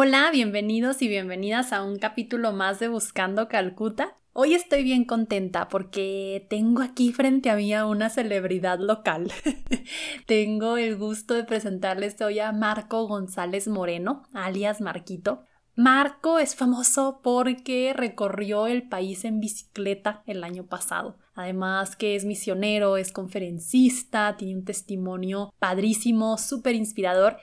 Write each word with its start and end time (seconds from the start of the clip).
Hola, 0.00 0.30
bienvenidos 0.30 1.02
y 1.02 1.08
bienvenidas 1.08 1.72
a 1.72 1.82
un 1.82 1.98
capítulo 1.98 2.52
más 2.52 2.78
de 2.78 2.86
Buscando 2.86 3.48
Calcuta. 3.48 4.16
Hoy 4.32 4.54
estoy 4.54 4.84
bien 4.84 5.04
contenta 5.04 5.66
porque 5.68 6.46
tengo 6.48 6.82
aquí 6.82 7.12
frente 7.12 7.50
a 7.50 7.56
mí 7.56 7.74
a 7.74 7.84
una 7.84 8.08
celebridad 8.08 8.78
local. 8.78 9.32
tengo 10.26 10.76
el 10.76 10.96
gusto 10.96 11.34
de 11.34 11.42
presentarles 11.42 12.20
hoy 12.20 12.38
a 12.38 12.52
Marco 12.52 13.08
González 13.08 13.66
Moreno, 13.66 14.22
alias 14.32 14.80
Marquito. 14.80 15.42
Marco 15.74 16.38
es 16.38 16.54
famoso 16.54 17.18
porque 17.20 17.92
recorrió 17.92 18.68
el 18.68 18.88
país 18.88 19.24
en 19.24 19.40
bicicleta 19.40 20.22
el 20.26 20.44
año 20.44 20.66
pasado. 20.66 21.18
Además 21.34 21.96
que 21.96 22.14
es 22.14 22.24
misionero, 22.24 22.98
es 22.98 23.10
conferencista, 23.10 24.36
tiene 24.36 24.60
un 24.60 24.64
testimonio 24.64 25.52
padrísimo, 25.58 26.38
súper 26.38 26.76
inspirador 26.76 27.38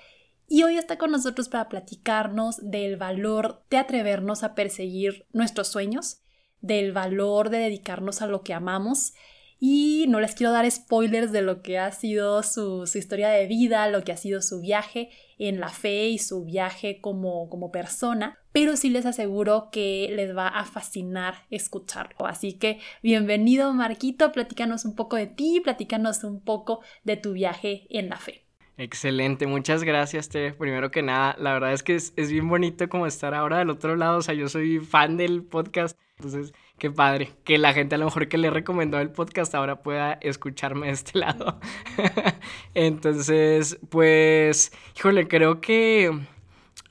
y 0.47 0.63
hoy 0.63 0.77
está 0.77 0.97
con 0.97 1.11
nosotros 1.11 1.49
para 1.49 1.69
platicarnos 1.69 2.57
del 2.61 2.97
valor 2.97 3.63
de 3.69 3.77
atrevernos 3.77 4.43
a 4.43 4.53
perseguir 4.53 5.25
nuestros 5.33 5.67
sueños, 5.67 6.21
del 6.61 6.91
valor 6.91 7.49
de 7.49 7.57
dedicarnos 7.57 8.21
a 8.21 8.27
lo 8.27 8.43
que 8.43 8.53
amamos. 8.53 9.13
Y 9.57 10.05
no 10.09 10.19
les 10.19 10.35
quiero 10.35 10.51
dar 10.51 10.69
spoilers 10.69 11.31
de 11.31 11.41
lo 11.41 11.61
que 11.61 11.79
ha 11.79 11.91
sido 11.91 12.43
su, 12.43 12.83
historia 12.93 13.29
de 13.29 13.47
vida, 13.47 13.87
lo 13.87 14.03
que 14.03 14.11
ha 14.11 14.17
sido 14.17 14.41
su 14.41 14.59
viaje 14.59 15.09
en 15.39 15.59
la 15.59 15.69
fe 15.69 16.09
y 16.09 16.19
su 16.19 16.43
viaje 16.43 16.99
como, 16.99 17.49
como 17.49 17.71
persona, 17.71 18.37
pero 18.51 18.77
sí 18.77 18.89
les 18.89 19.05
aseguro 19.05 19.69
que 19.71 20.11
les 20.13 20.35
va 20.35 20.49
a 20.49 20.65
fascinar 20.65 21.35
escucharlo. 21.49 22.27
Así 22.27 22.53
que 22.53 22.79
bienvenido 23.01 23.73
Marquito, 23.73 24.31
platícanos 24.31 24.85
un 24.85 24.95
poco 24.95 25.15
de 25.15 25.27
ti, 25.27 25.61
platícanos 25.63 26.23
un 26.23 26.41
poco 26.41 26.81
de 27.03 27.17
tu 27.17 27.31
viaje 27.31 27.87
en 27.89 28.09
la 28.09 28.17
fe. 28.17 28.44
Excelente, 28.77 29.47
muchas 29.47 29.83
gracias, 29.83 30.27
Te. 30.27 30.51
Primero 30.53 30.91
que 30.91 31.01
nada, 31.01 31.35
la 31.39 31.53
verdad 31.53 31.71
es 31.71 31.81
que 31.81 31.95
es, 31.95 32.13
bien 32.15 32.49
bonito 32.49 32.89
como 32.89 33.07
estar 33.07 33.33
ahora 33.33 33.59
del 33.59 33.69
otro 33.69 33.95
lado, 33.95 34.17
o 34.17 34.21
sea, 34.21 34.33
yo 34.33 34.49
soy 34.49 34.79
fan 34.79 35.15
del 35.15 35.43
podcast, 35.43 35.97
entonces, 36.17 36.53
qué 36.77 36.91
padre, 36.91 37.31
que 37.45 37.57
la 37.57 37.73
gente 37.73 37.95
a 37.95 37.97
lo 37.97 38.05
mejor 38.05 38.27
que 38.27 38.37
le 38.37 38.49
recomendó 38.49 38.99
el 38.99 39.11
podcast 39.11 39.55
ahora 39.55 39.81
pueda 39.81 40.13
escucharme 40.21 40.87
de 40.87 40.93
este 40.93 41.17
lado. 41.19 41.59
entonces, 42.73 43.79
pues, 43.89 44.73
híjole, 44.97 45.29
creo 45.29 45.61
que 45.61 46.11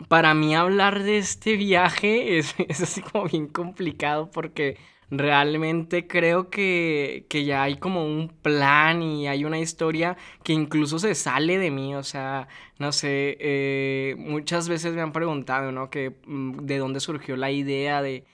para 0.09 0.33
mí 0.35 0.55
hablar 0.57 1.03
de 1.03 1.19
este 1.19 1.57
viaje 1.57 2.39
es, 2.39 2.55
es 2.69 2.81
así 2.81 3.03
como 3.03 3.27
bien 3.27 3.47
complicado 3.47 4.31
porque 4.31 4.79
realmente 5.19 6.07
creo 6.07 6.51
que, 6.51 7.27
ya 7.31 7.63
hay 7.63 7.77
como 7.77 8.05
un 8.05 8.29
plan 8.29 9.03
y 9.03 9.29
hay 9.29 9.45
una 9.45 9.59
historia 9.59 10.17
que 10.43 10.53
incluso 10.53 10.99
se 10.99 11.15
sale 11.15 11.59
de 11.59 11.71
mí, 11.71 11.95
o 11.95 12.03
sea, 12.03 12.49
no 12.79 12.93
sé, 12.93 13.37
eh, 13.41 14.15
muchas 14.19 14.69
veces 14.69 14.95
me 14.95 15.03
han 15.03 15.13
preguntado, 15.13 15.73
¿no? 15.73 15.91
Que 15.91 16.17
mm, 16.27 16.59
de 16.67 16.79
dónde 16.79 17.01
surgió 17.01 17.37
la 17.37 17.51
idea 17.51 18.03
de, 18.03 18.25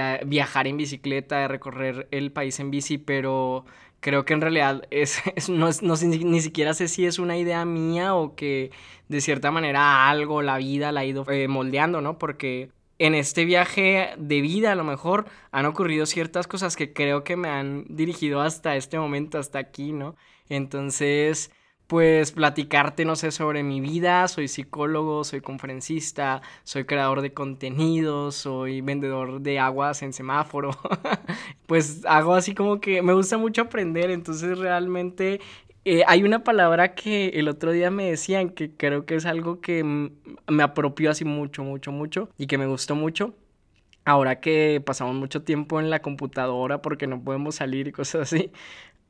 ah, 0.00 0.20
viajar 0.26 0.66
en 0.66 0.76
bicicleta, 0.76 1.40
de 1.40 1.48
recorrer 1.48 2.08
el 2.10 2.32
país 2.32 2.58
en 2.60 2.70
bici, 2.70 2.98
pero 2.98 3.64
creo 4.00 4.24
que 4.24 4.34
en 4.34 4.40
realidad 4.40 4.86
es, 4.90 5.22
no, 5.48 5.70
ni 6.02 6.40
siquiera 6.40 6.74
sé 6.74 6.88
si 6.88 7.06
es 7.06 7.18
una 7.18 7.36
idea 7.36 7.64
mía 7.64 8.14
o 8.14 8.34
que 8.34 8.70
de 9.08 9.20
cierta 9.20 9.50
manera 9.50 10.08
algo, 10.08 10.42
la 10.42 10.58
vida 10.58 10.92
la 10.92 11.00
ha 11.00 11.04
ido 11.04 11.24
eh, 11.30 11.48
moldeando, 11.48 12.00
¿no? 12.00 12.18
Porque 12.18 12.70
en 12.98 13.14
este 13.14 13.44
viaje 13.44 14.10
de 14.18 14.40
vida 14.40 14.72
a 14.72 14.74
lo 14.74 14.84
mejor 14.84 15.26
han 15.52 15.66
ocurrido 15.66 16.06
ciertas 16.06 16.46
cosas 16.46 16.76
que 16.76 16.92
creo 16.92 17.24
que 17.24 17.36
me 17.36 17.48
han 17.48 17.84
dirigido 17.88 18.40
hasta 18.40 18.76
este 18.76 18.98
momento, 18.98 19.38
hasta 19.38 19.58
aquí, 19.58 19.92
¿no? 19.92 20.16
Entonces, 20.48 21.50
pues 21.86 22.32
platicarte, 22.32 23.04
no 23.06 23.16
sé, 23.16 23.30
sobre 23.30 23.62
mi 23.62 23.80
vida, 23.80 24.28
soy 24.28 24.46
psicólogo, 24.48 25.24
soy 25.24 25.40
conferencista, 25.40 26.42
soy 26.64 26.84
creador 26.84 27.22
de 27.22 27.32
contenidos, 27.32 28.34
soy 28.36 28.82
vendedor 28.82 29.40
de 29.40 29.58
aguas 29.58 30.02
en 30.02 30.12
semáforo, 30.12 30.70
pues 31.66 32.04
hago 32.06 32.34
así 32.34 32.54
como 32.54 32.80
que 32.80 33.00
me 33.02 33.14
gusta 33.14 33.38
mucho 33.38 33.62
aprender, 33.62 34.10
entonces 34.10 34.58
realmente 34.58 35.40
eh, 35.84 36.02
hay 36.06 36.22
una 36.22 36.44
palabra 36.44 36.94
que 36.94 37.28
el 37.28 37.48
otro 37.48 37.72
día 37.72 37.90
me 37.90 38.10
decían 38.10 38.50
que 38.50 38.70
creo 38.70 39.06
que 39.06 39.14
es 39.14 39.26
algo 39.26 39.60
que 39.60 39.82
me 39.84 40.62
apropió 40.62 41.10
así 41.10 41.24
mucho, 41.24 41.64
mucho, 41.64 41.92
mucho 41.92 42.28
y 42.36 42.46
que 42.46 42.58
me 42.58 42.66
gustó 42.66 42.94
mucho. 42.94 43.34
Ahora 44.04 44.40
que 44.40 44.82
pasamos 44.84 45.14
mucho 45.14 45.42
tiempo 45.42 45.80
en 45.80 45.90
la 45.90 46.00
computadora 46.00 46.80
porque 46.82 47.06
no 47.06 47.22
podemos 47.22 47.56
salir 47.56 47.88
y 47.88 47.92
cosas 47.92 48.22
así, 48.32 48.52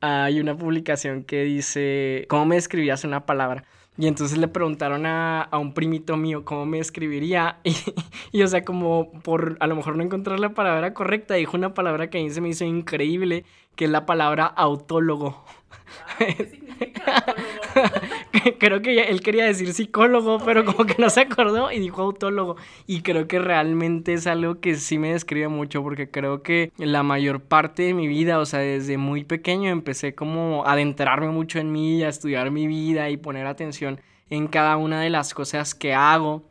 hay 0.01 0.39
una 0.39 0.57
publicación 0.57 1.23
que 1.23 1.43
dice, 1.43 2.25
¿cómo 2.29 2.45
me 2.45 2.57
escribías 2.57 3.03
una 3.03 3.25
palabra? 3.25 3.65
Y 3.97 4.07
entonces 4.07 4.37
le 4.37 4.47
preguntaron 4.47 5.05
a, 5.05 5.41
a, 5.41 5.57
un 5.57 5.73
primito 5.73 6.15
mío 6.15 6.45
cómo 6.45 6.65
me 6.65 6.79
escribiría. 6.79 7.59
Y, 8.31 8.39
y, 8.39 8.43
o 8.43 8.47
sea, 8.47 8.63
como 8.63 9.11
por 9.23 9.57
a 9.59 9.67
lo 9.67 9.75
mejor 9.75 9.97
no 9.97 10.03
encontrar 10.03 10.39
la 10.39 10.53
palabra 10.53 10.93
correcta, 10.93 11.33
dijo 11.33 11.57
una 11.57 11.73
palabra 11.73 12.09
que 12.09 12.19
a 12.19 12.23
mí 12.23 12.29
se 12.29 12.39
me 12.39 12.49
hizo 12.49 12.63
increíble, 12.63 13.43
que 13.79 13.85
es 13.85 13.91
la 13.91 14.05
palabra 14.05 14.45
autólogo. 14.45 15.41
creo 18.59 18.81
que 18.81 19.03
él 19.03 19.21
quería 19.21 19.45
decir 19.45 19.71
psicólogo, 19.71 20.39
pero 20.43 20.65
como 20.65 20.85
que 20.85 20.95
no 20.97 21.09
se 21.09 21.21
acordó 21.21 21.71
y 21.71 21.79
dijo 21.79 22.01
autólogo. 22.01 22.57
Y 22.87 23.03
creo 23.03 23.29
que 23.29 23.39
realmente 23.39 24.11
es 24.11 24.27
algo 24.27 24.59
que 24.59 24.75
sí 24.75 24.99
me 24.99 25.13
describe 25.13 25.47
mucho 25.47 25.81
porque 25.81 26.11
creo 26.11 26.43
que 26.43 26.73
la 26.75 27.03
mayor 27.03 27.39
parte 27.39 27.83
de 27.83 27.93
mi 27.93 28.09
vida, 28.09 28.39
o 28.39 28.45
sea, 28.45 28.59
desde 28.59 28.97
muy 28.97 29.23
pequeño 29.23 29.69
empecé 29.69 30.13
como 30.13 30.65
a 30.65 30.73
adentrarme 30.73 31.29
mucho 31.29 31.59
en 31.59 31.71
mí, 31.71 32.03
a 32.03 32.09
estudiar 32.09 32.51
mi 32.51 32.67
vida 32.67 33.09
y 33.09 33.15
poner 33.15 33.47
atención 33.47 34.01
en 34.29 34.49
cada 34.49 34.75
una 34.75 34.99
de 34.99 35.09
las 35.09 35.33
cosas 35.33 35.73
que 35.73 35.93
hago. 35.93 36.43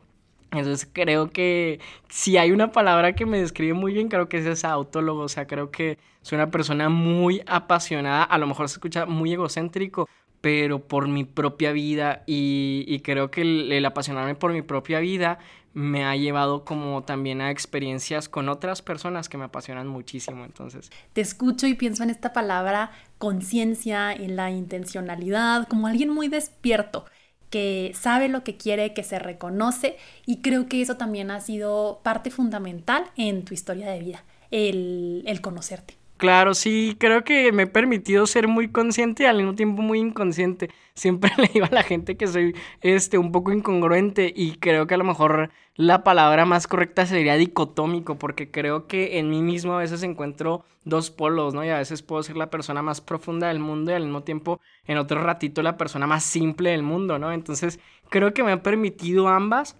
Entonces 0.51 0.89
creo 0.93 1.31
que 1.31 1.81
si 2.09 2.39
hay 2.39 2.53
una 2.53 2.73
palabra 2.73 3.15
que 3.15 3.27
me 3.27 3.39
describe 3.39 3.75
muy 3.75 3.93
bien, 3.93 4.09
creo 4.09 4.29
que 4.29 4.39
es 4.39 4.47
esa 4.47 4.71
autólogo. 4.71 5.23
O 5.23 5.29
sea, 5.29 5.47
creo 5.47 5.71
que 5.71 5.99
soy 6.23 6.37
una 6.37 6.51
persona 6.51 6.89
muy 6.89 7.43
apasionada. 7.47 8.23
A 8.23 8.39
lo 8.39 8.47
mejor 8.47 8.69
se 8.69 8.75
escucha 8.75 9.05
muy 9.05 9.33
egocéntrico, 9.33 10.09
pero 10.41 10.81
por 10.81 11.09
mi 11.09 11.25
propia 11.25 11.73
vida 11.73 12.23
y, 12.27 13.01
creo 13.05 13.31
que 13.31 13.43
el, 13.43 13.85
apasionarme 13.85 14.35
por 14.35 14.53
mi 14.53 14.63
propia 14.63 15.01
vida 15.01 15.39
me 15.75 16.05
ha 16.05 16.17
llevado 16.17 16.65
como 16.65 17.03
también 17.05 17.41
a 17.41 17.51
experiencias 17.51 18.29
con 18.29 18.49
otras 18.49 18.83
personas 18.83 19.29
que 19.29 19.37
me 19.37 19.45
apasionan 19.45 19.87
muchísimo, 19.87 20.45
entonces. 20.45 20.91
Te 21.13 21.21
escucho 21.21 21.67
y 21.67 21.75
pienso 21.75 22.03
en 22.03 22.11
esta 22.11 22.33
palabra 22.33 22.91
conciencia, 23.19 24.13
en 24.13 24.35
la 24.35 24.51
intencionalidad, 24.51 25.69
como 25.69 25.87
alguien 25.87 26.09
muy 26.09 26.29
despierto 26.29 27.05
que 27.51 27.93
sabe 27.95 28.29
lo 28.29 28.45
que 28.45 28.57
quiere, 28.57 28.95
que 28.95 29.03
se 29.03 29.19
reconoce 29.19 29.97
y 30.27 30.39
creo 30.39 30.69
que 30.69 30.81
eso 30.81 30.97
también 30.97 31.31
ha 31.31 31.41
sido 31.41 32.01
parte 32.03 32.31
fundamental 32.31 33.05
en 33.17 33.45
tu 33.45 33.55
historia 33.55 33.91
de 33.91 34.01
vida, 34.01 34.25
el, 34.51 35.23
el 35.27 35.41
conocerte. 35.41 35.98
Claro, 36.19 36.55
sí, 36.55 36.97
creo 36.99 37.23
que 37.23 37.53
me 37.53 37.63
he 37.63 37.67
permitido 37.69 38.27
ser 38.27 38.49
muy 38.49 38.73
consciente 38.73 39.23
y 39.23 39.27
al 39.27 39.37
mismo 39.37 39.55
tiempo 39.55 39.83
muy 39.83 40.01
inconsciente. 40.01 40.69
Siempre 40.95 41.31
le 41.39 41.47
digo 41.47 41.67
a 41.67 41.71
la 41.75 41.85
gente 41.85 42.17
que 42.17 42.27
soy 42.27 42.57
este 42.81 43.19
un 43.19 43.31
poco 43.31 43.53
incongruente 43.53 44.33
y 44.35 44.57
creo 44.57 44.89
que 44.89 44.95
a 44.95 44.99
lo 44.99 45.05
mejor 45.05 45.51
la 45.77 46.03
palabra 46.03 46.45
más 46.45 46.67
correcta 46.67 47.07
sería 47.07 47.37
dicotómico 47.37 48.19
porque 48.19 48.51
creo 48.51 48.89
que 48.89 49.19
en 49.21 49.31
mí 49.31 49.43
mismo 49.43 49.75
a 49.75 49.79
veces 49.79 50.03
encuentro 50.03 50.65
dos 50.85 51.11
polos, 51.13 51.55
¿no? 51.55 51.65
Y 51.65 51.69
a 51.69 51.79
veces 51.79 52.03
puedo 52.03 52.23
ser 52.25 52.37
la 52.37 52.51
persona 52.51 52.83
más 52.83 53.01
profunda 53.01 53.47
del 53.49 53.61
mundo 53.61 53.93
y 53.93 53.95
al 53.95 54.03
mismo 54.03 54.25
tiempo 54.25 54.61
en 54.87 54.99
otro 54.99 55.23
ratito 55.23 55.63
la 55.63 55.77
persona 55.77 56.09
más 56.09 56.25
simple 56.25 56.71
del 56.71 56.83
mundo, 56.83 57.21
¿no? 57.21 57.31
Entonces, 57.33 57.79
creo 58.09 58.35
que 58.35 58.43
me 58.43 58.53
ha 58.53 58.63
permitido 58.65 59.29
ambas 59.29 59.77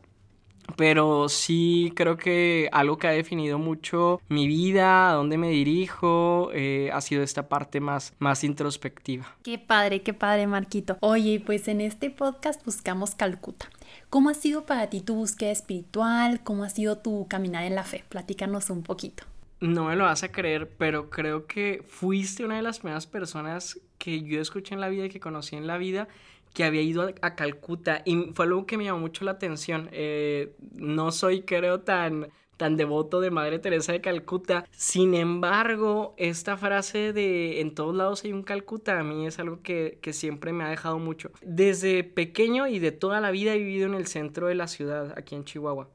pero 0.79 1.29
sí 1.29 1.93
creo 1.97 2.17
que 2.17 2.69
algo 2.71 2.99
que 2.99 3.09
ha 3.09 3.11
definido 3.11 3.59
mucho 3.59 4.21
mi 4.29 4.47
vida, 4.47 5.11
a 5.11 5.15
dónde 5.15 5.37
me 5.37 5.51
dirijo, 5.51 6.51
eh, 6.55 6.89
ha 6.93 7.01
sido 7.01 7.25
esta 7.25 7.49
parte 7.49 7.81
más, 7.81 8.15
más 8.21 8.45
introspectiva. 8.45 9.27
Qué 9.43 9.59
padre, 9.59 10.03
qué 10.03 10.15
padre, 10.15 10.47
Marquito. 10.47 10.97
Oye, 11.01 11.43
pues 11.45 11.67
en 11.67 11.81
este 11.81 12.11
podcast 12.11 12.65
buscamos 12.65 13.17
Calcuta. 13.17 13.69
¿Cómo 14.09 14.31
ha 14.31 14.35
sido 14.35 14.67
para 14.67 14.89
ti 14.89 15.01
tu 15.01 15.17
búsqueda 15.17 15.51
espiritual? 15.51 16.45
¿Cómo 16.45 16.63
ha 16.63 16.71
sido 16.71 16.99
tu 16.99 17.27
caminar 17.27 17.65
en 17.65 17.75
la 17.75 17.83
fe? 17.83 18.05
Platícanos 18.09 18.71
un 18.71 18.85
poquito. 18.85 19.25
No 19.59 19.87
me 19.87 19.97
lo 19.97 20.05
vas 20.05 20.23
a 20.23 20.31
creer, 20.31 20.71
pero 20.79 21.11
creo 21.11 21.49
que 21.49 21.83
fuiste 21.89 22.45
una 22.45 22.55
de 22.55 22.63
las 22.63 22.79
primeras 22.79 23.09
personas 23.09 23.81
que 23.99 24.23
yo 24.23 24.41
escuché 24.41 24.75
en 24.75 24.81
la 24.81 24.89
vida 24.89 25.07
y 25.07 25.09
que 25.09 25.19
conocí 25.19 25.57
en 25.57 25.67
la 25.67 25.77
vida 25.77 26.07
que 26.55 26.65
había 26.65 26.83
ido 26.83 27.11
a, 27.21 27.35
Calcuta 27.35 28.03
y 28.05 28.33
fue 28.35 28.47
algo 28.47 28.67
que 28.67 28.77
me 28.77 28.85
llamó 28.85 29.01
mucho 29.01 29.25
la 29.25 29.33
atención. 29.33 29.89
Eh, 29.93 30.55
no 30.75 31.13
soy, 31.13 31.43
creo, 31.43 31.81
tan 31.81 32.29
tan 32.59 32.77
devoto 32.77 33.21
de 33.21 33.31
Madre 33.31 33.59
Teresa 33.59 33.93
de 33.93 34.03
Calcuta. 34.03 34.67
Sin 34.73 35.15
embargo, 35.15 36.15
esta 36.19 36.59
frase 36.59 37.15
de 37.15 37.61
en 37.61 37.75
todos 37.75 37.95
lados 37.95 38.25
hay 38.25 38.35
un 38.35 38.43
Calcuta 38.43 38.99
a 38.99 39.05
mí 39.05 39.27
es 39.27 39.39
algo 39.39 39.63
que, 39.63 39.99
que 40.03 40.13
siempre 40.13 40.53
me 40.53 40.65
ha 40.65 40.69
dejado 40.69 40.99
mucho. 40.99 41.31
Desde 41.41 42.05
pequeño 42.05 42.67
y 42.67 42.81
de 42.81 42.93
toda 42.93 43.21
la 43.21 43.31
vida 43.31 43.55
he 43.55 43.59
vivido 43.59 43.87
en 43.87 43.95
el 43.95 44.07
centro 44.07 44.49
de 44.49 44.57
la 44.57 44.67
ciudad, 44.67 45.15
aquí 45.17 45.35
en 45.35 45.45
Chihuahua. 45.45 45.89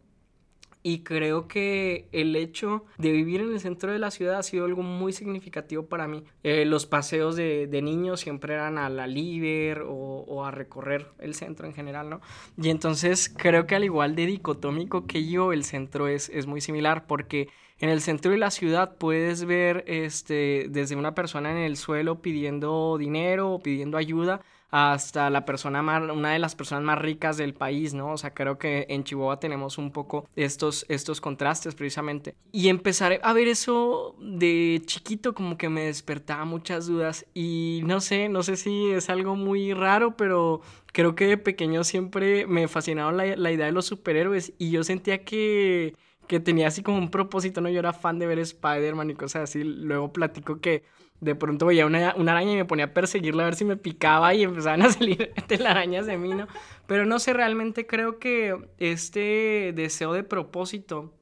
Y 0.84 1.00
creo 1.00 1.48
que 1.48 2.10
el 2.12 2.36
hecho 2.36 2.84
de 2.98 3.14
vivir 3.14 3.40
en 3.40 3.54
el 3.54 3.60
centro 3.62 3.94
de 3.94 4.00
la 4.00 4.12
ciudad 4.12 4.40
ha 4.40 4.44
sido 4.44 4.66
algo 4.66 4.84
muy 4.84 5.14
significativo 5.14 5.86
para 5.86 6.08
mí. 6.08 6.26
Eh, 6.44 6.66
los 6.66 6.86
paseos 6.86 7.38
de, 7.38 7.68
de, 7.68 7.82
niños 7.82 8.20
siempre 8.20 8.54
eran 8.54 8.78
a 8.78 8.90
la 8.90 9.08
Liber 9.08 9.84
o, 9.84 9.94
o, 9.94 10.44
a 10.44 10.52
recorrer 10.52 11.08
el 11.20 11.36
centro 11.36 11.66
en 11.68 11.74
general, 11.74 12.10
¿no? 12.10 12.20
Y 12.62 12.70
entonces 12.70 13.34
creo 13.36 13.66
que 13.66 13.76
al 13.76 13.86
igual 13.86 14.16
de 14.16 14.26
dicotómico 14.26 15.08
que 15.08 15.26
yo, 15.26 15.54
el 15.54 15.64
centro 15.64 16.10
es, 16.10 16.28
es 16.28 16.48
muy 16.48 16.60
similar 16.60 17.08
porque 17.08 17.48
en 17.80 17.90
el 17.90 18.02
centro 18.02 18.32
de 18.32 18.38
la 18.38 18.52
ciudad 18.52 18.98
puedes 18.98 19.46
ver 19.46 19.84
este, 19.88 20.68
desde 20.70 20.96
una 20.96 21.16
persona 21.16 21.52
en 21.52 21.58
el 21.58 21.78
suelo 21.78 22.22
pidiendo 22.22 22.98
dinero 22.98 23.52
o 23.52 23.60
pidiendo 23.60 23.98
ayuda 23.98 24.42
hasta 24.76 25.30
la 25.30 25.46
persona 25.46 25.84
más, 25.84 26.02
una 26.10 26.34
de 26.34 26.40
las 26.40 26.56
personas 26.56 26.84
más 26.84 26.98
ricas 26.98 27.38
del 27.38 27.54
país, 27.54 27.94
¿no? 27.94 28.12
O 28.14 28.18
sea, 28.18 28.34
creo 28.34 28.58
que 28.58 28.88
en 28.90 29.04
Chihuahua 29.04 29.40
tenemos 29.40 29.78
un 29.78 29.92
poco 29.92 30.28
estos, 30.36 30.88
estos 30.90 31.22
contrastes 31.22 31.76
precisamente. 31.76 32.34
Y 32.52 32.70
empezar 32.70 33.20
a 33.22 33.34
ver 33.34 33.48
eso 33.48 34.16
de 34.20 34.82
chiquito 34.88 35.36
como 35.36 35.60
que 35.60 35.70
me 35.70 35.84
despertaba 35.84 36.46
muchas 36.46 36.88
dudas 36.88 37.28
y 37.36 37.82
no 37.86 38.02
sé, 38.02 38.30
no 38.30 38.42
sé 38.42 38.56
si 38.56 38.90
es 38.90 39.12
algo 39.12 39.36
muy 39.36 39.76
raro, 39.76 40.18
pero 40.18 40.62
creo 40.92 41.14
que 41.14 41.28
de 41.28 41.38
pequeño 41.38 41.84
siempre 41.84 42.48
me 42.48 42.68
fascinaron 42.68 43.16
la, 43.16 43.36
la 43.36 43.52
idea 43.52 43.68
de 43.68 43.74
los 43.74 43.86
superhéroes 43.86 44.54
y 44.58 44.72
yo 44.72 44.84
sentía 44.84 45.24
que 45.24 45.94
que 46.28 46.40
tenía 46.40 46.68
así 46.68 46.82
como 46.82 46.98
un 46.98 47.12
propósito, 47.12 47.60
¿no? 47.62 47.70
Yo 47.70 47.80
era 47.80 47.92
fan 47.94 48.18
de 48.18 48.26
ver 48.26 48.40
Spider-Man 48.40 49.10
y 49.12 49.16
cosas 49.16 49.44
así. 49.44 49.64
Luego 49.64 50.14
platico 50.14 50.62
que 50.62 50.84
de 51.24 51.36
pronto 51.36 51.66
veía 51.66 51.86
una, 51.86 52.14
una, 52.18 52.34
araña 52.34 52.54
y 52.54 52.56
me 52.58 52.66
ponía 52.66 52.86
a 52.86 52.94
perseguirla 52.94 53.44
a 53.44 53.46
ver 53.46 53.56
si 53.56 53.66
me 53.66 53.78
picaba 53.78 54.34
y 54.34 54.44
empezaban 54.44 54.82
a 54.82 54.90
salir 54.92 55.32
telarañas 55.48 56.06
de 56.06 56.18
mí, 56.18 56.30
¿no? 56.30 56.48
Pero 56.88 57.06
no 57.06 57.20
sé, 57.20 57.34
realmente 57.34 57.88
creo 57.88 58.20
que 58.20 58.56
este 58.78 59.74
deseo 59.76 60.14
de 60.14 60.24
propósito 60.24 61.14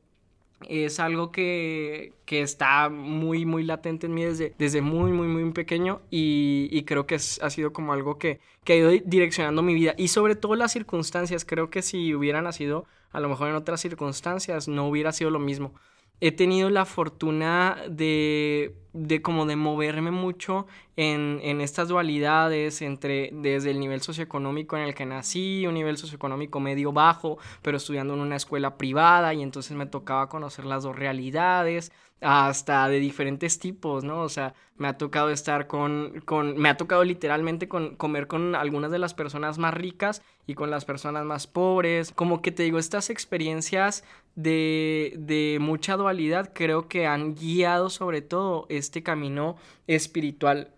es 0.70 1.00
algo 1.00 1.32
que, 1.32 2.14
que, 2.26 2.42
está 2.42 2.90
muy, 2.90 3.46
muy 3.46 3.64
latente 3.64 4.06
en 4.06 4.14
mí 4.14 4.24
desde, 4.24 4.54
desde 4.58 4.82
muy, 4.82 5.12
muy, 5.12 5.28
muy 5.28 5.52
pequeño 5.52 6.02
y, 6.12 6.68
y 6.72 6.84
creo 6.84 7.08
que 7.08 7.16
ha 7.16 7.50
sido 7.50 7.74
como 7.74 7.94
algo 7.94 8.18
que, 8.18 8.40
que 8.64 8.74
ha 8.74 8.76
ido 8.76 8.92
direccionando 9.06 9.64
mi 9.64 9.74
vida 9.74 9.96
y 9.98 10.10
sobre 10.10 10.36
todo 10.36 10.56
las 10.56 10.72
circunstancias. 10.72 11.46
Creo 11.46 11.70
que 11.70 11.82
si 11.82 12.14
hubiera 12.14 12.42
nacido 12.42 12.86
a 13.12 13.20
lo 13.20 13.30
mejor 13.30 13.50
en 13.50 13.56
otras 13.56 13.82
circunstancias 13.82 14.68
no 14.68 14.88
hubiera 14.88 15.12
sido 15.12 15.32
lo 15.32 15.40
mismo 15.40 15.74
he 16.22 16.32
tenido 16.32 16.70
la 16.70 16.86
fortuna 16.86 17.78
de, 17.90 18.76
de 18.94 19.24
como 19.24 19.48
de 19.48 19.56
moverme 19.56 20.12
mucho 20.12 20.68
en, 20.96 21.40
en, 21.42 21.62
estas 21.62 21.88
dualidades 21.88 22.84
entre 22.84 23.32
desde 23.34 23.72
el 23.72 23.80
nivel 23.80 24.02
socioeconómico 24.02 24.78
en 24.78 24.84
el 24.84 24.94
que 24.94 25.08
nací, 25.08 25.66
un 25.66 25.74
nivel 25.74 25.98
socioeconómico 25.98 26.60
medio 26.60 26.94
bajo, 26.94 27.40
pero 27.64 27.78
estudiando 27.78 28.14
en 28.14 28.20
una 28.20 28.36
escuela 28.36 28.78
privada 28.78 29.34
y 29.34 29.42
entonces 29.42 29.76
me 29.76 29.88
tocaba 29.88 30.30
conocer 30.30 30.66
las 30.66 30.84
dos 30.84 30.96
realidades 30.96 31.92
hasta 32.22 32.88
de 32.88 33.00
diferentes 33.00 33.58
tipos, 33.58 34.04
¿no? 34.04 34.22
O 34.22 34.30
sea, 34.30 34.54
me 34.78 34.88
ha 34.88 34.98
tocado 34.98 35.32
estar 35.32 35.66
con, 35.66 36.22
con 36.24 36.56
me 36.58 36.70
ha 36.70 36.78
tocado 36.78 37.04
literalmente 37.04 37.68
con, 37.68 37.96
comer 37.96 38.28
con 38.28 38.56
algunas 38.56 38.92
de 38.92 39.00
las 39.00 39.16
personas 39.16 39.58
más 39.58 39.74
ricas 39.74 40.22
y 40.46 40.54
con 40.54 40.70
las 40.70 40.86
personas 40.86 41.26
más 41.26 41.48
pobres. 41.48 42.12
Como 42.12 42.42
que 42.44 42.52
te 42.52 42.64
digo, 42.64 42.78
estas 42.78 43.10
experiencias 43.10 44.04
de, 44.36 45.14
de 45.18 45.58
mucha 45.60 45.98
dualidad 45.98 46.52
creo 46.54 46.88
que 46.88 47.06
han 47.08 47.36
guiado 47.36 47.90
sobre 47.90 48.22
todo 48.22 48.66
este 48.70 49.04
camino 49.04 49.58
espiritual. 49.88 50.74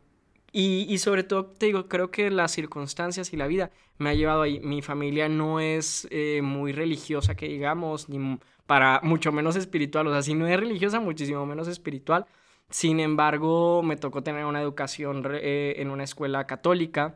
Y, 0.51 0.85
y 0.87 0.99
sobre 0.99 1.23
todo, 1.23 1.47
te 1.47 1.65
digo, 1.65 1.87
creo 1.87 2.11
que 2.11 2.29
las 2.29 2.51
circunstancias 2.51 3.33
y 3.33 3.37
la 3.37 3.47
vida 3.47 3.71
me 3.97 4.11
ha 4.11 4.13
llevado 4.13 4.43
ahí. 4.43 4.59
Mi 4.59 4.81
familia 4.83 5.27
no 5.27 5.59
es 5.59 6.07
eh, 6.11 6.41
muy 6.43 6.71
religiosa, 6.73 7.35
que 7.35 7.47
digamos, 7.47 8.07
ni 8.07 8.39
para 8.67 9.01
mucho 9.03 9.31
menos 9.31 9.55
espiritual. 9.55 10.07
O 10.07 10.11
sea, 10.11 10.21
si 10.21 10.35
no 10.35 10.47
es 10.47 10.59
religiosa, 10.59 10.99
muchísimo 10.99 11.45
menos 11.47 11.67
espiritual. 11.67 12.27
Sin 12.69 12.99
embargo, 12.99 13.81
me 13.83 13.97
tocó 13.97 14.21
tener 14.23 14.45
una 14.45 14.61
educación 14.61 15.23
eh, 15.31 15.75
en 15.77 15.89
una 15.89 16.03
escuela 16.03 16.45
católica. 16.45 17.15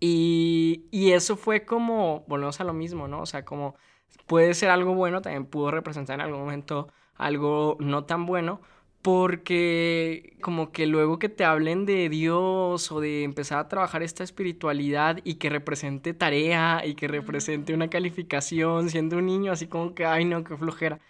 Y, 0.00 0.86
y 0.90 1.12
eso 1.12 1.36
fue 1.36 1.64
como, 1.64 2.24
volvemos 2.28 2.60
a 2.60 2.64
lo 2.64 2.72
mismo, 2.72 3.08
¿no? 3.08 3.22
O 3.22 3.26
sea, 3.26 3.44
como 3.44 3.76
puede 4.26 4.54
ser 4.54 4.70
algo 4.70 4.94
bueno, 4.94 5.22
también 5.22 5.46
pudo 5.46 5.70
representar 5.70 6.14
en 6.16 6.22
algún 6.22 6.40
momento 6.40 6.88
algo 7.16 7.76
no 7.80 8.04
tan 8.04 8.26
bueno, 8.26 8.60
porque 9.02 10.36
como 10.42 10.72
que 10.72 10.86
luego 10.86 11.18
que 11.18 11.28
te 11.28 11.44
hablen 11.44 11.86
de 11.86 12.08
Dios 12.08 12.92
o 12.92 13.00
de 13.00 13.24
empezar 13.24 13.58
a 13.58 13.68
trabajar 13.68 14.02
esta 14.02 14.24
espiritualidad 14.24 15.18
y 15.24 15.36
que 15.36 15.50
represente 15.50 16.14
tarea 16.14 16.82
y 16.84 16.94
que 16.94 17.08
represente 17.08 17.74
una 17.74 17.88
calificación 17.90 18.90
siendo 18.90 19.18
un 19.18 19.26
niño, 19.26 19.52
así 19.52 19.66
como 19.68 19.94
que, 19.94 20.04
ay 20.04 20.24
no, 20.24 20.44
qué 20.44 20.56
flojera. 20.56 21.00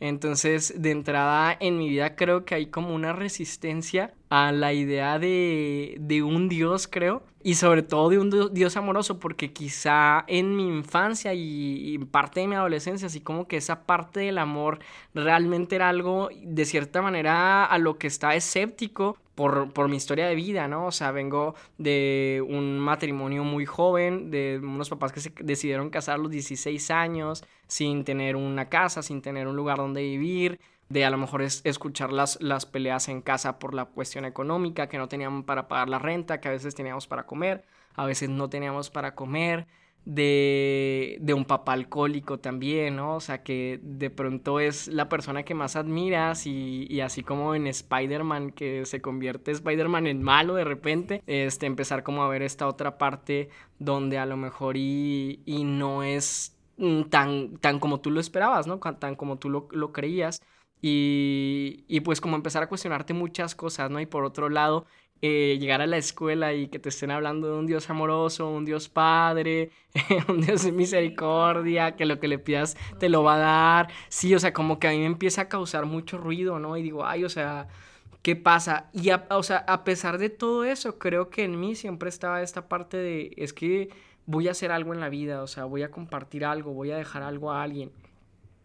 Entonces, 0.00 0.74
de 0.80 0.90
entrada 0.90 1.56
en 1.58 1.78
mi 1.78 1.88
vida 1.88 2.14
creo 2.14 2.44
que 2.44 2.54
hay 2.54 2.66
como 2.66 2.94
una 2.94 3.12
resistencia 3.12 4.14
a 4.30 4.52
la 4.52 4.72
idea 4.72 5.18
de, 5.18 5.98
un 6.24 6.48
Dios, 6.48 6.86
creo, 6.86 7.22
y 7.42 7.54
sobre 7.54 7.82
todo 7.82 8.10
de 8.10 8.18
un 8.18 8.54
Dios 8.54 8.76
amoroso, 8.76 9.18
porque 9.18 9.52
quizá 9.52 10.24
en 10.28 10.54
mi 10.54 10.68
infancia 10.68 11.34
y, 11.34 11.94
y, 11.94 11.98
parte 11.98 12.40
de 12.40 12.48
mi 12.48 12.54
adolescencia, 12.54 13.06
así 13.06 13.20
como 13.20 13.48
que 13.48 13.56
esa 13.56 13.86
parte 13.86 14.20
del 14.20 14.38
amor 14.38 14.78
realmente 15.14 15.76
era 15.76 15.88
algo 15.88 16.28
de 16.42 16.64
cierta 16.64 17.02
manera 17.02 17.64
a 17.64 17.78
lo 17.78 17.98
que 17.98 18.06
estaba 18.06 18.34
escéptico 18.34 19.16
por, 19.38 19.72
por 19.72 19.88
mi 19.88 19.96
historia 19.96 20.26
de 20.26 20.34
vida, 20.34 20.66
¿no? 20.66 20.86
O 20.86 20.90
sea, 20.90 21.12
vengo 21.12 21.54
de 21.76 22.44
un 22.48 22.76
matrimonio 22.80 23.44
muy 23.44 23.66
joven, 23.66 24.32
de 24.32 24.58
unos 24.60 24.88
papás 24.88 25.12
que 25.12 25.20
se 25.20 25.32
decidieron 25.38 25.90
casar 25.90 26.16
a 26.16 26.18
los 26.18 26.28
16 26.32 26.90
años, 26.90 27.44
sin 27.68 28.02
tener 28.02 28.34
una 28.34 28.68
casa, 28.68 29.00
sin 29.00 29.22
tener 29.22 29.46
un 29.46 29.54
lugar 29.54 29.76
donde 29.76 30.02
vivir 30.02 30.58
de 30.88 31.04
a 31.04 31.10
lo 31.10 31.18
mejor 31.18 31.42
es 31.42 31.60
escuchar 31.62 32.12
las, 32.12 32.40
las 32.42 32.66
peleas 32.66 33.08
en 33.08 33.22
casa 33.22 33.60
por 33.60 33.74
la 33.74 33.84
cuestión 33.84 34.24
económica, 34.24 34.88
que 34.88 34.98
no 34.98 35.06
teníamos 35.06 35.44
para 35.44 35.68
pagar 35.68 35.88
la 35.88 36.00
renta, 36.00 36.40
que 36.40 36.48
a 36.48 36.50
veces 36.50 36.74
teníamos 36.74 37.06
para 37.06 37.24
comer, 37.24 37.64
a 37.94 38.06
veces 38.06 38.28
no 38.30 38.50
teníamos 38.50 38.90
para 38.90 39.14
comer, 39.14 39.68
de, 40.08 41.18
de 41.20 41.34
un 41.34 41.44
papá 41.44 41.74
alcohólico 41.74 42.38
también, 42.40 42.96
¿no? 42.96 43.16
O 43.16 43.20
sea, 43.20 43.42
que 43.42 43.78
de 43.82 44.08
pronto 44.08 44.58
es 44.58 44.88
la 44.88 45.10
persona 45.10 45.42
que 45.42 45.54
más 45.54 45.76
admiras 45.76 46.46
y, 46.46 46.86
y 46.88 47.00
así 47.00 47.22
como 47.22 47.54
en 47.54 47.66
Spider-Man, 47.66 48.52
que 48.52 48.86
se 48.86 49.02
convierte 49.02 49.50
Spider-Man 49.50 50.06
en 50.06 50.22
malo 50.22 50.54
de 50.54 50.64
repente, 50.64 51.22
este, 51.26 51.66
empezar 51.66 52.04
como 52.04 52.22
a 52.22 52.28
ver 52.28 52.40
esta 52.42 52.66
otra 52.66 52.96
parte 52.96 53.50
donde 53.78 54.16
a 54.16 54.24
lo 54.24 54.38
mejor 54.38 54.78
y, 54.78 55.42
y 55.44 55.64
no 55.64 56.02
es 56.02 56.56
tan, 57.10 57.58
tan 57.58 57.78
como 57.78 58.00
tú 58.00 58.10
lo 58.10 58.20
esperabas, 58.20 58.66
¿no? 58.66 58.78
Tan 58.78 59.14
como 59.14 59.38
tú 59.38 59.50
lo, 59.50 59.68
lo 59.72 59.92
creías. 59.92 60.40
Y, 60.80 61.84
y, 61.88 62.00
pues 62.00 62.20
como 62.20 62.36
empezar 62.36 62.62
a 62.62 62.68
cuestionarte 62.68 63.12
muchas 63.12 63.54
cosas, 63.56 63.90
¿no? 63.90 64.00
Y 64.00 64.06
por 64.06 64.24
otro 64.24 64.48
lado, 64.48 64.86
eh, 65.20 65.58
llegar 65.60 65.80
a 65.80 65.86
la 65.86 65.96
escuela 65.96 66.54
y 66.54 66.68
que 66.68 66.78
te 66.78 66.88
estén 66.88 67.10
hablando 67.10 67.48
de 67.48 67.58
un 67.58 67.66
Dios 67.66 67.90
amoroso, 67.90 68.48
un 68.48 68.64
Dios 68.64 68.88
Padre, 68.88 69.70
un 70.28 70.40
Dios 70.40 70.64
de 70.64 70.72
misericordia, 70.72 71.96
que 71.96 72.06
lo 72.06 72.20
que 72.20 72.28
le 72.28 72.38
pidas 72.38 72.76
te 72.98 73.08
lo 73.08 73.22
va 73.22 73.34
a 73.34 73.38
dar. 73.38 73.88
Sí, 74.08 74.34
o 74.34 74.38
sea, 74.38 74.52
como 74.52 74.78
que 74.78 74.88
a 74.88 74.90
mí 74.92 74.98
me 74.98 75.06
empieza 75.06 75.42
a 75.42 75.48
causar 75.48 75.86
mucho 75.86 76.18
ruido, 76.18 76.58
¿no? 76.58 76.76
Y 76.76 76.82
digo, 76.82 77.04
ay, 77.04 77.24
o 77.24 77.28
sea, 77.28 77.68
¿qué 78.22 78.36
pasa? 78.36 78.90
Y, 78.92 79.10
a, 79.10 79.26
o 79.30 79.42
sea, 79.42 79.58
a 79.66 79.84
pesar 79.84 80.18
de 80.18 80.30
todo 80.30 80.64
eso, 80.64 80.98
creo 80.98 81.30
que 81.30 81.44
en 81.44 81.58
mí 81.58 81.74
siempre 81.74 82.08
estaba 82.08 82.42
esta 82.42 82.68
parte 82.68 82.96
de, 82.96 83.32
es 83.36 83.52
que 83.52 83.90
voy 84.26 84.48
a 84.48 84.52
hacer 84.52 84.70
algo 84.72 84.94
en 84.94 85.00
la 85.00 85.08
vida, 85.08 85.42
o 85.42 85.46
sea, 85.46 85.64
voy 85.64 85.82
a 85.82 85.90
compartir 85.90 86.44
algo, 86.44 86.72
voy 86.74 86.90
a 86.90 86.96
dejar 86.96 87.22
algo 87.22 87.50
a 87.50 87.62
alguien 87.62 87.90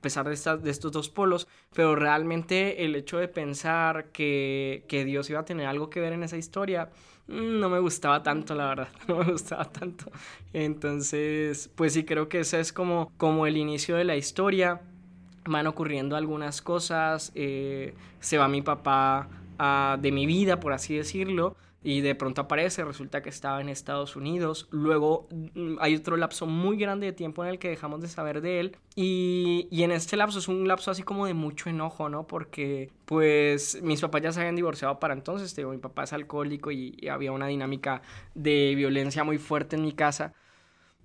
pesar 0.03 0.27
de, 0.27 0.36
estas, 0.36 0.62
de 0.62 0.69
estos 0.69 0.91
dos 0.91 1.10
polos, 1.10 1.48
pero 1.74 1.95
realmente 1.95 2.86
el 2.86 2.95
hecho 2.95 3.17
de 3.17 3.27
pensar 3.27 4.12
que, 4.12 4.86
que 4.88 5.05
Dios 5.05 5.27
iba 5.31 5.39
a 5.39 5.45
tener 5.45 5.65
algo 5.65 5.89
que 5.89 6.00
ver 6.00 6.13
en 6.13 6.22
esa 6.22 6.38
historia, 6.38 6.91
mm, 7.27 7.60
no 7.60 7.69
me 7.72 7.79
gustaba 7.79 8.22
tanto, 8.22 8.53
la 8.53 8.67
verdad, 8.67 8.89
no 9.07 9.17
me 9.17 9.31
gustaba 9.31 9.65
tanto. 9.65 10.12
Entonces, 10.53 11.72
pues 11.75 11.93
sí, 11.93 12.03
creo 12.03 12.29
que 12.29 12.41
ese 12.41 12.60
es 12.60 12.72
como, 12.72 13.12
como 13.17 13.48
el 13.48 13.57
inicio 13.57 13.95
de 13.95 14.03
la 14.03 14.15
historia. 14.15 14.81
Van 15.45 15.67
ocurriendo 15.67 16.15
algunas 16.15 16.62
cosas, 16.62 17.31
eh, 17.36 17.95
se 18.22 18.38
va 18.38 18.48
mi 18.48 18.62
papá 18.62 19.27
uh, 19.60 20.00
de 20.00 20.12
mi 20.12 20.25
vida, 20.25 20.62
por 20.62 20.72
así 20.72 20.95
decirlo, 20.95 21.57
y 21.84 22.02
de 22.02 22.16
pronto 22.16 22.42
aparece, 22.42 22.86
resulta 22.86 23.22
que 23.22 23.30
estaba 23.30 23.60
en 23.60 23.70
Estados 23.70 24.16
Unidos. 24.16 24.68
Luego 24.72 25.28
mm, 25.32 25.75
hay 25.80 25.96
otro 25.96 26.16
lapso 26.16 26.46
muy 26.46 26.78
grande 26.78 27.08
de 27.08 27.13
tiempo 27.13 27.44
en 27.44 27.50
el 27.50 27.60
que 27.60 27.70
dejamos 27.70 28.02
de 28.02 28.08
saber 28.08 28.42
de 28.42 28.60
él. 28.62 28.78
Y, 28.96 29.68
y, 29.70 29.84
en 29.84 29.92
este 29.92 30.16
lapso 30.16 30.40
es 30.40 30.48
un 30.48 30.68
lapso 30.68 30.92
así 30.92 31.04
como 31.04 31.25
de 31.25 31.34
mucho 31.34 31.70
enojo, 31.70 32.10
¿no? 32.10 32.25
Porque 32.25 32.92
pues 33.06 33.82
mis 33.82 34.02
papás 34.02 34.22
ya 34.22 34.32
se 34.32 34.40
habían 34.40 34.56
divorciado 34.56 35.00
para 35.00 35.13
entonces. 35.13 35.58
Mi 35.66 35.78
papá 35.78 36.04
es 36.04 36.13
alcohólico 36.13 36.72
y 36.72 37.08
había 37.10 37.32
una 37.32 37.48
dinámica 37.48 38.02
de 38.34 38.74
violencia 38.75 39.24
muy 39.24 39.38
fuerte 39.38 39.75
en 39.75 39.82
mi 39.82 39.92
casa. 39.92 40.34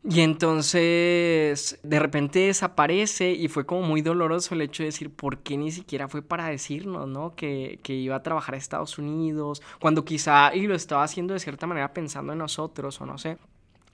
Y 0.04 0.20
entonces 0.20 1.78
de 1.82 1.98
repente 1.98 2.38
desaparece 2.40 3.32
y 3.32 3.48
fue 3.48 3.66
como 3.66 3.82
muy 3.82 4.00
doloroso 4.00 4.54
el 4.54 4.62
hecho 4.62 4.82
de 4.82 4.88
decir 4.88 5.10
por 5.10 5.38
qué 5.38 5.56
ni 5.56 5.72
siquiera 5.72 6.08
fue 6.08 6.22
para 6.22 6.46
decirnos, 6.46 7.08
¿no? 7.08 7.34
Que, 7.34 7.80
que, 7.82 7.94
iba 7.94 8.16
a 8.16 8.22
trabajar 8.22 8.54
a 8.54 8.58
Estados 8.58 8.98
Unidos, 8.98 9.60
cuando 9.80 10.04
quizá 10.04 10.54
y 10.54 10.66
lo 10.66 10.74
estaba 10.74 11.02
haciendo 11.02 11.34
de 11.34 11.40
cierta 11.40 11.66
manera 11.66 11.92
pensando 11.92 12.32
en 12.32 12.38
nosotros 12.38 13.00
o 13.00 13.06
no 13.06 13.18
sé. 13.18 13.38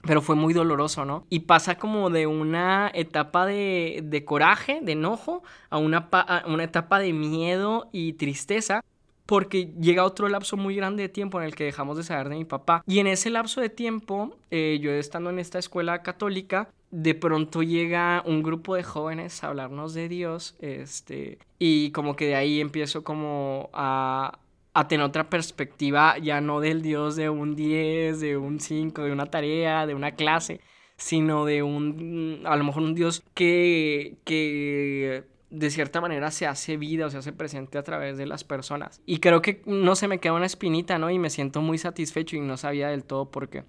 Pero 0.03 0.21
fue 0.21 0.35
muy 0.35 0.53
doloroso, 0.53 1.03
¿no? 1.03 1.25
Y 1.29 1.39
pasa 1.41 1.79
como 1.79 2.11
de 2.11 2.27
una 2.27 2.91
etapa 2.93 3.47
de, 3.47 4.01
de 4.03 4.23
coraje, 4.23 4.79
de 4.83 4.91
enojo, 4.91 5.41
a 5.71 5.79
una, 5.79 6.07
a 6.11 6.43
una 6.47 6.63
etapa 6.63 6.99
de 6.99 7.11
miedo 7.13 7.89
y 7.91 8.13
tristeza 8.13 8.81
porque 9.25 9.73
llega 9.79 10.05
otro 10.05 10.29
lapso 10.29 10.57
muy 10.57 10.75
grande 10.75 11.03
de 11.03 11.09
tiempo 11.09 11.39
en 11.39 11.45
el 11.45 11.55
que 11.55 11.63
dejamos 11.63 11.97
de 11.97 12.03
saber 12.03 12.29
de 12.29 12.35
mi 12.35 12.45
papá. 12.45 12.83
Y 12.87 12.99
en 12.99 13.07
ese 13.07 13.29
lapso 13.29 13.61
de 13.61 13.69
tiempo, 13.69 14.37
eh, 14.51 14.79
yo 14.81 14.91
estando 14.91 15.29
en 15.29 15.39
esta 15.39 15.59
escuela 15.59 16.03
católica, 16.03 16.69
de 16.91 17.15
pronto 17.15 17.63
llega 17.63 18.23
un 18.25 18.43
grupo 18.43 18.75
de 18.75 18.83
jóvenes 18.83 19.43
a 19.43 19.47
hablarnos 19.47 19.93
de 19.93 20.07
Dios, 20.07 20.55
este, 20.59 21.39
y 21.59 21.91
como 21.91 22.15
que 22.15 22.27
de 22.27 22.35
ahí 22.35 22.61
empiezo 22.61 23.03
como 23.03 23.69
a, 23.73 24.39
a 24.73 24.87
tener 24.87 25.05
otra 25.05 25.29
perspectiva, 25.29 26.17
ya 26.19 26.41
no 26.41 26.59
del 26.59 26.81
Dios 26.81 27.15
de 27.15 27.29
un 27.29 27.55
10, 27.55 28.19
de 28.19 28.37
un 28.37 28.59
5, 28.59 29.03
de 29.03 29.11
una 29.11 29.25
tarea, 29.25 29.87
de 29.87 29.95
una 29.95 30.11
clase, 30.11 30.61
sino 30.97 31.45
de 31.45 31.63
un, 31.63 32.41
a 32.45 32.55
lo 32.55 32.63
mejor 32.63 32.83
un 32.83 32.95
Dios 32.95 33.23
que, 33.33 34.17
que 34.23 35.23
de 35.55 35.69
cierta 35.69 36.01
manera 36.01 36.31
se 36.31 36.47
hace 36.47 36.77
vida 36.77 37.05
o 37.05 37.09
se 37.09 37.17
hace 37.17 37.31
presente 37.31 37.77
a 37.77 37.83
través 37.83 38.17
de 38.17 38.25
las 38.25 38.43
personas. 38.43 39.01
Y 39.05 39.19
creo 39.19 39.41
que 39.41 39.61
no 39.65 39.95
se 39.95 40.07
me 40.07 40.19
queda 40.19 40.33
una 40.33 40.45
espinita, 40.45 40.97
¿no? 40.99 41.09
Y 41.09 41.19
me 41.19 41.29
siento 41.29 41.61
muy 41.61 41.77
satisfecho 41.77 42.35
y 42.35 42.41
no 42.41 42.57
sabía 42.57 42.89
del 42.89 43.05
todo 43.05 43.31
por 43.31 43.49
qué. 43.49 43.63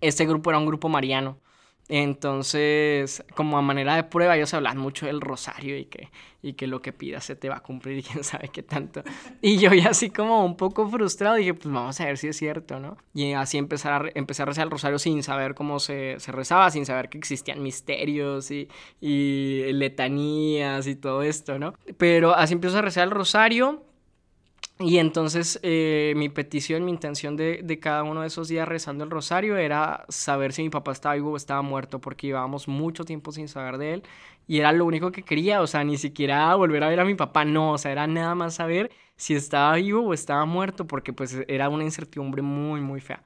Este 0.00 0.26
grupo 0.26 0.50
era 0.50 0.58
un 0.58 0.66
grupo 0.66 0.88
mariano. 0.88 1.38
Entonces, 1.88 3.24
como 3.34 3.56
a 3.56 3.62
manera 3.62 3.96
de 3.96 4.04
prueba, 4.04 4.36
ellos 4.36 4.52
hablan 4.52 4.76
mucho 4.76 5.06
del 5.06 5.22
rosario 5.22 5.76
y 5.78 5.86
que, 5.86 6.10
y 6.42 6.52
que 6.52 6.66
lo 6.66 6.82
que 6.82 6.92
pidas 6.92 7.24
se 7.24 7.34
te 7.34 7.48
va 7.48 7.56
a 7.56 7.62
cumplir 7.62 7.98
y 7.98 8.02
quién 8.04 8.24
sabe 8.24 8.48
qué 8.48 8.62
tanto. 8.62 9.02
Y 9.40 9.58
yo 9.58 9.72
ya 9.72 9.90
así 9.90 10.10
como 10.10 10.44
un 10.44 10.56
poco 10.56 10.88
frustrado 10.88 11.36
dije, 11.36 11.54
pues 11.54 11.72
vamos 11.72 11.98
a 12.00 12.04
ver 12.04 12.18
si 12.18 12.28
es 12.28 12.36
cierto, 12.36 12.78
¿no? 12.78 12.98
Y 13.14 13.32
así 13.32 13.56
empezar 13.56 14.06
a, 14.06 14.10
empezar 14.14 14.44
a 14.44 14.50
rezar 14.50 14.64
el 14.64 14.70
rosario 14.70 14.98
sin 14.98 15.22
saber 15.22 15.54
cómo 15.54 15.80
se, 15.80 16.20
se 16.20 16.30
rezaba, 16.30 16.70
sin 16.70 16.84
saber 16.84 17.08
que 17.08 17.16
existían 17.16 17.62
misterios 17.62 18.50
y, 18.50 18.68
y 19.00 19.72
letanías 19.72 20.86
y 20.86 20.94
todo 20.94 21.22
esto, 21.22 21.58
¿no? 21.58 21.74
Pero 21.96 22.34
así 22.34 22.52
empiezo 22.52 22.78
a 22.78 22.82
rezar 22.82 23.04
el 23.04 23.12
rosario 23.12 23.87
y 24.80 24.98
entonces 24.98 25.58
eh, 25.62 26.12
mi 26.16 26.28
petición, 26.28 26.84
mi 26.84 26.92
intención 26.92 27.36
de, 27.36 27.62
de, 27.64 27.80
cada 27.80 28.04
uno 28.04 28.20
de 28.20 28.28
esos 28.28 28.46
días 28.48 28.68
rezando 28.68 29.02
el 29.04 29.10
rosario 29.10 29.56
era 29.56 30.04
saber 30.08 30.52
si 30.52 30.62
mi 30.62 30.70
papá 30.70 30.92
estaba 30.92 31.16
vivo 31.16 31.32
o 31.32 31.36
estaba 31.36 31.62
muerto, 31.62 32.00
porque 32.00 32.28
llevábamos 32.28 32.68
mucho 32.68 33.04
tiempo 33.04 33.32
sin 33.32 33.48
saber 33.48 33.78
de 33.78 33.94
él 33.94 34.02
y 34.46 34.58
era 34.60 34.72
lo 34.72 34.84
único 34.86 35.12
que 35.12 35.22
quería, 35.24 35.60
o 35.62 35.66
sea, 35.66 35.84
ni 35.84 35.98
siquiera 35.98 36.54
volver 36.54 36.84
a 36.84 36.88
ver 36.88 37.00
a 37.00 37.04
mi 37.04 37.14
papá, 37.14 37.44
no, 37.44 37.72
o 37.72 37.78
sea, 37.78 37.92
era 37.92 38.06
nada 38.06 38.34
más 38.34 38.54
saber 38.54 38.90
si 39.16 39.34
estaba 39.34 39.74
vivo 39.76 40.02
o 40.06 40.14
estaba 40.14 40.44
muerto, 40.46 40.86
porque 40.86 41.12
pues 41.12 41.36
era 41.48 41.68
una 41.68 41.84
incertidumbre 41.84 42.42
muy, 42.42 42.80
muy 42.80 43.00
fea. 43.00 43.24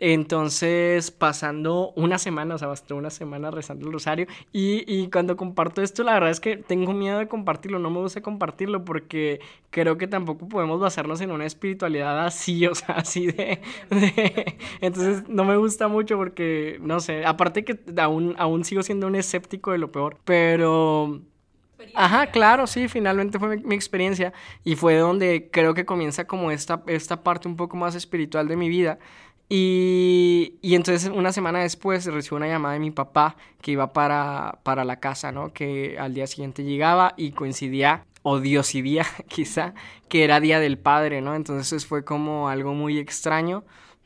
Entonces, 0.00 1.10
pasando 1.10 1.92
una 1.96 2.18
semana, 2.18 2.54
o 2.54 2.58
sea, 2.58 2.68
bastó 2.68 2.94
una 2.94 3.10
semana 3.10 3.50
rezando 3.50 3.86
el 3.86 3.92
rosario. 3.92 4.26
Y, 4.52 4.84
y, 4.86 5.10
cuando 5.10 5.36
comparto 5.36 5.82
esto, 5.82 6.04
la 6.04 6.14
verdad 6.14 6.30
es 6.30 6.38
que 6.38 6.56
tengo 6.56 6.92
miedo 6.92 7.18
de 7.18 7.26
compartirlo, 7.26 7.80
no 7.80 7.90
me 7.90 7.98
gusta 7.98 8.20
compartirlo 8.20 8.84
porque 8.84 9.40
creo 9.70 9.98
que 9.98 10.06
tampoco 10.06 10.48
podemos 10.48 10.78
basarnos 10.78 11.20
en 11.20 11.32
una 11.32 11.46
espiritualidad 11.46 12.24
así, 12.24 12.64
o 12.68 12.74
sea, 12.76 12.96
así 12.96 13.26
de... 13.26 13.60
Entonces, 14.80 15.28
no 15.28 15.44
me 15.44 15.56
gusta 15.56 15.88
mucho 15.88 16.16
porque, 16.16 16.78
no 16.80 17.00
sé, 17.00 17.24
aparte 17.26 17.64
que 17.64 17.80
aún, 17.96 18.36
aún 18.38 18.64
sigo 18.64 18.84
siendo 18.84 19.08
un 19.08 19.16
escéptico 19.16 19.72
de 19.72 19.78
lo 19.78 19.90
peor, 19.90 20.18
pero... 20.24 21.20
Ajá, 21.94 22.26
claro, 22.26 22.66
sí, 22.66 22.88
finalmente 22.88 23.38
fue 23.38 23.56
mi, 23.56 23.62
mi, 23.62 23.74
experiencia 23.76 24.32
y 24.64 24.74
fue 24.74 24.96
donde 24.96 25.48
creo 25.52 25.74
que 25.74 25.84
comienza 25.84 26.26
como 26.26 26.50
esta, 26.50 26.82
esta 26.88 27.22
parte 27.22 27.46
un 27.46 27.56
poco 27.56 27.76
más 27.76 27.94
espiritual 27.94 28.48
de 28.48 28.56
mi 28.56 28.68
vida 28.68 28.98
y, 29.48 30.58
y, 30.60 30.74
entonces 30.74 31.10
una 31.14 31.32
semana 31.32 31.60
después 31.60 32.04
recibo 32.06 32.36
una 32.36 32.48
llamada 32.48 32.74
de 32.74 32.80
mi 32.80 32.90
papá 32.90 33.36
que 33.62 33.72
iba 33.72 33.92
para, 33.92 34.58
para 34.62 34.84
la 34.84 35.00
casa, 35.00 35.32
¿no? 35.32 35.52
Que 35.52 35.98
al 35.98 36.14
día 36.14 36.26
siguiente 36.26 36.64
llegaba 36.64 37.14
y 37.16 37.32
coincidía, 37.32 38.04
o 38.22 38.40
día 38.40 38.62
quizá, 39.28 39.74
que 40.08 40.24
era 40.24 40.40
Día 40.40 40.60
del 40.60 40.78
Padre, 40.78 41.20
¿no? 41.20 41.34
Entonces 41.34 41.86
fue 41.86 42.04
como 42.04 42.48
algo 42.48 42.74
muy 42.74 42.98
extraño. 42.98 43.64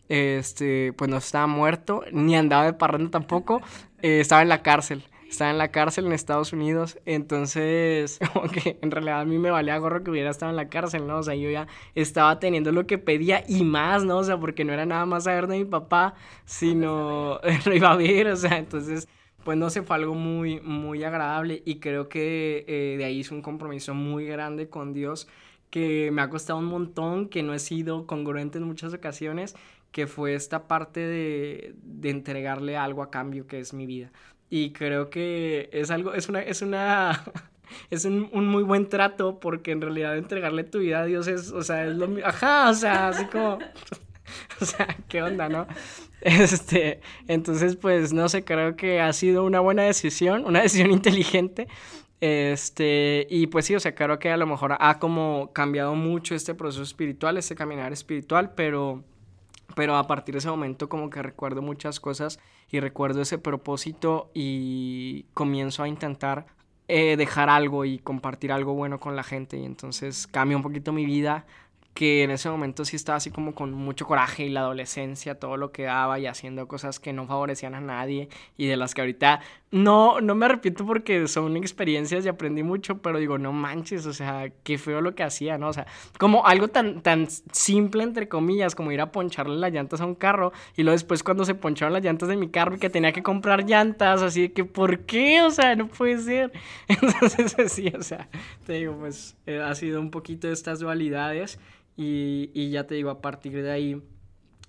Este, 0.09 0.93
pues 0.93 1.11
no 1.11 1.17
estaba 1.17 1.47
muerto, 1.47 2.05
ni 2.13 2.37
andaba 2.37 2.65
de 2.65 2.75
parranda 2.75 3.11
tampoco, 3.11 3.63
eh, 4.03 4.21
estaba 4.21 4.43
en 4.43 4.51
la 4.51 4.63
cárcel 4.63 5.05
estaba 5.33 5.51
en 5.51 5.59
la 5.59 5.71
cárcel 5.71 6.07
en 6.07 6.13
Estados 6.13 6.53
Unidos, 6.53 6.99
entonces 7.07 8.19
como 8.33 8.47
en 8.65 8.91
realidad 8.91 9.21
a 9.21 9.25
mí 9.25 9.39
me 9.39 9.51
valía 9.51 9.79
gorro 9.79 10.05
que 10.05 10.11
hubiera 10.11 10.31
estado 10.31 10.51
en 10.51 10.57
la 10.57 10.69
cárcel, 10.69 11.07
¿no? 11.07 11.19
O 11.19 11.23
sea, 11.23 11.35
yo 11.35 11.51
ya 11.51 11.67
estaba 11.95 12.39
teniendo 12.39 12.73
lo 12.73 12.87
que 12.87 12.99
pedía 12.99 13.45
y 13.49 13.65
más, 13.65 14.05
¿no? 14.05 14.19
O 14.19 14.25
sea, 14.25 14.39
porque 14.39 14.65
no 14.65 14.73
era 14.73 14.87
nada 14.87 15.07
más 15.07 15.25
saber 15.25 15.47
de 15.47 15.59
mi 15.59 15.65
papá, 15.65 16.15
sino 16.45 17.41
lo 17.67 17.75
iba 17.75 17.93
a 17.93 17.97
ver, 17.97 18.29
o 18.29 18.37
sea, 18.37 18.59
entonces 18.59 19.09
pues 19.45 19.59
no 19.59 19.71
sé, 19.71 19.83
fue 19.83 19.97
algo 19.97 20.15
muy, 20.15 20.61
muy 20.61 21.03
agradable 21.05 21.63
y 21.65 21.81
creo 21.81 22.09
que 22.09 22.65
eh, 22.69 22.97
de 22.97 23.05
ahí 23.05 23.19
hice 23.21 23.35
un 23.35 23.43
compromiso 23.43 23.95
muy 23.95 24.27
grande 24.27 24.69
con 24.69 24.93
Dios 24.93 25.29
que 25.71 26.11
me 26.13 26.23
ha 26.23 26.31
costado 26.31 26.59
un 26.59 26.67
montón, 26.67 27.29
que 27.29 27.43
no 27.43 27.55
he 27.55 27.59
sido 27.59 28.07
congruente 28.07 28.59
en 28.59 28.65
muchas 28.65 28.95
ocasiones, 28.95 29.55
que 29.91 30.07
fue 30.07 30.35
esta 30.35 30.69
parte 30.69 31.01
de, 31.01 31.75
de 31.83 32.11
entregarle 32.11 32.77
algo 32.77 33.03
a 33.03 33.11
cambio 33.11 33.47
que 33.47 33.59
es 33.59 33.73
mi 33.75 33.87
vida. 33.87 34.13
Y 34.55 34.75
creo 34.75 35.09
que 35.09 35.71
es 35.73 35.91
algo, 35.91 36.13
es 36.13 36.29
una, 36.29 36.43
es 36.43 36.61
una, 36.61 37.25
es 37.91 38.05
un, 38.05 38.29
un, 38.35 38.47
muy 38.47 38.63
buen 38.63 38.87
trato 38.87 39.41
porque 39.41 39.71
en 39.71 39.81
realidad 39.81 40.15
entregarle 40.19 40.63
tu 40.63 40.81
vida 40.81 41.01
a 41.01 41.07
Dios 41.07 41.27
es, 41.27 41.51
o 41.53 41.63
sea, 41.63 41.87
es 41.87 41.97
lo 41.97 42.07
mismo, 42.07 42.29
ajá, 42.29 42.69
o 42.69 42.75
sea, 42.75 43.09
así 43.09 43.25
como, 43.25 43.59
o 44.61 44.65
sea, 44.67 44.95
qué 45.09 45.23
onda, 45.23 45.49
¿no? 45.49 45.67
Este, 46.21 47.01
entonces, 47.29 47.77
pues, 47.77 48.13
no 48.13 48.29
sé, 48.29 48.45
creo 48.45 48.77
que 48.77 49.01
ha 49.01 49.15
sido 49.15 49.43
una 49.43 49.61
buena 49.61 49.85
decisión, 49.85 50.45
una 50.45 50.61
decisión 50.61 50.91
inteligente. 50.91 51.67
Este, 52.21 53.27
y 53.31 53.47
pues 53.47 53.65
sí, 53.65 53.75
o 53.75 53.81
sea, 53.81 53.95
creo 53.95 54.19
que 54.19 54.31
a 54.31 54.37
lo 54.37 54.47
mejor 54.47 54.77
ha 54.79 54.99
como 54.99 55.51
cambiado 55.55 55.95
mucho 55.95 56.35
este 56.35 56.55
proceso 56.55 56.83
espiritual, 56.83 57.39
este 57.39 57.55
caminar 57.55 57.93
espiritual, 57.95 58.53
pero 58.55 59.03
pero 59.75 59.97
a 59.97 60.07
partir 60.07 60.35
de 60.35 60.41
ese 60.41 60.51
momento 60.51 60.89
como 60.89 61.11
que 61.11 61.23
recuerdo 61.23 61.63
muchas 61.63 62.01
cosas 62.01 62.39
y 62.71 62.81
recuerdo 62.81 63.23
ese 63.23 63.39
propósito 63.39 64.31
y 64.35 65.27
comienzo 65.35 65.83
a 65.83 65.89
intentar 65.89 66.47
eh, 66.89 67.17
dejar 67.17 67.49
algo 67.49 67.85
y 67.85 67.99
compartir 67.99 68.53
algo 68.53 68.75
bueno 68.75 69.01
con 69.01 69.17
la 69.17 69.23
gente 69.23 69.57
y 69.57 69.65
entonces 69.65 70.27
cambia 70.27 70.57
un 70.57 70.63
poquito 70.63 70.93
mi 70.93 71.07
vida 71.07 71.47
que 71.95 72.23
en 72.23 72.31
ese 72.31 72.49
momento 72.49 72.85
sí 72.85 72.97
estaba 72.97 73.17
así 73.17 73.31
como 73.31 73.55
con 73.55 73.73
mucho 73.73 74.07
coraje 74.07 74.45
y 74.45 74.49
la 74.49 74.61
adolescencia, 74.61 75.35
todo 75.39 75.57
lo 75.57 75.73
que 75.73 75.85
daba 75.85 76.19
y 76.19 76.27
haciendo 76.27 76.67
cosas 76.67 77.01
que 77.01 77.13
no 77.13 77.27
favorecían 77.27 77.75
a 77.75 77.81
nadie 77.81 78.29
y 78.57 78.67
de 78.67 78.77
las 78.77 78.95
que 78.95 79.03
ahorita 79.03 79.41
no, 79.73 80.21
no 80.21 80.35
me 80.35 80.47
arrepiento 80.47 80.87
porque 80.87 81.27
son 81.29 81.57
experiencias 81.57 82.25
y 82.25 82.29
aprendí 82.29 82.63
mucho, 82.63 82.99
pero 82.99 83.19
digo, 83.19 83.39
no 83.39 83.53
manches, 83.53 84.05
o 84.07 84.13
sea, 84.13 84.51
qué 84.63 84.79
feo 84.79 85.01
lo 85.01 85.15
que 85.15 85.23
hacía, 85.23 85.57
¿no? 85.59 85.69
O 85.69 85.73
sea, 85.73 85.87
como 86.19 86.47
algo 86.47 86.69
tan, 86.69 87.01
tan 87.01 87.27
simple, 87.53 88.03
entre 88.03 88.29
comillas, 88.29 88.75
como 88.75 88.93
ir 88.93 89.01
a 89.01 89.13
poncharle 89.13 89.57
las 89.57 89.73
llantas 89.73 90.01
a 90.01 90.07
un 90.07 90.15
carro 90.15 90.53
y 90.77 90.83
luego 90.83 90.93
después 90.93 91.23
cuando 91.23 91.45
se 91.45 91.55
poncharon 91.55 91.95
las 91.95 92.05
llantas 92.05 92.29
de 92.29 92.37
mi 92.37 92.49
carro 92.49 92.77
y 92.77 92.79
que 92.79 92.91
tenía 92.91 93.13
que 93.13 93.23
comprar 93.23 93.65
llantas, 93.65 94.23
así 94.23 94.51
que, 94.51 94.65
¿por 94.65 95.01
qué? 95.01 95.43
O 95.43 95.51
sea, 95.51 95.75
no 95.75 95.89
puede 95.89 96.19
ser. 96.19 96.53
Entonces, 96.89 97.73
sí, 97.73 97.91
o 97.99 98.03
sea, 98.03 98.29
te 98.67 98.75
digo, 98.75 98.95
pues 98.99 99.37
eh, 99.47 99.61
ha 99.61 99.75
sido 99.75 100.01
un 100.01 100.11
poquito 100.11 100.49
de 100.49 100.53
estas 100.53 100.81
dualidades. 100.81 101.59
Y, 101.97 102.71
ya 102.71 102.87
te 102.87 102.95
digo, 102.95 103.11
a 103.11 103.21
partir 103.21 103.63
de 103.63 103.71
ahí, 103.71 104.03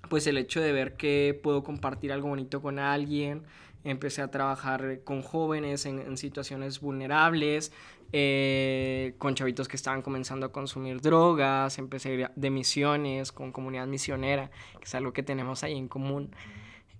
pues 0.10 0.27
el 0.27 0.38
hecho 0.38 0.62
de 0.62 0.72
ver 0.72 0.96
que 0.98 1.39
puedo 1.42 1.63
compartir 1.63 2.12
algo 2.12 2.30
bonito 2.30 2.62
con 2.62 2.80
alguien, 2.80 3.44
empecé 3.84 4.22
a 4.22 4.30
trabajar 4.30 5.00
con 5.03 5.22
jóvenes 5.22 5.86
en, 5.86 6.00
en 6.00 6.18
situaciones 6.18 6.80
vulnerables, 6.80 7.72
eh, 8.15 9.15
con 9.18 9.34
chavitos 9.34 9.68
que 9.68 9.75
estaban 9.75 10.03
comenzando 10.03 10.46
a 10.46 10.51
consumir 10.51 11.01
drogas, 11.01 11.80
empecé 11.80 12.10
a 12.10 12.13
ir 12.13 12.30
de 12.36 12.50
misiones 12.51 13.32
con 13.32 13.51
comunidad 13.51 13.88
misionera, 13.88 14.51
que 14.77 14.84
es 14.84 14.94
algo 14.94 15.13
que 15.13 15.24
tenemos 15.24 15.63
ahí 15.63 15.75
en 15.75 15.88
común. 15.88 16.30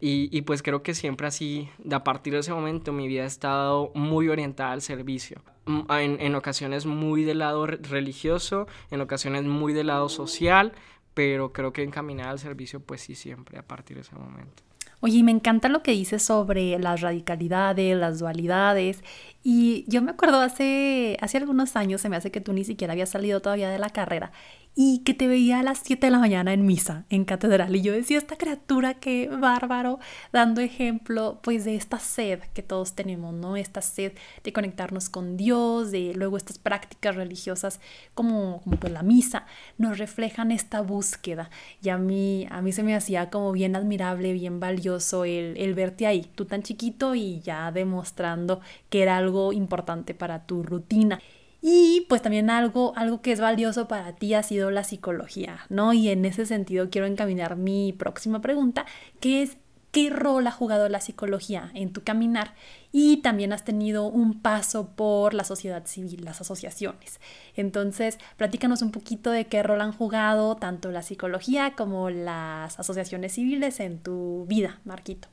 Y, 0.06 0.28
y, 0.38 0.42
pues 0.42 0.62
creo 0.62 0.84
que 0.84 0.94
siempre 0.94 1.28
así, 1.28 1.70
a 1.90 2.04
partir 2.04 2.34
de 2.34 2.40
ese 2.40 2.52
momento, 2.52 2.92
mi 2.92 3.08
vida 3.08 3.24
ha 3.24 3.26
estado 3.26 3.90
muy 3.96 4.28
orientada 4.28 4.74
al 4.74 4.82
servicio. 4.82 5.42
Mm, 5.66 5.80
en, 5.92 6.18
en 6.20 6.36
ocasiones 6.36 6.86
muy 6.86 7.24
del 7.24 7.40
lado 7.40 7.66
religioso, 7.68 8.68
en 8.92 9.00
ocasiones 9.00 9.46
muy 9.46 9.72
del 9.72 9.88
lado 9.88 10.10
social, 10.10 10.74
pero 11.14 11.54
creo 11.54 11.72
que 11.72 11.84
encaminada 11.84 12.32
al 12.32 12.40
servicio, 12.40 12.82
pues 12.82 13.00
sí, 13.00 13.16
siempre 13.16 13.58
a 13.58 13.64
partir 13.64 13.96
de 13.96 14.02
ese 14.02 14.14
momento. 14.14 14.62
Oye, 15.00 15.20
y 15.20 15.24
me 15.24 15.32
encanta 15.32 15.68
lo 15.68 15.84
que 15.84 15.92
dices 15.92 16.24
sobre 16.24 16.80
las 16.80 17.02
radicalidades, 17.02 17.98
las 17.98 18.20
dualidades. 18.20 19.04
Y 19.44 19.84
yo 19.90 20.02
me 20.02 20.12
acuerdo 20.12 20.40
hace, 20.40 21.18
hace 21.20 21.38
algunos 21.38 21.76
años, 21.76 22.00
se 22.00 22.08
me 22.08 22.16
hace 22.16 22.32
que 22.32 22.40
tú 22.40 22.54
ni 22.54 22.64
siquiera 22.64 22.94
habías 22.94 23.10
salido 23.10 23.42
todavía 23.42 23.70
de 23.70 23.80
la 23.80 23.90
carrera. 23.90 24.32
Y 24.76 25.00
que 25.00 25.14
te 25.14 25.28
veía 25.28 25.60
a 25.60 25.64
las 25.64 25.82
7 25.84 26.08
de 26.08 26.12
la 26.12 26.20
mañana 26.20 26.52
en 26.54 26.66
misa, 26.66 27.06
en 27.10 27.26
catedral. 27.26 27.76
Y 27.76 27.82
yo 27.82 27.94
decía, 27.94 28.18
esta 28.18 28.38
criatura, 28.38 28.96
qué 28.96 29.30
bárbaro, 29.30 30.00
dando 30.32 30.62
ejemplo 30.62 31.40
pues 31.44 31.66
de 31.66 31.76
esta 31.76 32.00
sed 32.00 32.40
que 32.54 32.64
todos 32.64 32.94
tenemos, 32.94 33.34
¿no? 33.34 33.56
Esta 33.56 33.82
sed 33.82 34.14
de 34.44 34.54
conectarnos 34.54 35.10
con 35.10 35.38
Dios, 35.38 35.92
de 35.92 36.14
luego 36.16 36.38
estas 36.38 36.58
prácticas 36.58 37.16
religiosas 37.16 37.80
como, 38.16 38.62
como 38.64 38.78
pues 38.78 38.92
la 38.92 39.04
misa, 39.04 39.46
nos 39.78 40.00
reflejan 40.00 40.52
esta 40.52 40.82
búsqueda. 40.82 41.52
Y 41.82 41.90
a 41.90 41.98
mí, 41.98 42.48
a 42.50 42.62
mí 42.62 42.72
se 42.72 42.84
me 42.84 42.96
hacía 42.96 43.30
como 43.30 43.52
bien 43.52 43.76
admirable, 43.76 44.34
bien 44.34 44.60
valioso 44.60 45.26
el, 45.26 45.56
el 45.58 45.76
verte 45.76 46.08
ahí, 46.08 46.30
tú 46.36 46.46
tan 46.46 46.64
chiquito 46.64 47.14
y 47.14 47.42
ya 47.42 47.72
demostrando 47.72 48.62
que 48.90 49.04
era 49.04 49.18
algo 49.18 49.54
importante 49.54 50.16
para 50.16 50.46
tu 50.48 50.64
rutina. 50.64 51.20
Y 51.66 52.06
pues 52.10 52.22
también 52.22 52.50
algo, 52.50 52.92
algo 52.98 53.22
que 53.22 53.32
es 53.32 53.40
valioso 53.40 53.88
para 53.88 54.14
ti 54.14 54.34
ha 54.34 54.44
sido 54.44 54.70
la 54.70 54.84
psicología, 54.84 55.62
¿no? 55.70 55.94
Y 55.94 56.10
en 56.10 56.26
ese 56.26 56.46
sentido 56.46 56.90
quiero 56.90 57.08
encaminar 57.08 57.56
mi 57.56 57.94
próxima 57.94 58.42
pregunta, 58.42 58.86
que 59.22 59.44
es 59.44 59.56
¿qué 59.94 60.10
rol 60.10 60.46
ha 60.48 60.52
jugado 60.52 60.90
la 60.90 61.00
psicología 61.00 61.72
en 61.74 61.94
tu 61.94 62.04
caminar? 62.04 62.54
Y 62.92 63.18
también 63.22 63.54
has 63.54 63.64
tenido 63.64 64.08
un 64.08 64.42
paso 64.42 64.90
por 64.90 65.34
la 65.34 65.46
sociedad 65.46 65.86
civil, 65.86 66.26
las 66.26 66.42
asociaciones. 66.42 67.22
Entonces, 67.56 68.18
platícanos 68.36 68.82
un 68.82 68.92
poquito 68.92 69.32
de 69.32 69.46
qué 69.48 69.64
rol 69.64 69.80
han 69.80 69.94
jugado 69.94 70.58
tanto 70.58 70.92
la 70.92 71.02
psicología 71.02 71.76
como 71.78 72.10
las 72.10 72.78
asociaciones 72.78 73.34
civiles 73.36 73.80
en 73.80 74.00
tu 74.00 74.46
vida, 74.50 74.82
Marquito. 74.84 75.33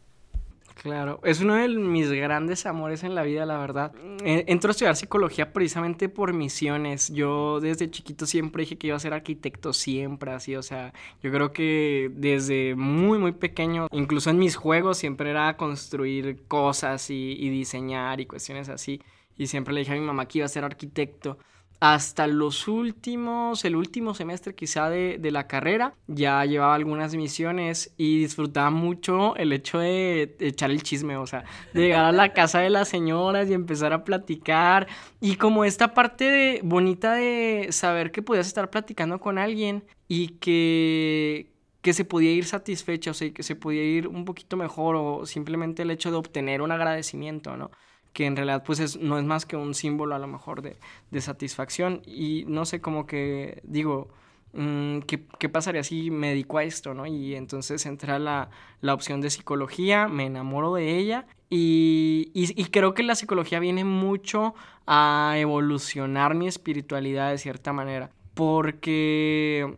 Claro, 0.82 1.20
es 1.24 1.42
uno 1.42 1.56
de 1.56 1.68
mis 1.68 2.10
grandes 2.10 2.64
amores 2.64 3.04
en 3.04 3.14
la 3.14 3.22
vida, 3.22 3.44
la 3.44 3.58
verdad. 3.58 3.92
Eh, 4.24 4.44
entro 4.48 4.70
a 4.70 4.72
estudiar 4.72 4.96
psicología 4.96 5.52
precisamente 5.52 6.08
por 6.08 6.32
misiones. 6.32 7.12
Yo 7.12 7.60
desde 7.60 7.90
chiquito 7.90 8.24
siempre 8.24 8.62
dije 8.62 8.78
que 8.78 8.86
iba 8.86 8.96
a 8.96 8.98
ser 8.98 9.12
arquitecto, 9.12 9.74
siempre 9.74 10.32
así, 10.32 10.56
o 10.56 10.62
sea, 10.62 10.94
yo 11.22 11.30
creo 11.30 11.52
que 11.52 12.10
desde 12.14 12.74
muy, 12.76 13.18
muy 13.18 13.32
pequeño, 13.32 13.88
incluso 13.92 14.30
en 14.30 14.38
mis 14.38 14.56
juegos, 14.56 14.96
siempre 14.96 15.28
era 15.28 15.54
construir 15.58 16.44
cosas 16.48 17.10
y, 17.10 17.32
y 17.38 17.50
diseñar 17.50 18.18
y 18.22 18.24
cuestiones 18.24 18.70
así. 18.70 19.02
Y 19.36 19.48
siempre 19.48 19.74
le 19.74 19.80
dije 19.80 19.92
a 19.92 19.96
mi 19.96 20.00
mamá 20.00 20.26
que 20.26 20.38
iba 20.38 20.46
a 20.46 20.48
ser 20.48 20.64
arquitecto 20.64 21.36
hasta 21.80 22.26
los 22.26 22.68
últimos, 22.68 23.64
el 23.64 23.74
último 23.74 24.12
semestre 24.12 24.54
quizá 24.54 24.90
de, 24.90 25.18
la 25.30 25.46
carrera, 25.46 25.94
ya 26.06 26.44
llevaba 26.44 26.74
algunas 26.74 27.14
misiones 27.14 27.94
y 27.96 28.18
disfrutaba 28.18 28.70
mucho 28.70 29.34
el 29.36 29.50
hecho 29.54 29.78
de, 29.78 30.36
echar 30.40 30.70
el 30.70 30.82
chisme, 30.82 31.16
o 31.16 31.26
sea, 31.26 31.44
de 31.72 31.80
llegar 31.80 32.04
a 32.04 32.12
la 32.12 32.34
casa 32.34 32.60
de 32.60 32.68
las 32.68 32.88
señoras 32.88 33.48
y 33.48 33.54
empezar 33.54 33.94
a 33.94 34.04
platicar. 34.04 34.88
Y 35.20 35.36
como 35.36 35.64
esta 35.64 35.94
parte 35.94 36.24
de, 36.24 36.60
bonita 36.62 37.14
de 37.14 37.68
saber 37.70 38.12
que 38.12 38.20
podías 38.20 38.46
estar 38.46 38.68
platicando 38.68 39.18
con 39.18 39.38
alguien 39.38 39.82
y 40.06 40.28
que, 40.38 41.50
que 41.80 41.94
se 41.94 42.04
podía 42.04 42.32
ir 42.32 42.44
satisfecha, 42.44 43.12
o 43.12 43.14
sea, 43.14 43.32
que 43.32 43.42
se 43.42 43.56
podía 43.56 43.84
ir 43.84 44.06
un 44.06 44.26
poquito 44.26 44.58
mejor 44.58 44.96
o 44.96 45.24
simplemente 45.24 45.82
el 45.82 45.90
hecho 45.90 46.10
de 46.10 46.18
obtener 46.18 46.60
un 46.60 46.72
agradecimiento, 46.72 47.56
¿no? 47.56 47.70
Que 48.12 48.26
en 48.26 48.36
realidad 48.36 48.62
pues 48.64 48.98
no 48.98 49.18
es 49.18 49.24
más 49.24 49.46
que 49.46 49.56
un 49.56 49.74
símbolo 49.74 50.14
a 50.14 50.18
lo 50.18 50.26
mejor 50.26 50.62
de, 50.62 50.76
satisfacción 51.20 52.02
y 52.06 52.44
no 52.48 52.64
sé 52.64 52.80
cómo 52.80 53.06
que 53.06 53.60
digo, 53.64 54.08
mm, 54.52 55.00
¿qué, 55.00 55.48
pasaría 55.48 55.84
si 55.84 56.10
me 56.10 56.30
dedico 56.30 56.58
a 56.58 56.64
esto, 56.64 56.94
no? 56.94 57.06
Y 57.06 57.34
entonces 57.34 57.84
entra 57.86 58.18
la, 58.18 58.50
la 58.80 58.94
opción 58.94 59.20
de 59.20 59.30
psicología, 59.30 60.08
me 60.08 60.26
enamoro 60.26 60.74
de 60.74 60.96
ella 60.96 61.26
y, 61.48 62.30
y, 62.34 62.64
creo 62.66 62.94
que 62.94 63.02
la 63.02 63.16
psicología 63.16 63.58
viene 63.58 63.84
mucho 63.84 64.54
a 64.86 65.34
evolucionar 65.36 66.34
mi 66.34 66.46
espiritualidad 66.46 67.30
de 67.30 67.38
cierta 67.38 67.72
manera 67.72 68.10
porque 68.34 69.76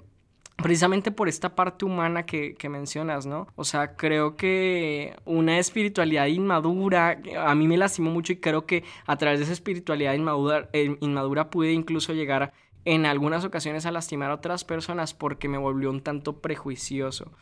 precisamente 0.63 1.11
por 1.11 1.29
esta 1.29 1.55
parte 1.55 1.85
humana 1.85 2.25
que, 2.25 2.57
mencionas, 2.69 3.27
¿no? 3.27 3.49
O 3.57 3.65
sea, 3.65 3.97
creo 3.97 4.37
que 4.37 5.17
una 5.25 5.59
espiritualidad 5.59 6.27
inmadura, 6.27 7.21
a 7.39 7.55
mí 7.55 7.67
me 7.69 7.77
lastimó 7.77 8.11
mucho 8.11 8.33
y 8.33 8.37
creo 8.37 8.67
que 8.67 8.85
a 9.07 9.17
través 9.17 9.41
de 9.41 9.45
esa 9.45 9.53
espiritualidad 9.53 10.15
inmadura, 10.15 10.71
eh, 10.73 10.97
inmadura 11.01 11.51
pude 11.51 11.73
incluso 11.73 12.13
llegar 12.13 12.53
en 12.85 13.07
algunas 13.07 13.45
ocasiones 13.45 13.87
a 13.87 13.93
lastimar 13.93 14.31
a 14.31 14.35
otras 14.35 14.65
personas 14.65 15.15
porque 15.15 15.49
me 15.49 15.59
volvió 15.59 15.91
un 15.91 16.01
tanto 16.01 16.41
prejuicioso. 16.41 17.33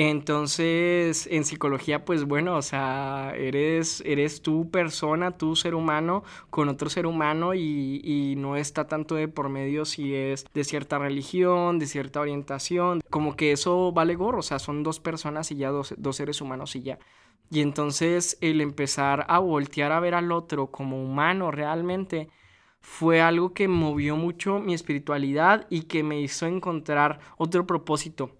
Entonces, 0.00 1.26
en 1.28 1.44
psicología, 1.44 2.04
pues 2.04 2.22
bueno, 2.24 2.54
o 2.56 2.62
sea, 2.62 3.32
eres, 3.36 4.00
eres 4.06 4.42
tú 4.42 4.70
persona, 4.70 5.32
tú 5.36 5.56
ser 5.56 5.74
humano 5.74 6.22
con 6.50 6.68
otro 6.68 6.88
ser 6.88 7.04
humano 7.04 7.52
y, 7.52 8.00
y, 8.04 8.36
no 8.36 8.54
está 8.54 8.86
tanto 8.86 9.16
de 9.16 9.26
por 9.26 9.48
medio 9.48 9.84
si 9.84 10.14
es 10.14 10.46
de 10.54 10.62
cierta 10.62 11.00
religión, 11.00 11.80
de 11.80 11.86
cierta 11.86 12.20
orientación, 12.20 13.00
como 13.10 13.34
que 13.34 13.50
eso 13.50 13.90
vale 13.90 14.14
gorro, 14.14 14.38
o 14.38 14.42
sea, 14.42 14.60
son 14.60 14.84
dos 14.84 15.00
personas 15.00 15.50
y 15.50 15.56
ya 15.56 15.70
dos, 15.70 15.92
dos 15.98 16.14
seres 16.14 16.40
humanos 16.40 16.76
y 16.76 16.82
ya. 16.82 17.00
Y 17.50 17.60
entonces 17.60 18.38
el 18.40 18.60
empezar 18.60 19.26
a 19.28 19.40
voltear 19.40 19.90
a 19.90 19.98
ver 19.98 20.14
al 20.14 20.30
otro 20.30 20.68
como 20.70 21.02
humano 21.02 21.50
realmente 21.50 22.28
fue 22.80 23.20
algo 23.20 23.52
que 23.52 23.66
movió 23.66 24.16
mucho 24.16 24.60
mi 24.60 24.74
espiritualidad 24.74 25.66
y 25.70 25.82
que 25.82 26.04
me 26.04 26.20
hizo 26.20 26.46
encontrar 26.46 27.18
otro 27.36 27.66
propósito 27.66 28.37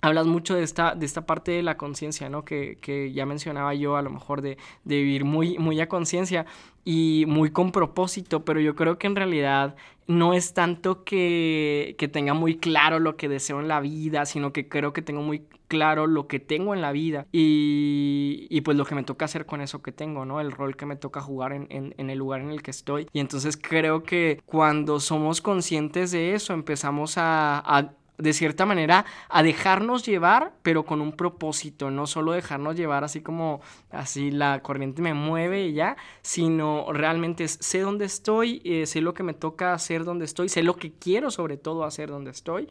hablas 0.00 0.26
mucho 0.26 0.54
de 0.54 0.62
esta, 0.62 0.94
de 0.94 1.06
esta 1.06 1.26
parte 1.26 1.52
de 1.52 1.62
la 1.62 1.76
conciencia, 1.76 2.28
¿no? 2.28 2.44
Que, 2.44 2.78
que, 2.80 3.12
ya 3.12 3.26
mencionaba 3.26 3.74
yo, 3.74 3.96
a 3.96 4.02
lo 4.02 4.10
mejor 4.10 4.42
de, 4.42 4.56
de 4.84 4.96
vivir 4.96 5.24
muy, 5.24 5.58
muy 5.58 5.80
a 5.80 5.88
conciencia 5.88 6.46
y 6.84 7.24
muy 7.26 7.50
con 7.50 7.72
propósito, 7.72 8.44
pero 8.44 8.60
yo 8.60 8.74
creo 8.74 8.98
que 8.98 9.06
en 9.06 9.16
realidad 9.16 9.76
no 10.06 10.32
es 10.32 10.54
tanto 10.54 11.04
que, 11.04 11.96
que, 11.98 12.08
tenga 12.08 12.32
muy 12.32 12.56
claro 12.56 12.98
lo 12.98 13.16
que 13.16 13.28
deseo 13.28 13.60
en 13.60 13.68
la 13.68 13.80
vida, 13.80 14.24
sino 14.24 14.54
que 14.54 14.68
creo 14.68 14.94
que 14.94 15.02
tengo 15.02 15.20
muy 15.20 15.42
claro 15.66 16.06
lo 16.06 16.28
que 16.28 16.40
tengo 16.40 16.72
en 16.72 16.80
la 16.80 16.92
vida 16.92 17.26
y, 17.30 18.46
y 18.48 18.62
pues 18.62 18.74
lo 18.78 18.86
que 18.86 18.94
me 18.94 19.02
toca 19.02 19.26
hacer 19.26 19.44
con 19.44 19.60
eso 19.60 19.82
que 19.82 19.92
tengo, 19.92 20.24
¿no? 20.24 20.40
El 20.40 20.50
rol 20.50 20.76
que 20.76 20.86
me 20.86 20.96
toca 20.96 21.20
jugar 21.20 21.52
en, 21.52 21.66
en, 21.68 22.08
el 22.08 22.16
lugar 22.16 22.40
en 22.40 22.50
el 22.50 22.62
que 22.62 22.70
estoy. 22.70 23.06
Y 23.12 23.20
entonces 23.20 23.58
creo 23.58 24.02
que 24.02 24.40
cuando 24.46 24.98
somos 24.98 25.42
conscientes 25.42 26.10
de 26.12 26.32
eso, 26.32 26.54
empezamos 26.54 27.14
a 27.18 27.92
de 28.18 28.32
cierta 28.32 28.66
manera 28.66 29.06
a 29.28 29.42
dejarnos 29.42 30.04
llevar, 30.04 30.52
pero 30.62 30.84
con 30.84 31.00
un 31.00 31.12
propósito, 31.12 31.90
no 31.90 32.06
solo 32.06 32.32
dejarnos 32.32 32.76
llevar 32.76 33.04
así 33.04 33.20
como 33.20 33.60
así 33.90 34.30
la 34.30 34.60
corriente 34.62 35.02
me 35.02 35.14
mueve 35.14 35.66
y 35.66 35.72
ya, 35.72 35.96
sino 36.22 36.92
realmente 36.92 37.48
sé 37.48 37.80
dónde 37.80 38.04
estoy, 38.04 38.60
eh, 38.64 38.86
sé 38.86 39.00
lo 39.00 39.14
que 39.14 39.22
me 39.22 39.34
toca 39.34 39.72
hacer 39.72 40.04
donde 40.04 40.24
estoy, 40.24 40.48
sé 40.48 40.62
lo 40.62 40.76
que 40.76 40.92
quiero 40.92 41.30
sobre 41.30 41.56
todo 41.56 41.84
hacer 41.84 42.10
donde 42.10 42.32
estoy 42.32 42.68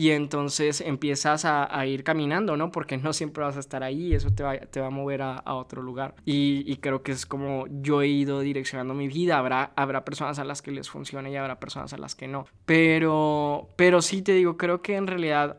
y 0.00 0.12
entonces 0.12 0.80
empiezas 0.80 1.44
a, 1.44 1.86
ir 1.86 2.04
caminando, 2.04 2.56
¿no? 2.56 2.72
Porque 2.72 2.96
no 2.96 3.12
siempre 3.12 3.44
vas 3.44 3.58
a 3.58 3.60
estar 3.60 3.82
ahí, 3.82 4.14
eso 4.14 4.30
te 4.30 4.42
va, 4.42 4.86
a 4.86 4.90
mover 4.90 5.20
a, 5.20 5.42
otro 5.52 5.82
lugar. 5.82 6.14
Y, 6.24 6.74
creo 6.76 7.02
que 7.02 7.12
es 7.12 7.26
como 7.26 7.66
yo 7.68 8.00
he 8.00 8.06
ido 8.06 8.40
direccionando 8.40 8.94
mi 8.94 9.08
vida, 9.08 9.36
habrá, 9.36 10.04
personas 10.06 10.38
a 10.38 10.44
las 10.44 10.62
que 10.62 10.70
les 10.70 10.88
funcione 10.88 11.30
y 11.30 11.36
habrá 11.36 11.60
personas 11.60 11.92
a 11.92 11.98
las 11.98 12.14
que 12.14 12.28
no. 12.28 12.46
Pero, 12.64 13.68
sí 14.00 14.22
te 14.22 14.32
digo, 14.32 14.56
creo 14.56 14.80
que 14.80 14.96
en 14.96 15.06
realidad 15.06 15.58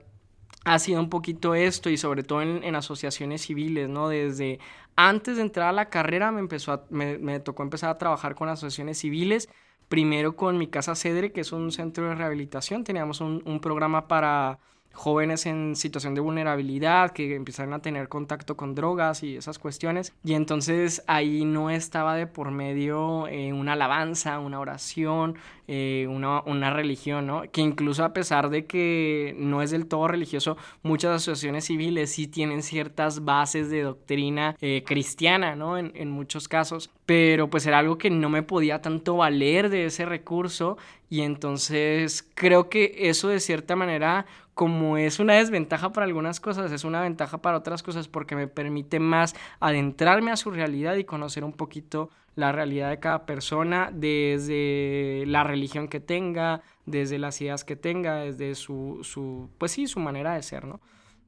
ha 0.65 0.79
sido 0.79 1.01
un 1.01 1.11
poquito 1.11 1.53
esto 1.53 1.91
y 1.91 1.97
sobre 1.97 2.23
todo 2.23 2.41
en, 2.41 2.75
asociaciones 2.75 3.43
civiles, 3.43 3.89
¿no? 3.89 4.09
Desde 4.09 4.59
antes 4.95 5.35
de 5.35 5.43
entrar 5.43 5.67
a 5.67 5.71
la 5.71 5.91
carrera 5.91 6.31
me 6.31 7.39
tocó 7.41 7.61
empezar 7.61 7.91
a 7.91 7.99
trabajar 7.99 8.33
con 8.33 8.49
asociaciones 8.49 8.97
civiles 8.97 9.49
primero 9.91 10.37
con 10.37 10.57
mi 10.57 10.67
casa 10.67 10.95
Cedre, 10.95 11.33
que 11.33 11.41
es 11.41 11.51
un 11.51 11.69
centro 11.73 12.07
de 12.07 12.15
rehabilitación. 12.15 12.85
Teníamos 12.85 13.19
un, 13.19 13.43
un 13.45 13.59
programa 13.59 14.07
para 14.07 14.59
jóvenes 14.93 15.45
en 15.45 15.75
situación 15.75 16.15
de 16.15 16.21
vulnerabilidad 16.21 17.11
que 17.11 17.35
empezaron 17.35 17.73
a 17.73 17.81
tener 17.81 18.09
contacto 18.09 18.57
con 18.57 18.75
drogas 18.75 19.23
y 19.23 19.35
esas 19.35 19.59
cuestiones. 19.59 20.13
Y 20.23 20.33
entonces 20.33 21.03
ahí 21.07 21.45
no 21.45 21.69
estaba 21.69 22.15
de 22.15 22.27
por 22.27 22.51
medio 22.51 23.27
eh, 23.27 23.53
una 23.53 23.73
alabanza, 23.73 24.39
una 24.39 24.59
oración, 24.59 25.37
eh, 25.67 26.07
una, 26.09 26.41
una, 26.41 26.71
religión, 26.71 27.27
¿no? 27.27 27.43
Que 27.51 27.61
incluso 27.61 28.03
a 28.03 28.13
pesar 28.13 28.49
de 28.49 28.65
que 28.65 29.35
no 29.37 29.61
es 29.61 29.71
del 29.71 29.87
todo 29.87 30.07
religioso, 30.07 30.57
muchas 30.83 31.15
asociaciones 31.15 31.65
civiles 31.65 32.11
sí 32.11 32.27
tienen 32.27 32.61
ciertas 32.61 33.23
bases 33.23 33.69
de 33.69 33.83
doctrina 33.83 34.55
eh, 34.59 34.83
cristiana, 34.85 35.55
¿no? 35.55 35.77
En, 35.77 35.91
en 35.95 36.11
muchos 36.11 36.47
casos. 36.47 36.91
Pero 37.05 37.49
pues 37.49 37.65
era 37.65 37.79
algo 37.79 37.97
que 37.97 38.09
no 38.09 38.29
me 38.29 38.43
podía 38.43 38.81
tanto 38.81 39.17
valer 39.17 39.69
de 39.69 39.85
ese 39.85 40.05
recurso 40.05 40.77
y 41.11 41.21
entonces 41.23 42.25
creo 42.35 42.69
que 42.69 42.95
eso 43.09 43.27
de 43.27 43.41
cierta 43.41 43.75
manera 43.75 44.25
como 44.53 44.97
es 44.97 45.19
una 45.19 45.35
desventaja 45.35 45.91
para 45.91 46.05
algunas 46.05 46.39
cosas, 46.39 46.71
es 46.71 46.83
una 46.83 47.01
ventaja 47.01 47.41
para 47.41 47.57
otras 47.57 47.83
cosas 47.83 48.07
porque 48.07 48.35
me 48.35 48.47
permite 48.47 48.99
más 48.99 49.35
adentrarme 49.59 50.31
a 50.31 50.37
su 50.37 50.51
realidad 50.51 50.95
y 50.95 51.05
conocer 51.05 51.43
un 51.43 51.53
poquito 51.53 52.09
la 52.35 52.51
realidad 52.51 52.89
de 52.89 52.99
cada 52.99 53.25
persona 53.25 53.89
desde 53.93 55.23
la 55.27 55.43
religión 55.43 55.87
que 55.87 55.99
tenga, 55.99 56.61
desde 56.85 57.19
las 57.19 57.41
ideas 57.41 57.63
que 57.63 57.75
tenga, 57.75 58.17
desde 58.17 58.55
su, 58.55 58.99
su 59.03 59.49
pues 59.57 59.71
sí, 59.73 59.87
su 59.87 59.99
manera 59.99 60.33
de 60.33 60.43
ser, 60.43 60.65
¿no? 60.65 60.79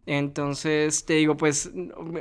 Entonces, 0.05 1.05
te 1.05 1.13
digo, 1.13 1.37
pues 1.37 1.71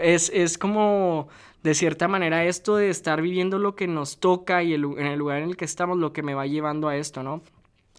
es, 0.00 0.30
es 0.32 0.56
como 0.56 1.28
de 1.62 1.74
cierta 1.74 2.06
manera 2.08 2.44
esto 2.44 2.76
de 2.76 2.90
estar 2.90 3.20
viviendo 3.22 3.58
lo 3.58 3.74
que 3.74 3.88
nos 3.88 4.18
toca 4.20 4.62
y 4.62 4.74
en 4.74 5.06
el 5.06 5.18
lugar 5.18 5.42
en 5.42 5.50
el 5.50 5.56
que 5.56 5.64
estamos 5.64 5.98
lo 5.98 6.12
que 6.12 6.22
me 6.22 6.34
va 6.34 6.46
llevando 6.46 6.88
a 6.88 6.96
esto, 6.96 7.22
¿no? 7.22 7.42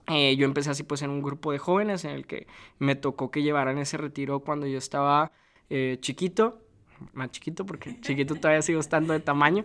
Eh, 0.07 0.35
yo 0.35 0.45
empecé 0.45 0.69
así 0.69 0.83
pues 0.83 1.01
en 1.01 1.09
un 1.09 1.21
grupo 1.21 1.51
de 1.51 1.59
jóvenes 1.59 2.03
en 2.03 2.11
el 2.11 2.25
que 2.25 2.47
me 2.77 2.95
tocó 2.95 3.31
que 3.31 3.41
llevaran 3.41 3.77
ese 3.77 3.97
retiro 3.97 4.41
cuando 4.41 4.67
yo 4.67 4.77
estaba 4.77 5.31
eh, 5.69 5.97
chiquito, 6.01 6.61
más 7.13 7.31
chiquito 7.31 7.65
porque 7.65 7.99
chiquito 8.01 8.35
todavía 8.35 8.61
sigo 8.61 8.79
estando 8.79 9.13
de 9.13 9.21
tamaño. 9.21 9.63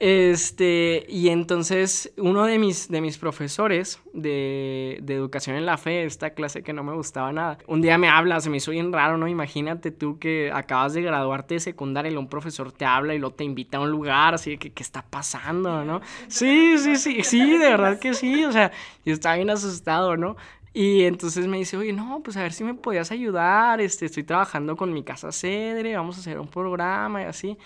Este, 0.00 1.06
y 1.08 1.28
entonces 1.28 2.12
uno 2.16 2.44
de 2.44 2.58
mis, 2.58 2.88
de 2.88 3.00
mis 3.00 3.18
profesores 3.18 4.00
de, 4.12 4.98
de, 5.02 5.14
educación 5.14 5.56
en 5.56 5.66
la 5.66 5.76
fe, 5.76 6.04
esta 6.04 6.30
clase 6.30 6.62
que 6.62 6.72
no 6.72 6.82
me 6.82 6.92
gustaba 6.94 7.32
nada, 7.32 7.58
un 7.66 7.80
día 7.80 7.98
me 7.98 8.08
habla, 8.08 8.40
se 8.40 8.50
me 8.50 8.58
hizo 8.58 8.70
bien 8.70 8.92
raro, 8.92 9.16
¿no? 9.18 9.28
Imagínate 9.28 9.90
tú 9.90 10.18
que 10.18 10.50
acabas 10.52 10.94
de 10.94 11.02
graduarte 11.02 11.54
de 11.54 11.60
secundaria 11.60 12.10
y 12.12 12.16
un 12.16 12.28
profesor 12.28 12.72
te 12.72 12.84
habla 12.84 13.14
y 13.14 13.18
lo 13.18 13.30
te 13.30 13.44
invita 13.44 13.78
a 13.78 13.80
un 13.80 13.90
lugar, 13.90 14.34
así 14.34 14.58
que, 14.58 14.72
¿qué 14.72 14.82
está 14.82 15.02
pasando, 15.02 15.84
no? 15.84 16.00
Sí, 16.28 16.78
sí, 16.78 16.96
sí, 16.96 17.22
sí, 17.22 17.50
de 17.52 17.68
verdad 17.68 17.98
que 17.98 18.14
sí, 18.14 18.44
o 18.44 18.52
sea, 18.52 18.72
yo 19.04 19.12
estaba 19.12 19.36
bien 19.36 19.50
asustado, 19.50 20.16
¿no? 20.16 20.36
Y 20.76 21.04
entonces 21.04 21.46
me 21.46 21.56
dice, 21.56 21.76
oye, 21.76 21.92
no, 21.92 22.20
pues 22.24 22.36
a 22.36 22.42
ver 22.42 22.52
si 22.52 22.64
me 22.64 22.74
podías 22.74 23.12
ayudar, 23.12 23.80
este, 23.80 24.06
estoy 24.06 24.24
trabajando 24.24 24.76
con 24.76 24.92
mi 24.92 25.04
casa 25.04 25.30
Cedre, 25.30 25.96
vamos 25.96 26.16
a 26.16 26.20
hacer 26.20 26.40
un 26.40 26.48
programa 26.48 27.22
y 27.22 27.24
así. 27.26 27.56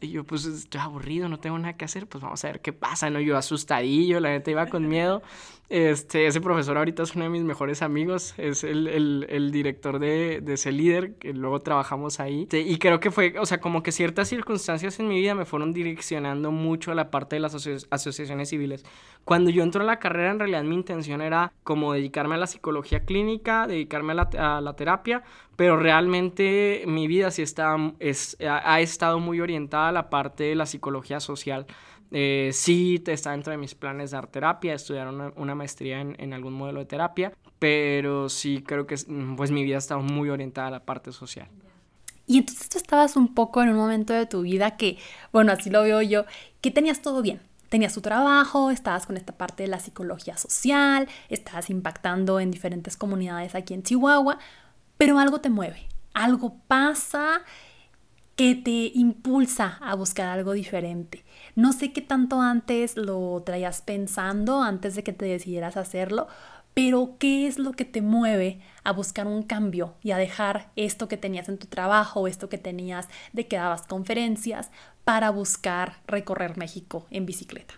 Y 0.00 0.08
yo, 0.10 0.24
pues 0.24 0.44
estoy 0.44 0.80
aburrido, 0.80 1.28
no 1.28 1.38
tengo 1.38 1.58
nada 1.58 1.76
que 1.76 1.84
hacer, 1.84 2.06
pues 2.06 2.22
vamos 2.22 2.44
a 2.44 2.48
ver 2.48 2.60
qué 2.60 2.72
pasa, 2.72 3.08
¿no? 3.08 3.20
Yo 3.20 3.36
asustadillo, 3.36 4.20
la 4.20 4.30
neta 4.30 4.50
iba 4.50 4.66
con 4.66 4.88
miedo. 4.88 5.22
Este, 5.68 6.28
ese 6.28 6.40
profesor 6.40 6.78
ahorita 6.78 7.02
es 7.02 7.16
uno 7.16 7.24
de 7.24 7.30
mis 7.30 7.42
mejores 7.42 7.82
amigos, 7.82 8.34
es 8.38 8.62
el, 8.62 8.86
el, 8.86 9.26
el 9.28 9.50
director 9.50 9.98
de, 9.98 10.40
ese 10.46 10.70
líder, 10.70 11.14
que 11.14 11.32
luego 11.32 11.60
trabajamos 11.60 12.20
ahí. 12.20 12.46
Y 12.52 12.78
creo 12.78 13.00
que 13.00 13.10
fue, 13.10 13.34
o 13.38 13.46
sea, 13.46 13.60
como 13.60 13.82
que 13.82 13.90
ciertas 13.90 14.28
circunstancias 14.28 15.00
en 15.00 15.08
mi 15.08 15.16
vida 15.20 15.34
me 15.34 15.44
fueron 15.44 15.72
direccionando 15.72 16.52
mucho 16.52 16.92
a 16.92 16.94
la 16.94 17.10
parte 17.10 17.36
de 17.36 17.40
las 17.40 17.54
asociaciones 17.90 18.48
civiles. 18.48 18.84
Cuando 19.24 19.50
yo 19.50 19.64
entro 19.64 19.82
a 19.82 19.84
la 19.84 19.98
carrera, 19.98 20.30
en 20.30 20.38
realidad 20.38 20.62
mi 20.62 20.76
intención 20.76 21.20
era 21.20 21.52
como 21.64 21.92
dedicarme 21.92 22.36
a 22.36 22.38
la 22.38 22.46
psicología 22.46 23.00
clínica, 23.00 23.66
dedicarme 23.66 24.12
a 24.12 24.14
la, 24.14 24.56
a 24.56 24.60
la 24.60 24.76
terapia, 24.76 25.24
pero 25.56 25.76
realmente 25.76 26.84
mi 26.86 27.08
vida 27.08 27.32
sí 27.32 27.42
está, 27.42 27.76
es, 27.98 28.36
ha 28.40 28.80
estado 28.80 29.18
muy 29.18 29.40
orientada 29.40 29.88
a 29.88 29.92
la 29.92 30.10
parte 30.10 30.44
de 30.44 30.54
la 30.54 30.66
psicología 30.66 31.18
social. 31.18 31.66
Eh, 32.12 32.50
sí 32.52 33.02
está 33.06 33.32
dentro 33.32 33.50
de 33.50 33.56
mis 33.56 33.74
planes 33.74 34.12
dar 34.12 34.28
terapia, 34.28 34.74
estudiar 34.74 35.08
una, 35.08 35.32
una 35.36 35.54
maestría 35.54 36.00
en, 36.00 36.14
en, 36.18 36.32
algún 36.32 36.52
modelo 36.52 36.80
de 36.80 36.86
terapia, 36.86 37.32
pero 37.58 38.28
sí 38.28 38.62
creo 38.64 38.86
que 38.86 38.96
pues 39.36 39.50
mi 39.50 39.64
vida 39.64 39.76
ha 39.76 39.78
estado 39.78 40.00
muy 40.02 40.30
orientada 40.30 40.68
a 40.68 40.70
la 40.70 40.84
parte 40.84 41.12
social. 41.12 41.48
Y 42.26 42.38
entonces 42.38 42.68
tú 42.68 42.78
estabas 42.78 43.16
un 43.16 43.34
poco 43.34 43.62
en 43.62 43.70
un 43.70 43.76
momento 43.76 44.12
de 44.12 44.26
tu 44.26 44.42
vida 44.42 44.76
que, 44.76 44.98
bueno, 45.32 45.52
así 45.52 45.70
lo 45.70 45.82
veo 45.82 46.02
yo, 46.02 46.24
que 46.60 46.70
tenías 46.70 47.00
todo 47.00 47.22
bien. 47.22 47.40
Tenías 47.68 47.94
tu 47.94 48.00
trabajo, 48.00 48.70
estabas 48.70 49.06
con 49.06 49.16
esta 49.16 49.36
parte 49.36 49.64
de 49.64 49.68
la 49.68 49.80
psicología 49.80 50.36
social, 50.36 51.08
estabas 51.28 51.68
impactando 51.68 52.38
en 52.38 52.50
diferentes 52.50 52.96
comunidades 52.96 53.54
aquí 53.56 53.74
en 53.74 53.82
Chihuahua, 53.82 54.38
pero 54.96 55.18
algo 55.18 55.40
te 55.40 55.50
mueve, 55.50 55.88
algo 56.14 56.56
pasa 56.68 57.42
que 58.36 58.54
te 58.54 58.92
impulsa 58.94 59.78
a 59.80 59.94
buscar 59.96 60.28
algo 60.28 60.52
diferente. 60.52 61.24
No 61.56 61.72
sé 61.72 61.92
qué 61.92 62.02
tanto 62.02 62.40
antes 62.40 62.96
lo 62.96 63.42
traías 63.44 63.82
pensando, 63.82 64.62
antes 64.62 64.94
de 64.94 65.02
que 65.02 65.12
te 65.12 65.24
decidieras 65.24 65.76
hacerlo, 65.76 66.28
pero 66.74 67.16
¿qué 67.18 67.46
es 67.46 67.58
lo 67.58 67.72
que 67.72 67.86
te 67.86 68.02
mueve 68.02 68.60
a 68.84 68.92
buscar 68.92 69.26
un 69.26 69.42
cambio 69.42 69.94
y 70.02 70.10
a 70.10 70.18
dejar 70.18 70.70
esto 70.76 71.08
que 71.08 71.16
tenías 71.16 71.48
en 71.48 71.58
tu 71.58 71.66
trabajo, 71.66 72.28
esto 72.28 72.48
que 72.50 72.58
tenías 72.58 73.08
de 73.32 73.48
que 73.48 73.56
dabas 73.56 73.82
conferencias, 73.86 74.70
para 75.04 75.30
buscar 75.30 76.02
recorrer 76.06 76.58
México 76.58 77.06
en 77.10 77.26
bicicleta? 77.26 77.74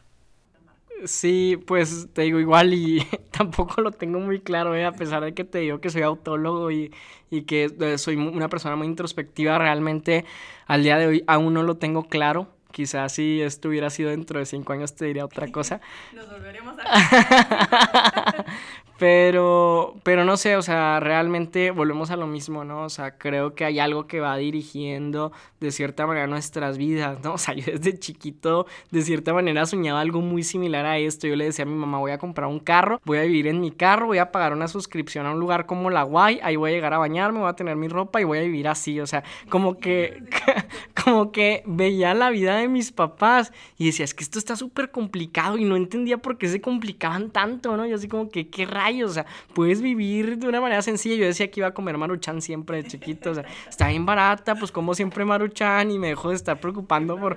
Sí, 1.04 1.56
pues 1.66 2.08
te 2.12 2.22
digo 2.22 2.40
igual 2.40 2.74
y 2.74 3.06
tampoco 3.30 3.80
lo 3.82 3.92
tengo 3.92 4.18
muy 4.18 4.40
claro, 4.40 4.74
¿eh? 4.74 4.84
a 4.84 4.92
pesar 4.92 5.22
de 5.22 5.32
que 5.32 5.44
te 5.44 5.58
digo 5.60 5.80
que 5.80 5.90
soy 5.90 6.02
autólogo 6.02 6.70
y, 6.72 6.92
y 7.30 7.42
que 7.42 7.70
eh, 7.80 7.98
soy 7.98 8.16
una 8.16 8.48
persona 8.48 8.74
muy 8.74 8.88
introspectiva, 8.88 9.58
realmente 9.58 10.24
al 10.66 10.82
día 10.82 10.98
de 10.98 11.06
hoy 11.06 11.24
aún 11.28 11.54
no 11.54 11.62
lo 11.62 11.76
tengo 11.76 12.08
claro. 12.08 12.48
Quizás 12.72 13.12
si 13.12 13.40
esto 13.42 13.68
hubiera 13.68 13.90
sido 13.90 14.10
dentro 14.10 14.38
de 14.38 14.46
cinco 14.46 14.72
años 14.72 14.94
te 14.94 15.06
diría 15.06 15.24
otra 15.24 15.48
cosa. 15.52 15.80
Nos 16.14 16.30
volveremos 16.30 16.76
a... 16.84 18.44
Pero, 18.98 19.94
pero 20.02 20.24
no 20.24 20.36
sé, 20.36 20.56
o 20.56 20.62
sea, 20.62 20.98
realmente 20.98 21.70
volvemos 21.70 22.10
a 22.10 22.16
lo 22.16 22.26
mismo, 22.26 22.64
¿no? 22.64 22.82
O 22.82 22.88
sea, 22.88 23.16
creo 23.16 23.54
que 23.54 23.64
hay 23.64 23.78
algo 23.78 24.08
que 24.08 24.18
va 24.18 24.36
dirigiendo 24.36 25.30
de 25.60 25.70
cierta 25.70 26.04
manera 26.04 26.26
nuestras 26.26 26.78
vidas, 26.78 27.22
¿no? 27.22 27.34
O 27.38 27.40
sea, 27.40 27.54
yo 27.54 27.64
desde 27.66 27.96
chiquito, 27.96 28.66
de 28.90 29.02
cierta 29.02 29.32
manera, 29.32 29.64
soñaba 29.66 30.00
algo 30.00 30.20
muy 30.20 30.42
similar 30.42 30.84
a 30.84 30.98
esto. 30.98 31.28
Yo 31.28 31.36
le 31.36 31.44
decía 31.44 31.64
a 31.64 31.68
mi 31.68 31.76
mamá, 31.76 31.98
voy 31.98 32.10
a 32.10 32.18
comprar 32.18 32.48
un 32.48 32.58
carro, 32.58 33.00
voy 33.04 33.18
a 33.18 33.22
vivir 33.22 33.46
en 33.46 33.60
mi 33.60 33.70
carro, 33.70 34.06
voy 34.06 34.18
a 34.18 34.32
pagar 34.32 34.52
una 34.52 34.66
suscripción 34.66 35.26
a 35.26 35.30
un 35.30 35.38
lugar 35.38 35.66
como 35.66 35.90
la 35.90 36.02
Guay, 36.02 36.40
ahí 36.42 36.56
voy 36.56 36.72
a 36.72 36.74
llegar 36.74 36.92
a 36.94 36.98
bañarme, 36.98 37.38
voy 37.38 37.48
a 37.48 37.52
tener 37.52 37.76
mi 37.76 37.86
ropa 37.86 38.20
y 38.20 38.24
voy 38.24 38.38
a 38.38 38.42
vivir 38.42 38.66
así. 38.66 38.98
O 39.00 39.06
sea, 39.06 39.22
como 39.48 39.78
que, 39.78 40.24
como 41.04 41.30
que 41.30 41.62
veía 41.66 42.14
la 42.14 42.30
vida 42.30 42.56
de 42.56 42.66
mis 42.66 42.90
papás 42.90 43.52
y 43.76 43.86
decía, 43.86 44.04
es 44.04 44.14
que 44.14 44.24
esto 44.24 44.40
está 44.40 44.56
súper 44.56 44.90
complicado 44.90 45.56
y 45.56 45.64
no 45.64 45.76
entendía 45.76 46.18
por 46.18 46.36
qué 46.36 46.48
se 46.48 46.60
complicaban 46.60 47.30
tanto, 47.30 47.76
¿no? 47.76 47.86
Y 47.86 47.92
así 47.92 48.08
como 48.08 48.28
que, 48.28 48.48
qué 48.48 48.66
o 49.02 49.08
sea, 49.08 49.26
puedes 49.54 49.82
vivir 49.82 50.38
de 50.38 50.48
una 50.48 50.60
manera 50.60 50.82
sencilla. 50.82 51.16
Yo 51.16 51.26
decía 51.26 51.50
que 51.50 51.60
iba 51.60 51.68
a 51.68 51.74
comer 51.74 51.98
maruchan 51.98 52.42
siempre 52.42 52.82
de 52.82 52.88
chiquito, 52.88 53.30
o 53.30 53.34
sea, 53.34 53.44
está 53.68 53.88
bien 53.88 54.06
barata, 54.06 54.54
pues 54.54 54.72
como 54.72 54.94
siempre 54.94 55.24
maruchan 55.24 55.90
y 55.90 55.98
me 55.98 56.08
dejo 56.08 56.30
de 56.30 56.36
estar 56.36 56.60
preocupando 56.60 57.18
por, 57.18 57.36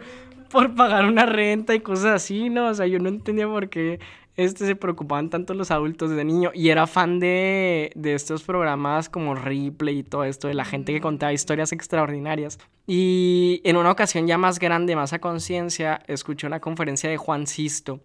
por 0.52 0.74
pagar 0.76 1.06
una 1.06 1.26
renta 1.26 1.76
y 1.76 1.80
cosas 1.80 2.16
así, 2.16 2.50
¿no? 2.50 2.68
O 2.68 2.74
sea, 2.74 2.88
yo 2.88 3.00
no 3.00 3.10
entendía 3.10 3.48
por 3.48 3.70
qué 3.70 4.00
este, 4.38 4.66
se 4.66 4.76
preocupaban 4.76 5.30
tanto 5.30 5.54
los 5.54 5.72
adultos 5.72 6.10
de 6.12 6.24
niño 6.24 6.52
y 6.54 6.70
era 6.70 6.88
fan 6.88 7.20
de, 7.20 7.92
de 7.96 8.14
estos 8.14 8.44
programas 8.44 9.10
como 9.10 9.36
Ripley 9.36 10.00
y 10.00 10.04
todo 10.04 10.24
esto, 10.24 10.48
de 10.48 10.54
la 10.54 10.66
gente 10.66 10.94
que 10.94 11.02
contaba 11.02 11.34
historias 11.34 11.72
extraordinarias. 11.72 12.58
Y 12.88 13.62
en 13.64 13.78
una 13.78 13.92
ocasión 13.92 14.28
ya 14.28 14.38
más 14.38 14.60
grande, 14.60 14.96
más 14.96 15.14
a 15.14 15.20
conciencia, 15.20 16.02
escuché 16.08 16.48
una 16.48 16.60
conferencia 16.60 17.10
de 17.10 17.18
Juan 17.18 17.48
Sisto 17.48 18.00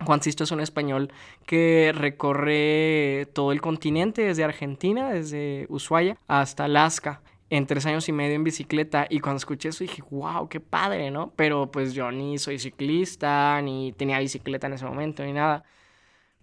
Juan 0.00 0.22
Sisto 0.22 0.44
es 0.44 0.50
un 0.50 0.60
español 0.60 1.12
que 1.46 1.92
recorre 1.94 3.28
todo 3.32 3.52
el 3.52 3.60
continente, 3.60 4.22
desde 4.22 4.44
Argentina, 4.44 5.10
desde 5.10 5.66
Ushuaia 5.68 6.16
hasta 6.26 6.64
Alaska, 6.64 7.22
en 7.50 7.66
tres 7.66 7.84
años 7.86 8.08
y 8.08 8.12
medio 8.12 8.34
en 8.34 8.44
bicicleta. 8.44 9.06
Y 9.08 9.20
cuando 9.20 9.36
escuché 9.36 9.68
eso 9.68 9.84
dije, 9.84 10.02
wow, 10.10 10.48
qué 10.48 10.60
padre, 10.60 11.10
¿no? 11.10 11.32
Pero 11.36 11.70
pues 11.70 11.94
yo 11.94 12.10
ni 12.10 12.38
soy 12.38 12.58
ciclista, 12.58 13.60
ni 13.62 13.92
tenía 13.92 14.18
bicicleta 14.18 14.66
en 14.66 14.72
ese 14.72 14.86
momento, 14.86 15.24
ni 15.24 15.32
nada. 15.32 15.64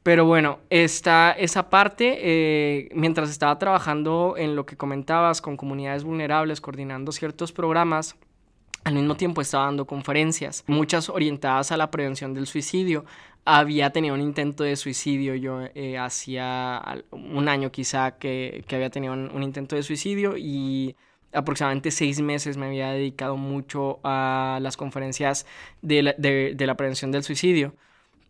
Pero 0.04 0.26
bueno, 0.26 0.60
esta, 0.70 1.32
esa 1.32 1.70
parte, 1.70 2.18
eh, 2.22 2.90
mientras 2.94 3.30
estaba 3.30 3.60
trabajando 3.60 4.36
en 4.38 4.56
lo 4.56 4.66
que 4.66 4.78
comentabas 4.78 5.42
con 5.42 5.58
comunidades 5.58 6.04
vulnerables, 6.04 6.62
coordinando 6.62 7.12
ciertos 7.12 7.52
programas, 7.52 8.16
al 8.86 8.94
mismo 8.94 9.16
tiempo 9.16 9.42
estaba 9.42 9.66
dando 9.66 9.86
conferencias, 9.86 10.64
muchas 10.68 11.10
orientadas 11.10 11.72
a 11.72 11.78
la 11.78 11.92
prevención 11.92 12.34
del 12.34 12.48
suicidio. 12.48 13.06
Había 13.46 13.92
tenido 13.92 14.14
un 14.16 14.22
intento 14.22 14.64
de 14.64 14.76
suicidio 14.76 15.34
yo 15.36 15.62
eh, 15.74 15.98
hacía 15.98 17.04
un 17.12 17.48
año 17.48 17.72
quizá 17.72 18.18
que, 18.18 18.64
que 18.68 18.76
había 18.76 18.90
tenido 18.90 19.14
un, 19.14 19.44
intento 19.44 19.76
de 19.76 19.84
suicidio 19.84 20.36
y 20.38 20.96
aproximadamente 21.34 21.90
seis 21.92 22.22
meses 22.22 22.58
me 22.58 22.68
había 22.68 22.92
dedicado 22.92 23.38
mucho 23.38 24.00
a 24.04 24.60
las 24.62 24.78
conferencias 24.78 25.46
de 25.82 26.04
la, 26.04 26.16
de, 26.18 26.54
de 26.56 26.68
la 26.68 26.76
prevención 26.76 27.12
del 27.12 27.24
suicidio. 27.24 27.74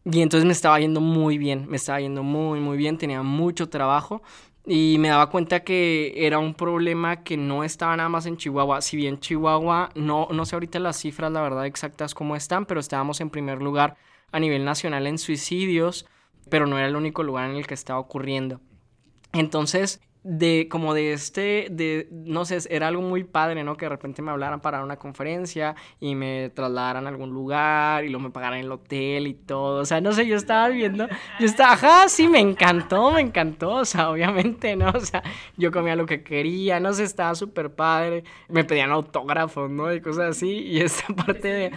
Y 0.06 0.22
entonces 0.22 0.46
me 0.46 0.54
estaba 0.54 0.80
yendo 0.80 1.02
muy 1.02 1.38
bien, 1.38 1.68
me 1.68 1.76
estaba 1.76 2.00
yendo 2.00 2.24
muy, 2.24 2.60
muy 2.60 2.78
bien, 2.78 2.98
tenía 2.98 3.22
mucho 3.22 3.70
trabajo 3.70 4.22
y 4.66 4.98
me 5.00 5.10
daba 5.10 5.30
cuenta 5.30 5.62
que 5.62 6.14
era 6.16 6.40
un 6.40 6.54
problema 6.54 7.24
que 7.24 7.38
no 7.38 7.64
estaba 7.64 7.96
nada 7.98 8.10
más 8.10 8.26
en 8.26 8.38
Chihuahua. 8.38 8.82
Si 8.82 8.98
bien 8.98 9.20
Chihuahua, 9.20 9.90
no, 9.96 10.28
no 10.32 10.46
sé 10.46 10.56
ahorita 10.56 10.80
las 10.80 10.98
cifras, 10.98 11.32
la 11.32 11.42
verdad, 11.42 11.66
exactas 11.66 12.14
cómo 12.14 12.36
están, 12.36 12.66
pero 12.66 12.80
estábamos 12.80 13.20
en 13.22 13.30
primer 13.30 13.62
lugar 13.62 13.98
a 14.32 14.40
nivel 14.40 14.66
nacional 14.66 15.08
en 15.08 15.18
suicidios, 15.18 16.06
pero 16.50 16.68
no 16.68 16.78
era 16.78 16.88
el 16.88 16.96
único 16.96 17.24
lugar 17.24 17.50
en 17.50 17.56
el 17.56 17.68
que 17.68 17.74
estaba 17.74 18.00
ocurriendo. 18.00 18.62
Entonces, 19.34 20.02
de 20.24 20.68
como 20.70 20.94
de 20.94 21.14
este, 21.14 21.68
de, 21.72 22.10
no 22.12 22.44
sé, 22.44 22.58
era 22.70 22.88
algo 22.88 23.02
muy 23.02 23.24
padre, 23.24 23.64
¿no? 23.64 23.78
Que 23.78 23.86
de 23.86 23.90
repente 23.90 24.22
me 24.22 24.32
hablaran 24.32 24.60
para 24.60 24.84
una 24.84 24.98
conferencia 24.98 25.76
y 26.00 26.16
me 26.16 26.50
trasladaran 26.50 27.06
a 27.06 27.10
algún 27.10 27.30
lugar 27.30 28.04
y 28.04 28.10
luego 28.10 28.24
me 28.24 28.30
pagaran 28.30 28.60
el 28.60 28.72
hotel 28.72 29.28
y 29.28 29.34
todo, 29.34 29.82
o 29.82 29.86
sea, 29.86 30.02
no 30.02 30.12
sé, 30.12 30.28
yo 30.28 30.36
estaba 30.36 30.68
viendo, 30.70 31.08
yo 31.40 31.46
estaba, 31.46 31.74
ajá, 31.74 32.10
sí, 32.10 32.28
me 32.28 32.40
encantó, 32.40 33.12
me 33.12 33.22
encantó, 33.22 33.76
o 33.76 33.86
sea, 33.86 34.10
obviamente, 34.10 34.76
¿no? 34.76 34.90
O 34.90 35.00
sea, 35.00 35.24
yo 35.58 35.72
comía 35.72 35.96
lo 35.96 36.06
que 36.06 36.24
quería, 36.24 36.80
no 36.80 36.92
sé, 36.92 37.04
estaba 37.04 37.34
súper 37.36 37.74
padre, 37.74 38.26
me 38.50 38.66
pedían 38.66 38.92
autógrafos, 38.92 39.70
¿no? 39.70 39.94
Y 39.94 40.02
cosas 40.02 40.32
así, 40.32 40.50
y 40.50 40.82
esta 40.82 41.14
parte 41.14 41.48
de, 41.48 41.72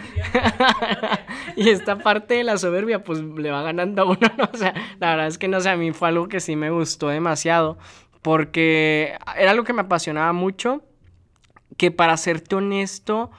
y 1.55 1.69
esta 1.69 1.97
parte 1.97 2.35
de 2.35 2.43
la 2.43 2.57
soberbia, 2.57 3.03
pues 3.03 3.21
le 3.21 3.51
va 3.51 3.61
ganando 3.61 4.01
a 4.01 4.05
uno, 4.05 4.27
¿no? 4.37 4.49
O 4.53 4.57
sea, 4.57 4.73
la 4.99 5.11
verdad 5.11 5.27
es 5.27 5.37
que, 5.37 5.47
no 5.47 5.61
sé, 5.61 5.69
a 5.69 5.77
mí 5.77 5.93
fue 5.93 6.09
algo 6.09 6.27
que 6.27 6.41
sí 6.41 6.55
me 6.57 6.69
gustó 6.69 7.07
demasiado 7.07 7.77
porque 8.23 9.15
era 9.37 9.51
algo 9.51 9.63
que 9.63 9.73
me 9.73 9.81
apasionaba 9.81 10.33
mucho, 10.33 10.81
que 11.77 11.91
para 11.91 12.17
serte 12.17 12.55
honesto, 12.55 13.29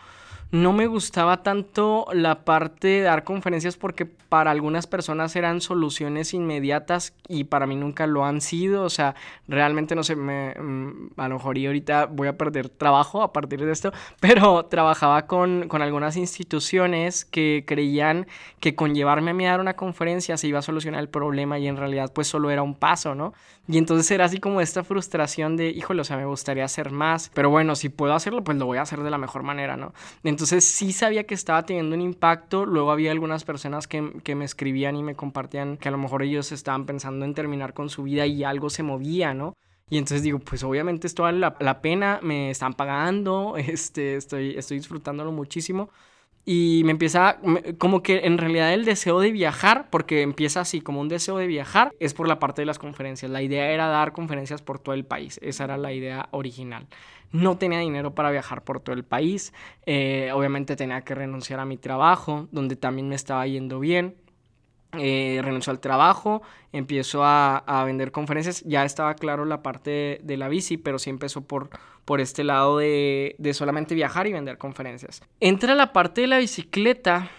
no 0.55 0.73
me 0.73 0.87
gustaba 0.87 1.43
tanto 1.43 2.07
la 2.12 2.45
parte 2.45 2.87
de 2.87 3.01
dar 3.01 3.25
conferencias 3.25 3.77
porque 3.77 4.07
para 4.07 4.53
algunas 4.53 4.87
personas 4.87 5.35
eran 5.35 5.61
soluciones 5.61 6.33
inmediatas 6.33 7.12
y 7.27 7.43
para 7.43 7.67
mí 7.67 7.75
nunca 7.75 8.07
lo 8.07 8.25
han 8.25 8.40
sido. 8.40 8.85
O 8.85 8.88
sea, 8.88 9.17
realmente 9.49 9.97
no 9.97 10.05
sé, 10.05 10.14
me, 10.14 10.55
mm, 10.55 11.09
a 11.17 11.27
lo 11.27 11.35
mejor 11.35 11.59
y 11.59 11.67
ahorita 11.67 12.07
voy 12.07 12.29
a 12.29 12.38
perder 12.38 12.69
trabajo 12.69 13.23
a 13.23 13.33
partir 13.33 13.64
de 13.64 13.73
esto, 13.73 13.93
pero 14.21 14.67
trabajaba 14.67 15.27
con, 15.27 15.67
con 15.67 15.83
algunas 15.83 16.17
instituciones 16.17 17.25
que 17.25 17.64
creían 17.67 18.29
que 18.61 18.77
con 18.77 18.95
llevarme 18.95 19.33
a 19.33 19.35
mí 19.35 19.47
a 19.49 19.51
dar 19.51 19.61
una 19.61 19.75
conferencia 19.75 20.37
se 20.37 20.47
iba 20.47 20.61
a 20.61 20.62
solucionar 20.62 21.01
el 21.01 21.09
problema 21.09 21.59
y 21.59 21.67
en 21.67 21.77
realidad 21.77 22.12
pues 22.14 22.29
solo 22.29 22.53
era 22.53 22.62
un 22.62 22.77
paso, 22.77 23.17
¿no? 23.17 23.35
Y 23.67 23.79
entonces 23.79 24.09
era 24.11 24.27
así 24.27 24.38
como 24.38 24.61
esta 24.61 24.85
frustración 24.85 25.57
de, 25.57 25.71
híjole, 25.71 26.03
o 26.03 26.05
sea, 26.05 26.17
me 26.17 26.27
gustaría 26.27 26.64
hacer 26.64 26.90
más, 26.90 27.31
pero 27.35 27.51
bueno, 27.51 27.75
si 27.75 27.88
puedo 27.88 28.12
hacerlo, 28.12 28.45
pues 28.45 28.59
lo 28.59 28.67
voy 28.67 28.79
a 28.79 28.83
hacer 28.83 29.03
de 29.03 29.11
la 29.11 29.19
mejor 29.19 29.43
manera, 29.43 29.77
¿no? 29.77 29.95
Entonces 30.23 30.43
sí 30.44 30.92
sabía 30.92 31.24
que 31.24 31.35
estaba 31.35 31.64
teniendo 31.64 31.94
un 31.94 32.02
impacto, 32.02 32.66
luego 32.66 32.90
había 32.90 33.12
algunas 33.12 33.44
personas 33.44 33.87
que, 33.87 34.12
que 34.22 34.35
me 34.35 34.44
escribían 34.44 34.96
y 34.96 35.02
me 35.02 35.14
compartían 35.14 35.76
que 35.76 35.88
a 35.88 35.90
lo 35.92 35.98
mejor 35.98 36.22
ellos 36.22 36.52
estaban 36.52 36.87
pensando 36.87 37.24
en 37.24 37.35
terminar 37.35 37.74
con 37.74 37.90
su 37.90 38.02
vida 38.04 38.26
y 38.26 38.44
algo 38.44 38.70
se 38.70 38.83
movía, 38.83 39.35
¿no? 39.35 39.57
Y 39.90 39.98
entonces 39.98 40.22
digo, 40.22 40.38
pues 40.38 40.62
obviamente 40.64 41.07
esto 41.07 41.24
vale 41.24 41.38
la, 41.38 41.57
la, 41.61 41.80
pena, 41.83 42.18
me 42.22 42.50
están 42.50 42.74
pagando, 42.74 43.57
este, 43.59 44.16
estoy, 44.16 44.57
estoy 44.57 44.78
disfrutándolo 44.78 45.33
muchísimo. 45.33 45.90
Y 46.44 46.83
me 46.85 46.92
empieza, 46.92 47.38
como 47.78 48.02
que 48.02 48.26
en 48.26 48.37
realidad 48.37 48.72
el 48.74 48.85
deseo 48.85 49.20
de 49.20 49.33
viajar, 49.33 49.88
porque 49.90 50.22
empieza 50.22 50.61
así 50.61 50.80
como 50.80 51.00
un 51.00 51.09
deseo 51.09 51.38
de 51.38 51.46
viajar, 51.46 51.92
es 52.00 52.12
por 52.12 52.28
la 52.28 52.38
parte 52.38 52.62
de 52.62 52.66
las 52.66 52.78
conferencias. 52.78 53.30
La 53.30 53.42
idea 53.42 53.70
era 53.70 53.87
dar 53.87 54.12
conferencias 54.12 54.61
por 54.61 54.78
todo 54.78 54.94
el 54.94 55.04
país, 55.04 55.40
esa 55.42 55.64
era 55.64 55.78
la 55.78 55.92
idea 55.92 56.28
original. 56.33 56.87
No 57.33 57.57
tenía 57.57 57.78
dinero 57.78 58.14
para 58.14 58.30
viajar 58.30 58.62
por 58.62 58.80
todo 58.80 58.94
el 58.94 59.04
país, 59.04 59.52
eh, 59.87 60.30
obviamente 60.35 60.76
tenía 60.76 61.00
que 61.02 61.14
renunciar 61.14 61.61
a 61.61 61.64
mi 61.64 61.78
trabajo, 61.78 62.46
donde 62.52 62.76
también 62.76 63.09
me 63.09 63.14
estaba 63.14 63.46
yendo 63.46 63.80
bien, 63.80 64.14
eh, 64.98 65.40
renunció 65.42 65.70
al 65.72 65.80
trabajo, 65.80 66.42
empiezo 66.72 67.22
a, 67.24 67.83
vender 67.87 68.12
conferencias, 68.12 68.62
ya 68.64 68.85
estaba 68.85 69.14
claro 69.14 69.44
la 69.44 69.62
parte 69.62 70.20
de, 70.22 70.37
la 70.37 70.48
bici, 70.48 70.76
pero 70.76 70.98
sí 70.98 71.11
empezó 71.11 71.42
por, 71.42 71.70
por 72.05 72.21
este 72.21 72.45
lado 72.45 72.79
de, 72.79 73.35
de, 73.38 73.55
solamente 73.55 73.95
viajar 73.95 74.27
y 74.27 74.33
vender 74.33 74.59
conferencias. 74.59 75.23
Entra 75.40 75.75
la 75.75 75.93
parte 75.93 76.21
de 76.21 76.27
la 76.27 76.38
bicicleta, 76.38 77.31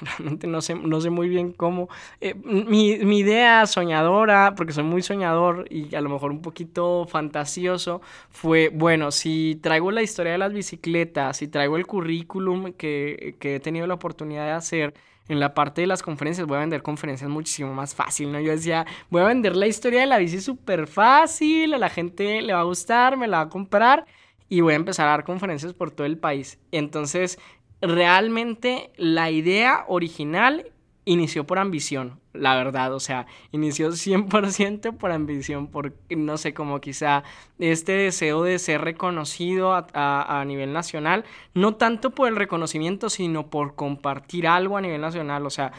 realmente 0.18 0.46
no 0.46 0.60
sé, 0.60 0.74
no 0.74 1.00
sé 1.00 1.10
muy 1.10 1.28
bien 1.28 1.52
cómo. 1.52 1.88
Eh, 2.20 2.34
mi, 2.34 2.98
mi, 2.98 3.18
idea 3.18 3.66
soñadora, 3.66 4.54
porque 4.56 4.72
soy 4.72 4.84
muy 4.84 5.02
soñador 5.02 5.66
y 5.70 5.94
a 5.94 6.00
lo 6.00 6.08
mejor 6.08 6.30
un 6.30 6.42
poquito 6.42 7.06
fantasioso, 7.06 8.00
fue, 8.30 8.70
bueno, 8.72 9.10
si 9.10 9.58
traigo 9.62 9.90
la 9.90 10.02
historia 10.02 10.32
de 10.32 10.38
las 10.38 10.52
bicicletas, 10.52 11.38
si 11.38 11.48
traigo 11.48 11.76
el 11.76 11.86
currículum 11.86 12.72
que, 12.72 13.36
que 13.38 13.56
he 13.56 13.60
tenido 13.60 13.86
la 13.86 13.94
oportunidad 13.94 14.44
de 14.44 14.52
hacer, 14.52 14.94
en 15.28 15.40
la 15.40 15.54
parte 15.54 15.80
de 15.80 15.86
las 15.86 16.02
conferencias 16.02 16.46
voy 16.46 16.56
a 16.56 16.60
vender 16.60 16.82
conferencias 16.82 17.28
muchísimo 17.28 17.74
más 17.74 17.94
fácil, 17.94 18.32
¿no? 18.32 18.40
Yo 18.40 18.52
decía, 18.52 18.86
voy 19.10 19.22
a 19.22 19.26
vender 19.26 19.56
la 19.56 19.66
historia 19.66 20.00
de 20.00 20.06
la 20.06 20.18
bici 20.18 20.40
súper 20.40 20.86
fácil, 20.86 21.74
a 21.74 21.78
la 21.78 21.88
gente 21.88 22.42
le 22.42 22.52
va 22.52 22.60
a 22.60 22.64
gustar, 22.64 23.16
me 23.16 23.26
la 23.26 23.38
va 23.38 23.42
a 23.44 23.48
comprar 23.48 24.06
y 24.48 24.60
voy 24.60 24.74
a 24.74 24.76
empezar 24.76 25.08
a 25.08 25.12
dar 25.12 25.24
conferencias 25.24 25.72
por 25.72 25.90
todo 25.90 26.06
el 26.06 26.18
país. 26.18 26.58
Entonces, 26.70 27.38
realmente 27.80 28.90
la 28.96 29.30
idea 29.30 29.84
original 29.88 30.72
inició 31.06 31.46
por 31.46 31.60
ambición, 31.60 32.18
la 32.32 32.56
verdad, 32.56 32.92
o 32.92 32.98
sea, 32.98 33.26
inició 33.52 33.90
100% 33.90 34.96
por 34.96 35.12
ambición, 35.12 35.68
por, 35.68 35.94
no 36.10 36.36
sé, 36.36 36.52
como 36.52 36.80
quizá 36.80 37.22
este 37.60 37.92
deseo 37.92 38.42
de 38.42 38.58
ser 38.58 38.80
reconocido 38.80 39.72
a, 39.72 40.44
nivel 40.46 40.72
nacional, 40.72 41.24
no 41.54 41.76
tanto 41.76 42.10
por 42.10 42.28
el 42.28 42.34
reconocimiento, 42.34 43.08
sino 43.08 43.48
por 43.50 43.76
compartir 43.76 44.48
algo 44.48 44.76
a 44.76 44.80
nivel 44.80 45.00
nacional, 45.00 45.46
o 45.46 45.50
sea, 45.50 45.72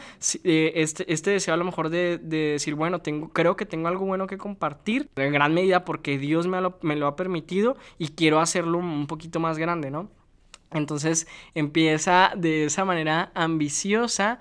eh, 0.44 0.72
este, 0.76 1.12
este 1.12 1.30
deseo 1.30 1.52
a 1.52 1.58
lo 1.58 1.64
mejor 1.64 1.90
de, 1.90 2.16
decir, 2.18 2.74
bueno, 2.74 3.02
tengo, 3.02 3.28
creo 3.28 3.54
que 3.54 3.66
tengo 3.66 3.88
algo 3.88 4.06
bueno 4.06 4.26
que 4.26 4.38
compartir, 4.38 5.10
en 5.16 5.32
gran 5.32 5.52
medida 5.52 5.84
porque 5.84 6.18
Dios 6.18 6.46
me 6.46 6.60
lo, 6.62 6.78
me 6.80 6.96
lo 6.96 7.06
ha 7.06 7.16
permitido 7.16 7.76
y 7.98 8.08
quiero 8.08 8.40
hacerlo 8.40 8.78
un 8.78 9.06
poquito 9.06 9.40
más 9.40 9.58
grande, 9.58 9.90
¿no? 9.90 10.08
Entonces 10.70 11.26
empieza 11.54 12.32
de 12.36 12.64
esa 12.64 12.84
manera 12.84 13.32
ambiciosa 13.34 14.38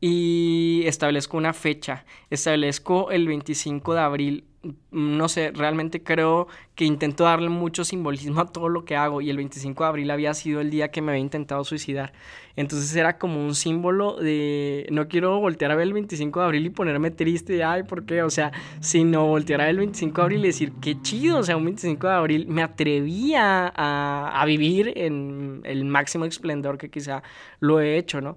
y 0.00 0.82
establezco 0.86 1.36
una 1.36 1.52
fecha. 1.52 2.04
Establezco 2.30 3.10
el 3.10 3.28
25 3.28 3.94
de 3.94 4.00
abril. 4.00 4.44
No 4.90 5.28
sé, 5.28 5.52
realmente 5.52 6.02
creo 6.02 6.46
que 6.74 6.84
intento 6.84 7.24
darle 7.24 7.48
mucho 7.48 7.82
simbolismo 7.82 8.42
a 8.42 8.46
todo 8.46 8.68
lo 8.68 8.84
que 8.84 8.94
hago 8.94 9.22
y 9.22 9.30
el 9.30 9.38
25 9.38 9.82
de 9.82 9.88
abril 9.88 10.10
había 10.10 10.34
sido 10.34 10.60
el 10.60 10.70
día 10.70 10.90
que 10.90 11.00
me 11.00 11.12
había 11.12 11.22
intentado 11.22 11.64
suicidar. 11.64 12.12
Entonces 12.56 12.94
era 12.94 13.18
como 13.18 13.42
un 13.42 13.54
símbolo 13.54 14.16
de 14.16 14.86
no 14.90 15.08
quiero 15.08 15.38
voltear 15.40 15.70
a 15.70 15.76
ver 15.76 15.86
el 15.86 15.94
25 15.94 16.40
de 16.40 16.46
abril 16.46 16.66
y 16.66 16.70
ponerme 16.70 17.10
triste, 17.10 17.64
ay, 17.64 17.84
¿por 17.84 18.04
qué? 18.04 18.22
O 18.22 18.28
sea, 18.28 18.52
sino 18.80 19.26
voltear 19.26 19.62
a 19.62 19.64
ver 19.64 19.70
el 19.70 19.78
25 19.78 20.16
de 20.16 20.22
abril 20.22 20.44
y 20.44 20.48
decir, 20.48 20.72
qué 20.82 21.00
chido, 21.00 21.38
o 21.38 21.42
sea, 21.42 21.56
un 21.56 21.64
25 21.64 22.06
de 22.06 22.12
abril 22.12 22.46
me 22.46 22.62
atrevía 22.62 23.72
a, 23.74 24.42
a 24.42 24.44
vivir 24.44 24.92
en 24.96 25.62
el 25.64 25.86
máximo 25.86 26.26
esplendor 26.26 26.76
que 26.76 26.90
quizá 26.90 27.22
lo 27.60 27.80
he 27.80 27.96
hecho, 27.96 28.20
¿no? 28.20 28.36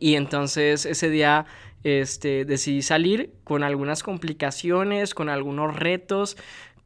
Y 0.00 0.14
entonces 0.14 0.86
ese 0.86 1.10
día 1.10 1.46
este, 1.84 2.44
decidí 2.44 2.82
salir 2.82 3.32
con 3.44 3.62
algunas 3.62 4.02
complicaciones, 4.02 5.14
con 5.14 5.28
algunos 5.28 5.76
retos, 5.76 6.36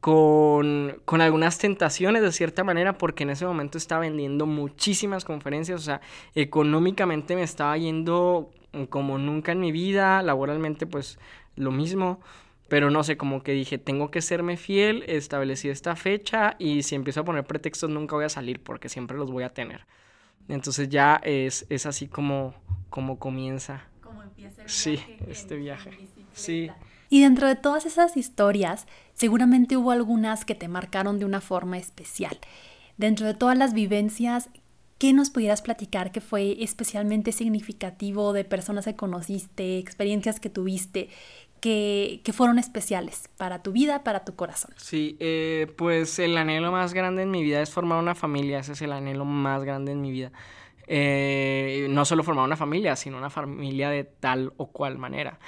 con, 0.01 1.01
con, 1.05 1.21
algunas 1.21 1.59
tentaciones 1.59 2.23
de 2.23 2.33
cierta 2.33 2.65
manera, 2.65 2.97
porque 2.97 3.25
en 3.25 3.31
ese 3.31 3.47
momento 3.47 3.79
estaba 3.79 4.03
vendiendo 4.03 4.47
muchísimas 4.47 5.25
conferencias, 5.25 5.81
o 5.81 5.85
sea, 5.85 6.01
económicamente 6.35 7.35
me 7.35 7.43
estaba 7.43 7.77
yendo 7.77 8.51
como 8.91 9.19
nunca 9.19 9.53
en 9.53 9.61
mi 9.61 9.73
vida, 9.73 10.23
laboralmente 10.23 10.87
pues 10.87 11.19
lo 11.57 11.73
mismo, 11.73 12.21
pero 12.69 12.91
no 12.91 13.03
sé, 13.05 13.17
como 13.17 13.43
que 13.43 13.53
dije, 13.53 13.79
tengo 13.79 14.11
que 14.11 14.21
serme 14.21 14.57
fiel, 14.57 15.05
establecí 15.07 15.69
esta 15.69 15.97
fecha 15.97 16.57
y 16.59 16.83
si 16.83 16.95
empiezo 16.95 17.21
a 17.21 17.25
poner 17.25 17.45
pretextos 17.45 17.91
nunca 17.91 18.17
voy 18.17 18.25
a 18.25 18.29
salir 18.29 18.63
porque 18.63 18.89
siempre 18.89 19.17
los 19.17 19.31
voy 19.31 19.45
a 19.45 19.55
tener. 19.55 19.87
Entonces 20.49 20.89
ya 20.89 21.21
es, 21.23 21.67
es 21.69 21.87
así 21.87 22.09
como, 22.09 22.55
como 22.91 23.19
comienza. 23.19 23.85
Como 24.01 24.23
empieza 24.23 24.63
el 24.63 24.69
sí, 24.69 25.01
este 25.29 25.57
viaje. 25.57 25.91
Sí. 26.33 26.71
Y 27.09 27.23
dentro 27.23 27.49
de 27.49 27.57
todas 27.57 27.87
esas 27.87 28.17
historias, 28.17 28.87
seguramente 29.15 29.77
hubo 29.77 29.91
algunas 29.91 30.45
que 30.45 30.55
te 30.55 30.69
marcaron 30.69 31.19
de 31.19 31.25
una 31.25 31.41
forma 31.41 31.79
especial. 31.79 32.39
Dentro 32.97 33.27
de 33.27 33.35
todas 33.35 33.57
las 33.57 33.75
vivencias, 33.75 34.49
¿qué 34.99 35.13
nos 35.13 35.31
pudieras 35.31 35.63
platicar 35.63 36.11
que 36.11 36.21
fue 36.21 36.63
especialmente 36.63 37.33
significativo 37.33 38.33
de 38.33 38.45
personas 38.45 38.87
que 38.87 38.97
conociste, 38.97 39.79
experiencias 39.79 40.41
que 40.41 40.51
tuviste, 40.51 41.11
que, 41.61 42.21
fueron 42.33 42.59
especiales 42.59 43.29
para 43.37 43.63
tu 43.63 43.73
vida, 43.73 44.05
para 44.05 44.25
tu 44.25 44.35
corazón? 44.35 44.73
Sí, 44.77 45.17
eh, 45.21 45.73
pues 45.77 46.19
el 46.19 46.37
anhelo 46.37 46.71
más 46.73 46.95
grande 46.95 47.23
en 47.23 47.31
mi 47.31 47.43
vida 47.43 47.63
es 47.63 47.71
formar 47.71 47.99
una 47.99 48.15
familia, 48.15 48.59
ese 48.59 48.73
es 48.73 48.83
el 48.83 48.93
anhelo 48.93 49.25
más 49.25 49.65
grande 49.65 49.93
en 49.93 50.01
mi 50.01 50.11
vida. 50.11 50.33
Eh, 50.87 51.89
no 51.91 52.05
solo 52.05 52.23
formar 52.23 52.45
una 52.45 52.57
familia, 52.57 52.95
sino 52.97 53.19
una 53.19 53.31
familia 53.31 53.91
de 53.91 54.05
tal 54.05 54.53
o 54.57 54.69
cual 54.69 54.99
manera. 54.99 55.39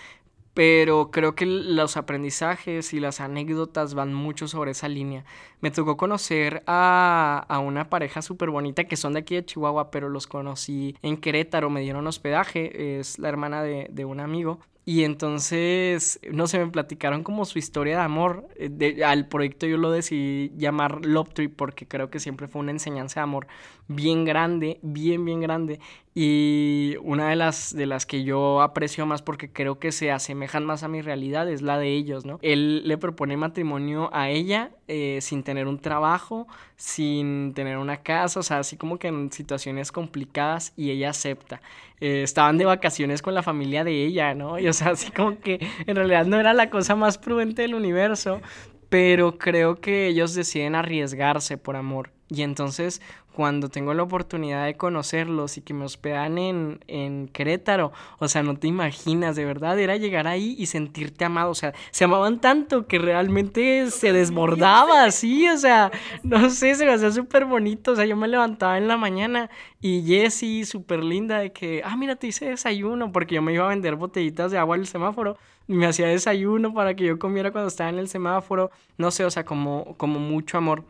Pero 0.55 1.12
creo 1.12 1.37
que 1.37 1.47
los 1.47 1.97
aprendizajes 1.97 2.92
y 2.92 2.99
las 2.99 3.21
anécdotas 3.21 3.94
van 3.94 4.12
mucho 4.12 4.49
sobre 4.49 4.73
esa 4.73 4.88
línea. 4.88 5.25
Me 5.61 5.71
tocó 5.71 5.97
conocer 5.97 6.64
a, 6.66 7.47
a 7.49 7.59
una 7.61 7.88
pareja 7.88 8.23
súper 8.23 8.51
bonita 8.51 8.85
que 8.85 8.97
son 8.97 9.12
de 9.12 9.21
aquí 9.21 9.37
de 9.37 9.44
Chihuahua, 9.44 9.92
pero 9.92 10.09
los 10.09 10.27
conocí 10.27 10.97
en 11.03 11.16
Querétaro, 11.16 11.71
me 11.71 11.81
dieron 11.81 12.09
hospedaje, 12.09 12.99
es 12.99 13.21
la 13.21 13.29
hermana 13.29 13.62
de 13.62 14.05
un 14.05 14.18
amigo. 14.18 14.59
Y 14.88 15.05
entonces, 15.05 16.18
no 16.33 16.46
sé, 16.46 16.59
me 16.59 16.68
platicaron 16.68 17.22
como 17.22 17.44
su 17.44 17.59
historia 17.59 17.98
de 17.98 18.03
amor. 18.05 18.48
Eh, 18.57 19.05
al 19.05 19.29
proyecto 19.29 19.66
yo 19.66 19.77
lo 19.77 19.90
decidí 19.90 20.51
llamar 20.57 21.05
Love 21.05 21.29
Tree 21.35 21.48
porque 21.48 21.87
creo 21.87 22.09
que 22.09 22.18
siempre 22.20 22.48
fue 22.48 22.62
una 22.62 22.70
enseñanza 22.70 23.20
de 23.20 23.24
amor 23.24 23.48
bien 23.88 24.24
grande, 24.24 24.79
bien, 24.83 25.27
bien 25.27 25.40
grande. 25.40 25.81
Y 26.14 26.96
una 27.03 27.29
de 27.29 27.37
las, 27.37 27.74
de 27.74 27.87
las 27.87 28.07
que 28.07 28.24
yo 28.24 28.61
aprecio 28.62 29.07
más 29.07 29.22
porque 29.22 29.51
creo 29.51 29.79
que 29.79 29.92
se 29.92 30.11
asemejan 30.11 30.64
más 30.64 30.83
a 30.83 30.88
mi 30.88 31.01
realidad 31.01 31.48
es 31.51 31.62
la 31.62 31.79
de 31.79 31.92
ellos, 31.92 32.24
¿no? 32.24 32.38
Él 32.42 32.87
le 32.87 32.98
propone 32.98 33.37
matrimonio 33.37 34.11
a 34.12 34.31
ella 34.31 34.70
eh, 34.88 35.18
sin 35.20 35.42
tener 35.42 35.66
un 35.66 35.79
trabajo, 35.79 36.48
sin 36.77 37.53
tener 37.55 37.79
una 37.79 37.98
casa, 37.98 38.40
o 38.40 38.42
sea, 38.42 38.59
así 38.59 38.77
como 38.77 38.98
que 38.98 39.09
en 39.09 39.31
situaciones 39.33 39.92
complicadas 39.92 40.72
y 40.77 40.90
ella 40.90 41.11
acepta. 41.11 41.61
Eh, 42.00 42.22
estaban 42.22 42.58
de 42.58 42.64
vacaciones 42.64 43.22
con 43.22 43.34
la 43.34 43.42
familia 43.42 43.84
de 43.84 44.04
ella, 44.04 44.34
¿no? 44.34 44.58
Y 44.58 44.68
o 44.68 44.72
sea, 44.72 44.90
así 44.90 45.11
como 45.11 45.38
que 45.40 45.58
en 45.87 45.96
realidad 45.96 46.26
no 46.26 46.38
era 46.38 46.52
la 46.54 46.70
cosa 46.70 46.94
más 46.96 47.18
prudente 47.18 47.62
del 47.62 47.74
universo, 47.74 48.40
pero 48.88 49.38
creo 49.38 49.76
que 49.76 50.06
ellos 50.06 50.34
deciden 50.34 50.74
arriesgarse 50.74 51.58
por 51.58 51.76
amor. 51.76 52.11
Y 52.28 52.42
entonces 52.42 53.00
cuando 53.38 53.68
tengo 53.68 53.94
la 53.94 54.03
oportunidad 54.03 54.66
de 54.66 54.77
conocerlos 54.77 55.59
y 55.59 55.61
que 55.61 55.72
me 55.72 55.85
hospedan 55.85 56.38
en, 56.38 56.81
en 56.88 57.29
Querétaro, 57.29 57.92
o 58.18 58.27
sea, 58.27 58.42
no 58.42 58.57
te 58.59 58.66
imaginas, 58.66 59.37
de 59.37 59.44
verdad, 59.44 59.79
era 59.79 59.96
llegar 59.96 60.27
ahí 60.27 60.57
y 60.59 60.66
sentirte 60.66 61.24
amado, 61.24 61.53
o 61.53 61.55
sea, 61.55 61.72
se 61.92 62.03
amaban 62.03 62.40
tanto 62.40 62.88
que 62.88 62.98
realmente 62.98 63.92
se 63.92 64.12
desbordaba, 64.12 65.05
así, 65.05 65.48
o 65.48 65.57
sea, 65.57 65.92
no 66.24 66.51
sé, 66.51 66.74
se 66.74 66.85
me 66.85 66.94
hacía 66.94 67.12
súper 67.12 67.44
bonito, 67.44 67.92
o 67.92 67.94
sea, 67.94 68.07
yo 68.07 68.16
me 68.16 68.27
levantaba 68.27 68.77
en 68.77 68.88
la 68.88 68.96
mañana 68.96 69.51
y 69.81 70.03
Jessie, 70.05 70.64
súper 70.64 71.05
linda, 71.05 71.38
de 71.38 71.53
que, 71.53 71.81
ah, 71.85 71.96
mira, 71.96 72.16
te 72.16 72.27
hice 72.27 72.46
desayuno, 72.46 73.12
porque 73.12 73.37
yo 73.37 73.42
me 73.42 73.53
iba 73.53 73.66
a 73.66 73.68
vender 73.68 73.94
botellitas 73.94 74.51
de 74.51 74.59
agua 74.59 74.74
al 74.74 74.88
semáforo, 74.88 75.37
y 75.68 75.74
me 75.74 75.87
hacía 75.87 76.09
desayuno 76.09 76.74
para 76.74 76.96
que 76.96 77.05
yo 77.05 77.20
comiera 77.20 77.53
cuando 77.53 77.68
estaba 77.68 77.88
en 77.90 78.01
el 78.01 78.09
semáforo, 78.09 78.72
no 78.96 79.12
sé, 79.12 79.24
o 79.24 79.31
sea, 79.31 79.44
como, 79.44 79.94
como 79.96 80.18
mucho 80.18 80.59
amor. 80.59 80.83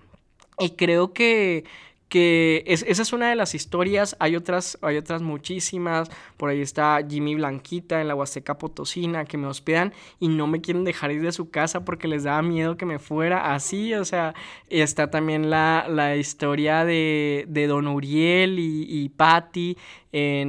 Y 0.60 0.70
creo 0.70 1.12
que 1.12 1.64
que 2.08 2.64
esa 2.66 3.02
es 3.02 3.12
una 3.12 3.28
de 3.28 3.36
las 3.36 3.54
historias, 3.54 4.16
hay 4.18 4.34
otras, 4.34 4.78
hay 4.80 4.96
otras 4.96 5.20
muchísimas, 5.20 6.10
por 6.36 6.48
ahí 6.48 6.62
está 6.62 6.98
Jimmy 7.06 7.34
Blanquita 7.34 8.00
en 8.00 8.08
la 8.08 8.14
Huasteca 8.14 8.56
Potosina 8.56 9.26
que 9.26 9.36
me 9.36 9.46
hospedan 9.46 9.92
y 10.18 10.28
no 10.28 10.46
me 10.46 10.60
quieren 10.60 10.84
dejar 10.84 11.12
ir 11.12 11.22
de 11.22 11.32
su 11.32 11.50
casa 11.50 11.84
porque 11.84 12.08
les 12.08 12.24
daba 12.24 12.40
miedo 12.40 12.76
que 12.76 12.86
me 12.86 12.98
fuera 12.98 13.54
así, 13.54 13.92
o 13.94 14.04
sea, 14.04 14.34
está 14.68 15.10
también 15.10 15.50
la, 15.50 15.86
la 15.88 16.16
historia 16.16 16.84
de, 16.84 17.44
de, 17.48 17.66
Don 17.66 17.86
Uriel 17.86 18.58
y, 18.58 18.86
y 18.88 19.10
Patty, 19.10 19.76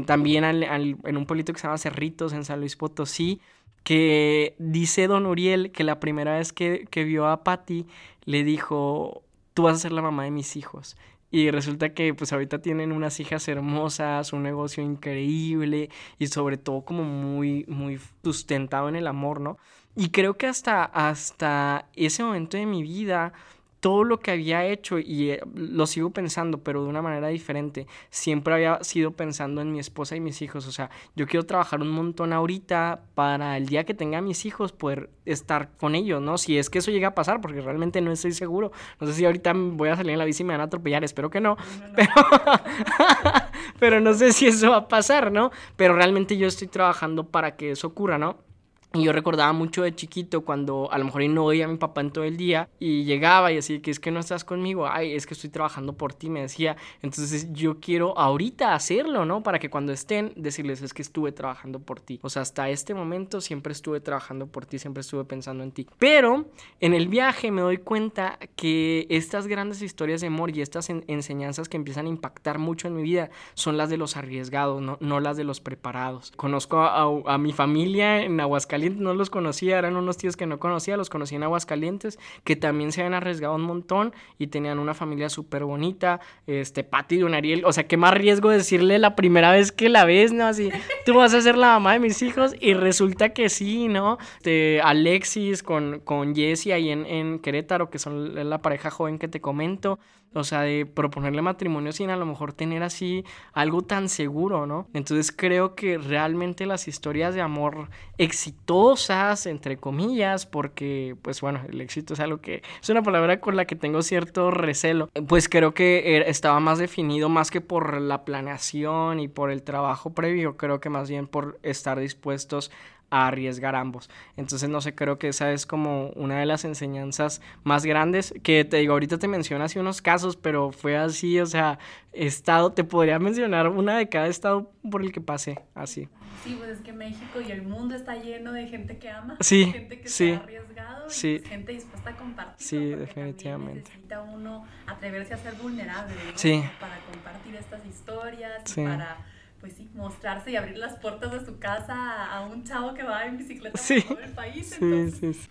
también 0.06 0.46
en 0.46 1.18
un 1.18 1.26
pueblito 1.26 1.52
que 1.52 1.60
se 1.60 1.68
llama 1.68 1.78
Cerritos 1.78 2.32
en 2.32 2.46
San 2.46 2.62
Luis 2.62 2.78
Potosí, 2.78 3.42
que 3.84 4.56
dice 4.60 5.08
Don 5.08 5.26
Uriel 5.26 5.72
que 5.72 5.84
la 5.84 6.00
primera 6.00 6.38
vez 6.38 6.54
que, 6.54 6.88
que 6.90 7.04
vio 7.04 7.28
a 7.28 7.44
Patty 7.44 7.86
le 8.24 8.44
dijo, 8.44 9.24
tú 9.54 9.64
vas 9.64 9.78
a 9.78 9.80
ser 9.80 9.92
la 9.92 10.02
mamá 10.02 10.24
de 10.24 10.32
mis 10.32 10.56
hijos. 10.56 10.96
Y 11.32 11.52
resulta 11.52 11.94
que 11.94 12.14
pues 12.14 12.34
ahorita 12.34 12.60
tienen 12.60 12.92
unas 12.92 13.20
hijas 13.20 13.48
hermosas, 13.48 14.34
un 14.34 14.44
negocio 14.44 14.84
increíble 14.84 15.90
y 16.18 16.28
sobre 16.28 16.58
todo 16.58 16.82
como 16.82 17.04
muy, 17.04 17.66
muy 17.68 18.00
sustentado 18.24 18.90
en 18.90 18.96
el 18.96 19.08
amor, 19.08 19.40
¿no? 19.40 19.58
Y 19.96 20.10
creo 20.10 20.38
que 20.38 20.48
hasta, 20.48 20.84
hasta 20.84 21.88
ese 21.96 22.24
momento 22.24 22.58
de 22.58 22.66
mi 22.66 22.82
vida 22.84 23.34
todo 23.80 24.04
lo 24.04 24.20
que 24.20 24.32
había 24.32 24.66
hecho, 24.66 25.00
y 25.00 25.32
eh, 25.32 25.42
lo 25.54 25.88
sigo 25.88 26.10
pensando, 26.12 26.64
pero 26.64 26.84
de 26.84 26.90
una 26.90 27.02
manera 27.02 27.28
diferente, 27.30 27.88
siempre 28.10 28.54
había 28.54 28.84
sido 28.84 29.12
pensando 29.12 29.62
en 29.62 29.72
mi 29.72 29.80
esposa 29.80 30.16
y 30.16 30.20
mis 30.20 30.42
hijos. 30.42 30.68
O 30.68 30.72
sea, 30.72 30.90
yo 31.16 31.28
quiero 31.28 31.46
trabajar 31.46 31.82
un 31.82 31.92
montón 31.92 32.34
ahorita 32.34 33.02
para 33.16 33.58
el 33.58 33.68
día 33.68 33.86
que 33.86 33.94
tenga 33.94 34.22
mis 34.22 34.46
hijos 34.46 34.72
poder 34.72 35.10
estar 35.26 35.70
con 35.78 35.96
ellos, 35.96 36.22
¿no? 36.22 36.38
Si 36.38 36.58
es 36.58 36.70
que 36.70 36.80
eso 36.80 36.92
llega 36.92 37.10
a 37.10 37.16
pasar, 37.16 37.42
porque 37.42 37.62
realmente 37.62 38.02
no 38.02 38.12
estoy 38.12 38.34
seguro. 38.34 38.72
No 39.00 39.08
sé 39.08 39.14
si 39.14 39.26
ahorita 39.26 39.54
voy 39.56 39.90
a 39.90 39.96
salir 39.96 40.12
en 40.12 40.20
la 40.20 40.26
bici 40.26 40.44
y 40.44 40.46
me 40.46 40.54
van 40.54 40.62
a 40.62 40.66
atropellar, 40.66 41.04
espero 41.04 41.30
que 41.30 41.40
no. 41.40 41.56
Pero, 41.96 42.12
pero 43.80 44.00
no 44.00 44.14
sé 44.14 44.34
si 44.34 44.48
eso 44.48 44.72
va 44.72 44.78
a 44.78 44.88
pasar, 44.88 45.32
¿no? 45.32 45.52
Pero 45.76 45.96
realmente 45.96 46.38
yo 46.38 46.48
estoy 46.48 46.68
trabajando 46.68 47.28
para 47.28 47.56
que 47.56 47.72
eso 47.72 47.88
ocurra, 47.88 48.18
¿no? 48.18 48.49
Y 48.92 49.04
yo 49.04 49.12
recordaba 49.12 49.54
mucho 49.54 49.84
de 49.84 49.94
chiquito 49.94 50.42
cuando 50.42 50.92
a 50.92 50.98
lo 50.98 51.06
mejor 51.06 51.22
no 51.30 51.46
veía 51.46 51.66
a 51.66 51.68
mi 51.68 51.78
papá 51.78 52.02
en 52.02 52.10
todo 52.10 52.24
el 52.24 52.38
día 52.38 52.70
y 52.80 53.04
llegaba 53.04 53.52
y 53.52 53.58
así 53.60 53.82
que 53.82 53.92
es 53.92 54.00
que 54.00 54.10
no 54.10 54.20
estás 54.20 54.44
conmigo, 54.44 54.88
ay, 54.88 55.14
es 55.14 55.28
que 55.28 55.36
estoy 55.36 55.52
trabajando 55.52 55.94
por 55.94 56.16
ti, 56.16 56.32
me 56.32 56.42
decía. 56.42 56.76
Entonces 57.04 57.54
yo 57.54 57.80
quiero 57.80 58.18
ahorita 58.18 58.74
hacerlo, 58.74 59.26
¿no? 59.26 59.44
Para 59.44 59.60
que 59.60 59.70
cuando 59.70 59.94
estén 59.94 60.34
decirles 60.36 60.82
es 60.82 60.96
que 60.96 61.04
estuve 61.04 61.32
trabajando 61.32 61.80
por 61.80 62.00
ti. 62.00 62.20
O 62.24 62.32
sea, 62.32 62.42
hasta 62.42 62.68
este 62.72 62.96
momento 62.96 63.42
siempre 63.42 63.74
estuve 63.74 64.00
trabajando 64.00 64.48
por 64.48 64.66
ti, 64.66 64.80
siempre 64.80 65.02
estuve 65.02 65.24
pensando 65.24 65.64
en 65.64 65.72
ti. 65.72 65.86
Pero 66.00 66.48
en 66.80 66.96
el 66.96 67.10
viaje 67.10 67.52
me 67.52 67.62
doy 67.62 67.78
cuenta 67.78 68.40
que 68.56 69.06
estas 69.12 69.46
grandes 69.46 69.84
historias 69.84 70.22
de 70.22 70.28
amor 70.28 70.50
y 70.58 70.62
estas 70.62 70.90
enseñanzas 70.90 71.70
que 71.70 71.78
empiezan 71.78 72.08
a 72.08 72.10
impactar 72.10 72.58
mucho 72.58 72.88
en 72.88 72.96
mi 72.96 73.04
vida 73.04 73.30
son 73.54 73.78
las 73.78 73.92
de 73.92 73.98
los 73.98 74.18
arriesgados, 74.18 74.82
no, 74.82 74.98
no 75.00 75.20
las 75.20 75.38
de 75.38 75.44
los 75.44 75.62
preparados. 75.62 76.32
Conozco 76.36 76.80
a, 76.80 77.04
a 77.04 77.38
mi 77.38 77.54
familia 77.54 78.24
en 78.24 78.40
Aguascalientes 78.40 78.79
no 78.80 79.14
los 79.14 79.30
conocía, 79.30 79.78
eran 79.78 79.96
unos 79.96 80.18
tíos 80.18 80.36
que 80.36 80.46
no 80.46 80.60
conocía, 80.60 80.98
los 80.98 81.10
conocí 81.10 81.36
en 81.36 81.44
Aguascalientes, 81.44 82.20
que 82.44 82.56
también 82.56 82.92
se 82.92 83.02
habían 83.02 83.14
arriesgado 83.14 83.56
un 83.56 83.62
montón 83.62 84.14
y 84.38 84.48
tenían 84.48 84.80
una 84.80 84.94
familia 84.94 85.30
súper 85.30 85.64
bonita, 85.64 86.20
este, 86.48 86.84
Patti 86.84 87.18
de 87.18 87.26
un 87.26 87.34
Ariel, 87.34 87.64
o 87.66 87.74
sea, 87.74 87.88
qué 87.88 87.98
más 87.98 88.14
riesgo 88.14 88.50
decirle 88.50 89.00
la 89.00 89.16
primera 89.16 89.52
vez 89.52 89.72
que 89.72 89.90
la 89.90 90.06
ves, 90.06 90.32
¿no? 90.32 90.46
Así, 90.46 90.70
tú 91.06 91.16
vas 91.16 91.34
a 91.34 91.42
ser 91.42 91.58
la 91.58 91.68
mamá 91.68 91.94
de 91.94 92.00
mis 92.00 92.22
hijos 92.22 92.56
y 92.60 92.74
resulta 92.74 93.30
que 93.30 93.50
sí, 93.50 93.88
¿no? 93.88 94.18
Este, 94.38 94.82
Alexis 94.82 95.64
con, 95.64 96.00
con 96.00 96.36
Jessie 96.36 96.74
ahí 96.74 96.90
en, 96.90 97.06
en 97.06 97.40
Querétaro, 97.40 97.90
que 97.90 98.00
son 98.00 98.50
la 98.50 98.62
pareja 98.62 98.90
joven 98.90 99.20
que 99.20 99.28
te 99.28 99.42
comento, 99.42 100.00
o 100.34 100.44
sea, 100.44 100.62
de 100.62 100.86
proponerle 100.86 101.42
matrimonio 101.42 101.92
sin 101.92 102.10
a 102.10 102.18
lo 102.18 102.26
mejor 102.26 102.54
tener 102.54 102.84
así 102.84 103.26
algo 103.54 103.82
tan 103.82 104.10
seguro, 104.10 104.66
¿no? 104.66 104.88
Entonces 104.94 105.32
creo 105.36 105.76
que 105.76 105.98
realmente 105.98 106.66
las 106.66 106.88
historias 106.88 107.34
de 107.34 107.42
amor 107.42 107.90
exitosas, 108.18 109.46
entre 109.46 109.78
comillas, 109.78 110.46
porque 110.46 111.16
pues 111.22 111.42
bueno, 111.42 111.62
el 111.68 111.82
éxito 111.82 112.14
es 112.14 112.20
algo 112.20 112.42
que 112.42 112.62
es 112.82 112.90
una 112.90 113.02
palabra 113.02 113.40
con 113.40 113.56
la 113.56 113.66
que 113.66 113.76
tengo 113.76 114.02
cierto 114.02 114.52
recelo, 114.52 115.10
pues 115.28 115.50
creo 115.50 115.74
que 115.74 116.16
er, 116.16 116.24
estaba 116.24 116.60
más 116.60 116.78
definido 116.78 117.30
más 117.30 117.50
que 117.50 117.62
por 117.62 118.00
la 118.00 118.26
planeación 118.26 119.20
y 119.20 119.28
por 119.28 119.52
el 119.52 119.64
trabajo 119.64 120.14
previo, 120.14 120.58
creo 120.58 120.80
que 120.80 120.90
más 120.90 121.10
bien 121.10 121.28
por 121.28 121.60
estar 121.64 122.00
dispuestos 122.00 122.72
a 123.10 123.28
arriesgar 123.28 123.76
ambos. 123.76 124.10
Entonces, 124.38 124.70
no 124.70 124.82
sé, 124.82 124.96
creo 124.96 125.18
que 125.18 125.30
esa 125.30 125.52
es 125.52 125.66
como 125.66 126.10
una 126.12 126.40
de 126.40 126.46
las 126.46 126.66
enseñanzas 126.66 127.42
más 127.64 127.86
grandes 127.86 128.34
que 128.44 128.66
te 128.66 128.78
digo, 128.78 128.94
ahorita 128.94 129.18
te 129.18 129.28
menciono 129.28 129.64
así 129.64 129.80
unos 129.80 130.02
casos, 130.02 130.36
pero 130.36 130.72
fue 130.72 130.98
así, 130.98 131.40
o 131.40 131.46
sea, 131.46 131.80
estado, 132.14 132.72
te 132.72 132.84
podría 132.84 133.20
mencionar 133.20 133.68
una 133.70 133.98
de 133.98 134.10
cada 134.10 134.28
estado 134.28 134.72
por 134.90 135.02
el 135.02 135.12
que 135.12 135.22
pasé, 135.22 135.60
así. 135.76 136.08
Sí, 136.44 136.56
pues 136.58 136.70
es 136.70 136.82
que 136.82 136.94
México 136.94 137.42
y 137.46 137.52
el 137.52 137.64
mundo 137.64 137.96
está 137.96 138.16
lleno 138.16 138.54
de 138.54 138.68
gente 138.68 138.98
que 138.98 139.10
ama, 139.10 139.36
sí, 139.42 139.66
gente 139.72 140.00
que 140.00 140.08
sí, 140.08 140.30
se 140.30 140.36
ha 140.36 140.38
arriesgado 140.38 141.10
sí, 141.10 141.42
y 141.44 141.48
gente 141.48 141.74
dispuesta 141.74 142.12
a 142.12 142.16
compartir. 142.16 142.56
Sí, 142.66 142.90
definitivamente. 142.96 143.92
Necesita 143.92 144.22
uno 144.22 144.66
atreverse 144.88 145.34
a 145.34 145.38
ser 145.38 145.56
vulnerable, 145.56 146.14
Sí. 146.36 146.64
Para 146.80 146.98
compartir 147.12 147.56
estas 147.56 147.86
historias, 147.86 148.64
para 148.74 149.18
pues 149.60 149.74
sí, 149.74 149.90
mostrarse 149.94 150.52
y 150.52 150.56
abrir 150.56 150.78
las 150.78 150.96
puertas 151.00 151.32
de 151.32 151.46
su 151.46 151.60
casa 151.60 152.26
a 152.32 152.46
un 152.46 152.64
chavo 152.64 152.94
que 152.94 153.04
va 153.04 153.26
en 153.26 153.38
bicicleta 153.38 153.78
por 153.78 154.04
todo 154.04 154.20
el 154.20 154.32
país. 154.32 154.76
Sí, 154.80 155.12
sí, 155.12 155.34
sí. 155.34 155.50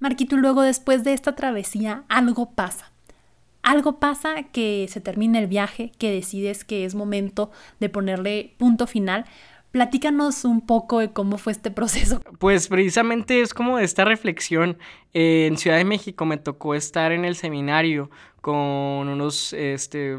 Marquito, 0.00 0.36
luego 0.36 0.62
después 0.62 1.02
de 1.02 1.12
esta 1.12 1.34
travesía, 1.34 2.04
algo 2.08 2.50
pasa. 2.52 2.92
Algo 3.62 3.98
pasa 3.98 4.44
que 4.44 4.86
se 4.88 5.00
termina 5.00 5.38
el 5.38 5.48
viaje, 5.48 5.92
que 5.98 6.10
decides 6.12 6.64
que 6.64 6.84
es 6.84 6.94
momento 6.94 7.50
de 7.80 7.88
ponerle 7.88 8.54
punto 8.56 8.86
final. 8.86 9.24
Platícanos 9.72 10.44
un 10.44 10.64
poco 10.64 11.00
de 11.00 11.12
cómo 11.12 11.36
fue 11.36 11.52
este 11.52 11.70
proceso. 11.70 12.22
Pues 12.38 12.68
precisamente 12.68 13.40
es 13.40 13.52
como 13.52 13.78
esta 13.78 14.04
reflexión. 14.04 14.78
en 15.12 15.56
Ciudad 15.58 15.76
de 15.76 15.84
México 15.84 16.24
me 16.24 16.36
tocó 16.38 16.74
estar 16.74 17.12
en 17.12 17.24
el 17.24 17.34
seminario 17.34 18.10
con 18.40 18.56
unos 18.56 19.52
este, 19.52 20.16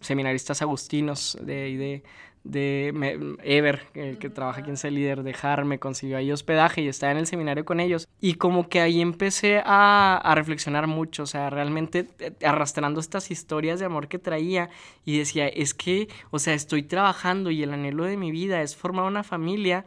seminaristas 0.00 0.60
agustinos 0.60 1.38
de, 1.40 1.76
de, 1.76 2.02
de 2.44 3.36
Ever, 3.44 3.86
que 3.92 4.30
trabaja 4.30 4.60
aquí 4.60 4.70
en 4.70 4.76
ser 4.76 4.92
líder, 4.92 5.22
dejarme, 5.22 5.78
consiguió 5.78 6.16
ahí 6.16 6.32
hospedaje 6.32 6.82
y 6.82 6.88
estaba 6.88 7.12
en 7.12 7.18
el 7.18 7.26
seminario 7.26 7.64
con 7.64 7.78
ellos. 7.78 8.08
Y 8.20 8.34
como 8.34 8.68
que 8.68 8.80
ahí 8.80 9.00
empecé 9.00 9.62
a, 9.64 10.16
a, 10.16 10.34
reflexionar 10.34 10.86
mucho, 10.86 11.22
o 11.22 11.26
sea, 11.26 11.50
realmente 11.50 12.08
eh, 12.18 12.32
arrastrando 12.44 13.00
estas 13.00 13.30
historias 13.30 13.78
de 13.78 13.86
amor 13.86 14.08
que 14.08 14.18
traía 14.18 14.70
y 15.04 15.18
decía, 15.18 15.46
es 15.46 15.72
que, 15.74 16.08
o 16.30 16.38
sea, 16.38 16.54
estoy 16.54 16.82
trabajando 16.82 17.50
y 17.50 17.62
el 17.62 17.72
anhelo 17.72 18.04
de 18.04 18.16
mi 18.16 18.30
vida 18.30 18.62
es 18.62 18.76
formar 18.76 19.04
una 19.04 19.22
familia. 19.22 19.84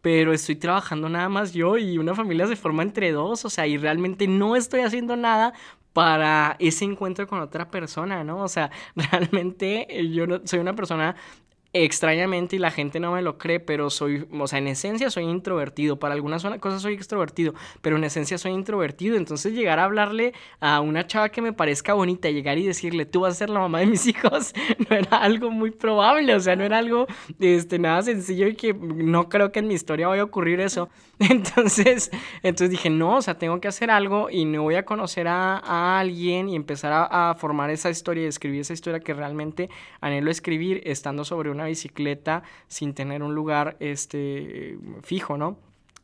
Pero 0.00 0.32
estoy 0.32 0.54
trabajando 0.54 1.08
nada 1.08 1.28
más 1.28 1.52
yo 1.52 1.76
y 1.76 1.98
una 1.98 2.14
familia 2.14 2.46
se 2.46 2.54
forma 2.54 2.84
entre 2.84 3.10
dos, 3.10 3.44
o 3.44 3.50
sea, 3.50 3.66
y 3.66 3.76
realmente 3.76 4.28
no 4.28 4.54
estoy 4.54 4.80
haciendo 4.82 5.16
nada 5.16 5.54
para 5.92 6.54
ese 6.60 6.84
encuentro 6.84 7.26
con 7.26 7.40
otra 7.40 7.68
persona, 7.72 8.22
¿no? 8.22 8.44
O 8.44 8.48
sea, 8.48 8.70
realmente 8.94 9.88
yo 10.12 10.28
no, 10.28 10.40
soy 10.44 10.60
una 10.60 10.76
persona 10.76 11.16
extrañamente 11.72 12.56
y 12.56 12.58
la 12.58 12.70
gente 12.70 12.98
no 12.98 13.12
me 13.12 13.22
lo 13.22 13.36
cree, 13.36 13.60
pero 13.60 13.90
soy, 13.90 14.26
o 14.32 14.46
sea, 14.46 14.58
en 14.58 14.68
esencia 14.68 15.10
soy 15.10 15.24
introvertido. 15.24 15.98
Para 15.98 16.14
algunas 16.14 16.44
cosas 16.60 16.82
soy 16.82 16.94
extrovertido, 16.94 17.54
pero 17.82 17.96
en 17.96 18.04
esencia 18.04 18.38
soy 18.38 18.52
introvertido. 18.52 19.16
Entonces 19.16 19.52
llegar 19.52 19.78
a 19.78 19.84
hablarle 19.84 20.32
a 20.60 20.80
una 20.80 21.06
chava 21.06 21.28
que 21.28 21.42
me 21.42 21.52
parezca 21.52 21.94
bonita, 21.94 22.30
llegar 22.30 22.58
y 22.58 22.66
decirle, 22.66 23.04
tú 23.06 23.20
vas 23.20 23.34
a 23.34 23.36
ser 23.36 23.50
la 23.50 23.60
mamá 23.60 23.80
de 23.80 23.86
mis 23.86 24.06
hijos, 24.08 24.54
no 24.88 24.96
era 24.96 25.18
algo 25.18 25.50
muy 25.50 25.70
probable, 25.70 26.34
o 26.34 26.40
sea, 26.40 26.56
no 26.56 26.64
era 26.64 26.78
algo 26.78 27.06
este, 27.38 27.78
nada 27.78 28.02
sencillo 28.02 28.48
y 28.48 28.54
que 28.54 28.72
no 28.74 29.28
creo 29.28 29.52
que 29.52 29.58
en 29.58 29.68
mi 29.68 29.74
historia 29.74 30.08
vaya 30.08 30.22
a 30.22 30.26
ocurrir 30.26 30.60
eso. 30.60 30.88
Entonces, 31.18 32.12
entonces 32.44 32.70
dije, 32.70 32.90
no, 32.90 33.16
o 33.16 33.22
sea, 33.22 33.36
tengo 33.36 33.60
que 33.60 33.66
hacer 33.66 33.90
algo 33.90 34.30
y 34.30 34.44
no 34.44 34.62
voy 34.62 34.76
a 34.76 34.84
conocer 34.84 35.26
a, 35.26 35.98
alguien 35.98 36.48
y 36.48 36.54
empezar 36.54 36.92
a, 36.92 37.30
a 37.30 37.34
formar 37.34 37.70
esa 37.70 37.90
historia 37.90 38.22
y 38.22 38.26
escribir 38.26 38.60
esa 38.60 38.72
historia 38.72 39.00
que 39.00 39.14
realmente 39.14 39.68
anhelo 40.00 40.30
escribir 40.30 40.80
estando 40.84 41.24
sobre 41.24 41.50
un 41.50 41.57
una 41.58 41.66
bicicleta 41.66 42.42
sin 42.66 42.94
tener 42.94 43.22
un 43.22 43.34
lugar 43.34 43.76
este, 43.80 44.78
fijo, 45.02 45.36
¿no? 45.36 45.58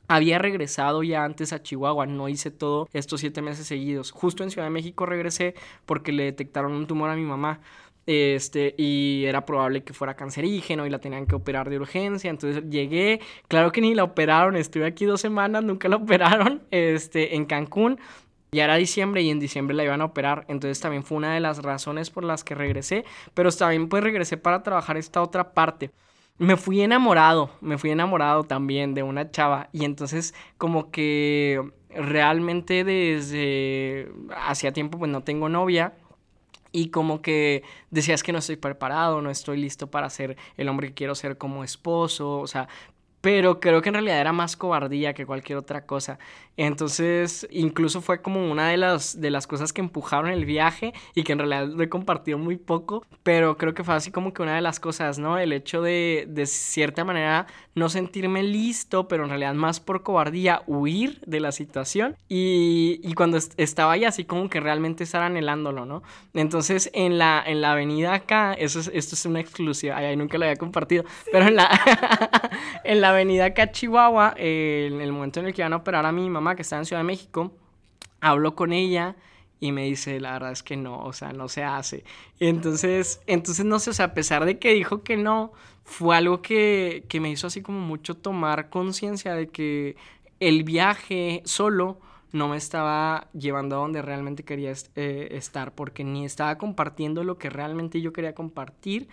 Había 0.06 0.38
regresado 0.38 1.02
ya 1.02 1.24
antes 1.24 1.52
a 1.54 1.62
Chihuahua, 1.62 2.06
no 2.06 2.28
hice 2.28 2.50
todo 2.50 2.88
estos 2.92 3.20
siete 3.20 3.40
meses 3.40 3.66
seguidos. 3.66 4.10
Justo 4.10 4.42
en 4.42 4.50
Ciudad 4.50 4.66
de 4.66 4.70
México 4.70 5.06
regresé 5.06 5.54
porque 5.86 6.12
le 6.12 6.24
detectaron 6.24 6.72
un 6.72 6.86
tumor 6.86 7.08
a 7.08 7.16
mi 7.16 7.24
mamá 7.24 7.60
este, 8.06 8.74
y 8.76 9.24
era 9.24 9.46
probable 9.46 9.82
que 9.82 9.94
fuera 9.94 10.14
cancerígeno 10.14 10.86
y 10.86 10.90
la 10.90 10.98
tenían 10.98 11.26
que 11.26 11.34
operar 11.34 11.70
de 11.70 11.78
urgencia. 11.78 12.30
Entonces 12.30 12.64
llegué, 12.68 13.20
claro 13.48 13.72
que 13.72 13.80
ni 13.80 13.94
la 13.94 14.04
operaron, 14.04 14.56
estuve 14.56 14.86
aquí 14.86 15.04
dos 15.04 15.20
semanas, 15.20 15.64
nunca 15.64 15.88
la 15.88 15.96
operaron, 15.96 16.62
este, 16.70 17.34
en 17.34 17.46
Cancún. 17.46 17.98
Ya 18.54 18.64
era 18.64 18.76
diciembre 18.76 19.22
y 19.22 19.30
en 19.30 19.40
diciembre 19.40 19.76
la 19.76 19.84
iban 19.84 20.00
a 20.00 20.06
operar, 20.06 20.44
entonces 20.48 20.80
también 20.80 21.02
fue 21.02 21.18
una 21.18 21.34
de 21.34 21.40
las 21.40 21.62
razones 21.62 22.10
por 22.10 22.24
las 22.24 22.44
que 22.44 22.54
regresé, 22.54 23.04
pero 23.34 23.50
también 23.52 23.88
pues 23.88 24.02
regresé 24.02 24.36
para 24.36 24.62
trabajar 24.62 24.96
esta 24.96 25.22
otra 25.22 25.52
parte. 25.52 25.90
Me 26.38 26.56
fui 26.56 26.80
enamorado, 26.80 27.50
me 27.60 27.78
fui 27.78 27.90
enamorado 27.90 28.44
también 28.44 28.94
de 28.94 29.02
una 29.02 29.30
chava 29.30 29.68
y 29.72 29.84
entonces 29.84 30.34
como 30.58 30.90
que 30.90 31.60
realmente 31.90 32.84
desde 32.84 34.10
hacía 34.36 34.72
tiempo 34.72 34.98
pues 34.98 35.10
no 35.10 35.22
tengo 35.22 35.48
novia 35.48 35.94
y 36.72 36.88
como 36.88 37.22
que 37.22 37.62
decías 37.90 38.24
que 38.24 38.32
no 38.32 38.38
estoy 38.38 38.56
preparado, 38.56 39.22
no 39.22 39.30
estoy 39.30 39.58
listo 39.58 39.92
para 39.92 40.10
ser 40.10 40.36
el 40.56 40.68
hombre 40.68 40.88
que 40.88 40.94
quiero 40.94 41.14
ser 41.14 41.38
como 41.38 41.62
esposo, 41.62 42.40
o 42.40 42.48
sea, 42.48 42.68
pero 43.24 43.58
creo 43.58 43.80
que 43.80 43.88
en 43.88 43.94
realidad 43.94 44.20
era 44.20 44.34
más 44.34 44.54
cobardía 44.54 45.14
que 45.14 45.24
cualquier 45.24 45.56
otra 45.56 45.86
cosa. 45.86 46.18
Entonces, 46.58 47.48
incluso 47.50 48.02
fue 48.02 48.20
como 48.20 48.52
una 48.52 48.68
de 48.68 48.76
las, 48.76 49.18
de 49.18 49.30
las 49.30 49.46
cosas 49.46 49.72
que 49.72 49.80
empujaron 49.80 50.30
el 50.30 50.44
viaje 50.44 50.92
y 51.14 51.24
que 51.24 51.32
en 51.32 51.38
realidad 51.38 51.68
lo 51.68 51.82
he 51.82 51.88
compartido 51.88 52.36
muy 52.36 52.58
poco, 52.58 53.02
pero 53.22 53.56
creo 53.56 53.72
que 53.72 53.82
fue 53.82 53.94
así 53.94 54.10
como 54.10 54.34
que 54.34 54.42
una 54.42 54.54
de 54.54 54.60
las 54.60 54.78
cosas, 54.78 55.18
¿no? 55.18 55.38
El 55.38 55.54
hecho 55.54 55.80
de, 55.80 56.26
de 56.28 56.44
cierta 56.44 57.02
manera, 57.02 57.46
no 57.74 57.88
sentirme 57.88 58.42
listo, 58.42 59.08
pero 59.08 59.24
en 59.24 59.30
realidad 59.30 59.54
más 59.54 59.80
por 59.80 60.02
cobardía, 60.02 60.62
huir 60.66 61.22
de 61.26 61.40
la 61.40 61.50
situación 61.50 62.16
y, 62.28 63.00
y 63.02 63.14
cuando 63.14 63.38
estaba 63.56 63.92
ahí 63.92 64.04
así 64.04 64.26
como 64.26 64.50
que 64.50 64.60
realmente 64.60 65.02
estar 65.02 65.22
anhelándolo, 65.22 65.86
¿no? 65.86 66.02
Entonces, 66.34 66.90
en 66.92 67.16
la, 67.16 67.42
en 67.44 67.62
la 67.62 67.72
avenida 67.72 68.12
acá, 68.12 68.52
eso 68.52 68.80
es, 68.80 68.90
esto 68.92 69.14
es 69.14 69.24
una 69.24 69.40
exclusiva, 69.40 69.96
ay, 69.96 70.14
nunca 70.14 70.36
lo 70.36 70.44
había 70.44 70.56
compartido, 70.56 71.04
pero 71.32 71.48
en 71.48 71.56
la, 71.56 71.70
en 72.84 73.00
la 73.00 73.13
avenida 73.14 73.46
acá 73.46 73.70
Chihuahua, 73.70 74.34
en 74.36 75.00
el 75.00 75.12
momento 75.12 75.40
en 75.40 75.46
el 75.46 75.54
que 75.54 75.62
iban 75.62 75.72
a 75.72 75.76
operar 75.76 76.06
a 76.06 76.12
mi 76.12 76.28
mamá, 76.28 76.54
que 76.56 76.62
está 76.62 76.76
en 76.76 76.84
Ciudad 76.84 77.00
de 77.00 77.06
México, 77.06 77.52
hablo 78.20 78.54
con 78.54 78.72
ella 78.72 79.16
y 79.60 79.72
me 79.72 79.84
dice, 79.84 80.20
la 80.20 80.32
verdad 80.32 80.52
es 80.52 80.62
que 80.62 80.76
no, 80.76 81.02
o 81.04 81.12
sea, 81.12 81.32
no 81.32 81.48
se 81.48 81.64
hace. 81.64 82.04
Entonces, 82.40 83.20
entonces 83.26 83.64
no 83.64 83.78
sé, 83.78 83.90
o 83.90 83.92
sea, 83.92 84.06
a 84.06 84.14
pesar 84.14 84.44
de 84.44 84.58
que 84.58 84.74
dijo 84.74 85.02
que 85.02 85.16
no, 85.16 85.52
fue 85.84 86.16
algo 86.16 86.42
que, 86.42 87.04
que 87.08 87.20
me 87.20 87.30
hizo 87.30 87.46
así 87.46 87.62
como 87.62 87.80
mucho 87.80 88.14
tomar 88.14 88.68
conciencia 88.70 89.34
de 89.34 89.48
que 89.48 89.96
el 90.40 90.64
viaje 90.64 91.42
solo 91.44 91.98
no 92.32 92.48
me 92.48 92.56
estaba 92.56 93.28
llevando 93.32 93.76
a 93.76 93.78
donde 93.78 94.02
realmente 94.02 94.42
quería 94.42 94.72
eh, 94.96 95.28
estar, 95.30 95.72
porque 95.74 96.02
ni 96.02 96.24
estaba 96.24 96.58
compartiendo 96.58 97.22
lo 97.22 97.38
que 97.38 97.48
realmente 97.48 98.00
yo 98.00 98.12
quería 98.12 98.34
compartir, 98.34 99.08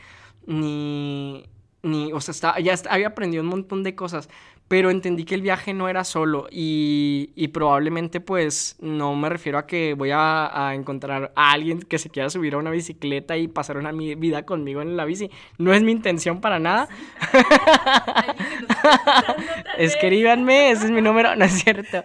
ni, 0.48 1.46
ni, 1.84 2.14
o 2.14 2.22
sea, 2.22 2.32
estaba, 2.32 2.60
ya 2.60 2.76
había 2.90 3.08
aprendido 3.08 3.44
un 3.44 3.50
montón 3.50 3.84
de 3.84 3.96
cosas, 3.96 4.30
pero 4.68 4.90
entendí 4.90 5.26
que 5.26 5.36
el 5.36 5.42
viaje 5.42 5.74
no 5.74 5.90
era 5.90 6.06
solo 6.06 6.48
y, 6.50 7.32
y 7.36 7.50
probablemente 7.50 8.22
pues 8.22 8.78
no 8.80 9.14
me 9.18 9.28
refiero 9.28 9.58
a 9.58 9.68
que 9.68 9.96
voy 9.96 10.12
a, 10.12 10.70
a, 10.70 10.76
encontrar 10.76 11.34
a 11.36 11.52
alguien 11.52 11.82
que 11.82 12.00
se 12.00 12.10
quiera 12.10 12.30
subir 12.30 12.54
a 12.54 12.58
una 12.58 12.72
bicicleta 12.72 13.36
y 13.36 13.50
pasar 13.50 13.76
una 13.76 13.92
vida 13.92 14.46
conmigo 14.46 14.82
en 14.82 14.96
la 14.96 15.04
bici. 15.04 15.30
No 15.58 15.74
es 15.74 15.84
mi 15.84 15.92
intención 15.92 16.40
para 16.40 16.60
nada. 16.60 16.88
Escríbanme, 19.78 20.72
ese 20.72 20.86
es 20.86 20.92
mi 20.92 21.02
número, 21.02 21.36
no 21.36 21.44
es 21.44 21.64
cierto. 21.64 22.04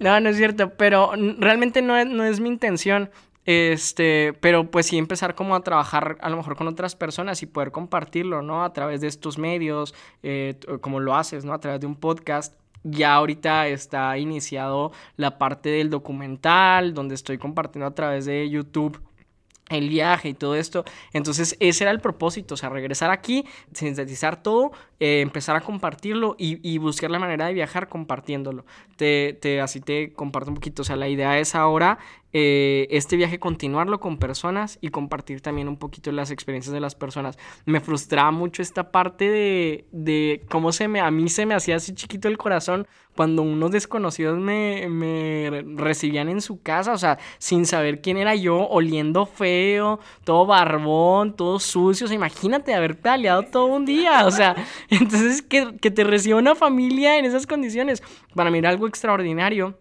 No, 0.00 0.20
no 0.20 0.28
es 0.28 0.36
cierto, 0.36 0.70
pero 0.70 1.12
realmente 1.38 1.82
no 1.82 1.96
es, 1.96 2.06
no 2.06 2.24
es 2.24 2.40
mi 2.40 2.48
intención. 2.48 3.10
Este, 3.48 4.34
pero 4.42 4.70
pues 4.70 4.88
sí 4.88 4.98
empezar 4.98 5.34
como 5.34 5.54
a 5.54 5.62
trabajar 5.62 6.18
a 6.20 6.28
lo 6.28 6.36
mejor 6.36 6.54
con 6.54 6.68
otras 6.68 6.94
personas 6.94 7.42
y 7.42 7.46
poder 7.46 7.72
compartirlo, 7.72 8.42
¿no? 8.42 8.62
A 8.62 8.74
través 8.74 9.00
de 9.00 9.06
estos 9.06 9.38
medios, 9.38 9.94
eh, 10.22 10.60
como 10.82 11.00
lo 11.00 11.16
haces, 11.16 11.46
¿no? 11.46 11.54
A 11.54 11.58
través 11.58 11.80
de 11.80 11.86
un 11.86 11.96
podcast. 11.96 12.54
Ya 12.84 13.14
ahorita 13.14 13.68
está 13.68 14.18
iniciado 14.18 14.92
la 15.16 15.38
parte 15.38 15.70
del 15.70 15.88
documental, 15.88 16.92
donde 16.92 17.14
estoy 17.14 17.38
compartiendo 17.38 17.86
a 17.86 17.94
través 17.94 18.26
de 18.26 18.50
YouTube 18.50 19.00
el 19.70 19.88
viaje 19.88 20.28
y 20.28 20.34
todo 20.34 20.54
esto. 20.54 20.84
Entonces 21.14 21.56
ese 21.58 21.84
era 21.84 21.90
el 21.90 22.00
propósito, 22.00 22.52
o 22.52 22.56
sea, 22.58 22.68
regresar 22.68 23.10
aquí, 23.10 23.46
sintetizar 23.72 24.42
todo, 24.42 24.72
eh, 25.00 25.20
empezar 25.22 25.56
a 25.56 25.62
compartirlo 25.62 26.36
y, 26.38 26.60
y, 26.68 26.76
buscar 26.76 27.10
la 27.10 27.18
manera 27.18 27.46
de 27.46 27.54
viajar 27.54 27.88
compartiéndolo. 27.88 28.66
Te, 28.98 29.38
te, 29.40 29.60
así 29.60 29.80
te 29.80 30.12
comparto 30.12 30.50
un 30.50 30.56
poquito, 30.56 30.82
o 30.82 30.84
sea, 30.84 30.96
la 30.96 31.08
idea 31.08 31.38
es 31.38 31.54
ahora 31.54 32.00
eh, 32.34 32.86
este 32.90 33.16
viaje 33.16 33.38
continuarlo 33.38 34.00
con 34.00 34.18
personas 34.18 34.78
y 34.82 34.88
compartir 34.90 35.40
también 35.40 35.66
un 35.66 35.78
poquito 35.78 36.12
las 36.12 36.30
experiencias 36.30 36.74
de 36.74 36.80
las 36.80 36.94
personas. 36.94 37.38
Me 37.64 37.80
frustraba 37.80 38.30
mucho 38.32 38.60
esta 38.60 38.90
parte 38.90 39.30
de, 39.30 39.86
de 39.92 40.44
cómo 40.50 40.72
se 40.72 40.88
me, 40.88 41.00
a 41.00 41.10
mí 41.10 41.30
se 41.30 41.46
me 41.46 41.54
hacía 41.54 41.76
así 41.76 41.94
chiquito 41.94 42.28
el 42.28 42.36
corazón 42.36 42.86
cuando 43.16 43.42
unos 43.42 43.72
desconocidos 43.72 44.38
me, 44.38 44.86
me 44.88 45.64
recibían 45.76 46.28
en 46.28 46.40
su 46.40 46.62
casa, 46.62 46.92
o 46.92 46.98
sea, 46.98 47.18
sin 47.38 47.66
saber 47.66 48.00
quién 48.00 48.16
era 48.16 48.36
yo, 48.36 48.68
oliendo 48.68 49.26
feo, 49.26 49.98
todo 50.22 50.46
barbón, 50.46 51.34
todo 51.34 51.58
sucio, 51.58 52.04
o 52.04 52.08
sea, 52.08 52.14
imagínate 52.14 52.74
haber 52.74 53.00
pedaleado 53.00 53.42
todo 53.42 53.64
un 53.66 53.86
día, 53.86 54.24
o 54.24 54.30
sea, 54.30 54.54
entonces 54.90 55.42
que, 55.42 55.76
que 55.78 55.90
te 55.90 56.04
reciba 56.04 56.38
una 56.38 56.54
familia 56.54 57.18
en 57.18 57.24
esas 57.24 57.44
condiciones, 57.44 58.04
para 58.36 58.52
mí 58.52 58.58
era 58.58 58.68
algo 58.68 58.86
extraordinario. 58.88 59.78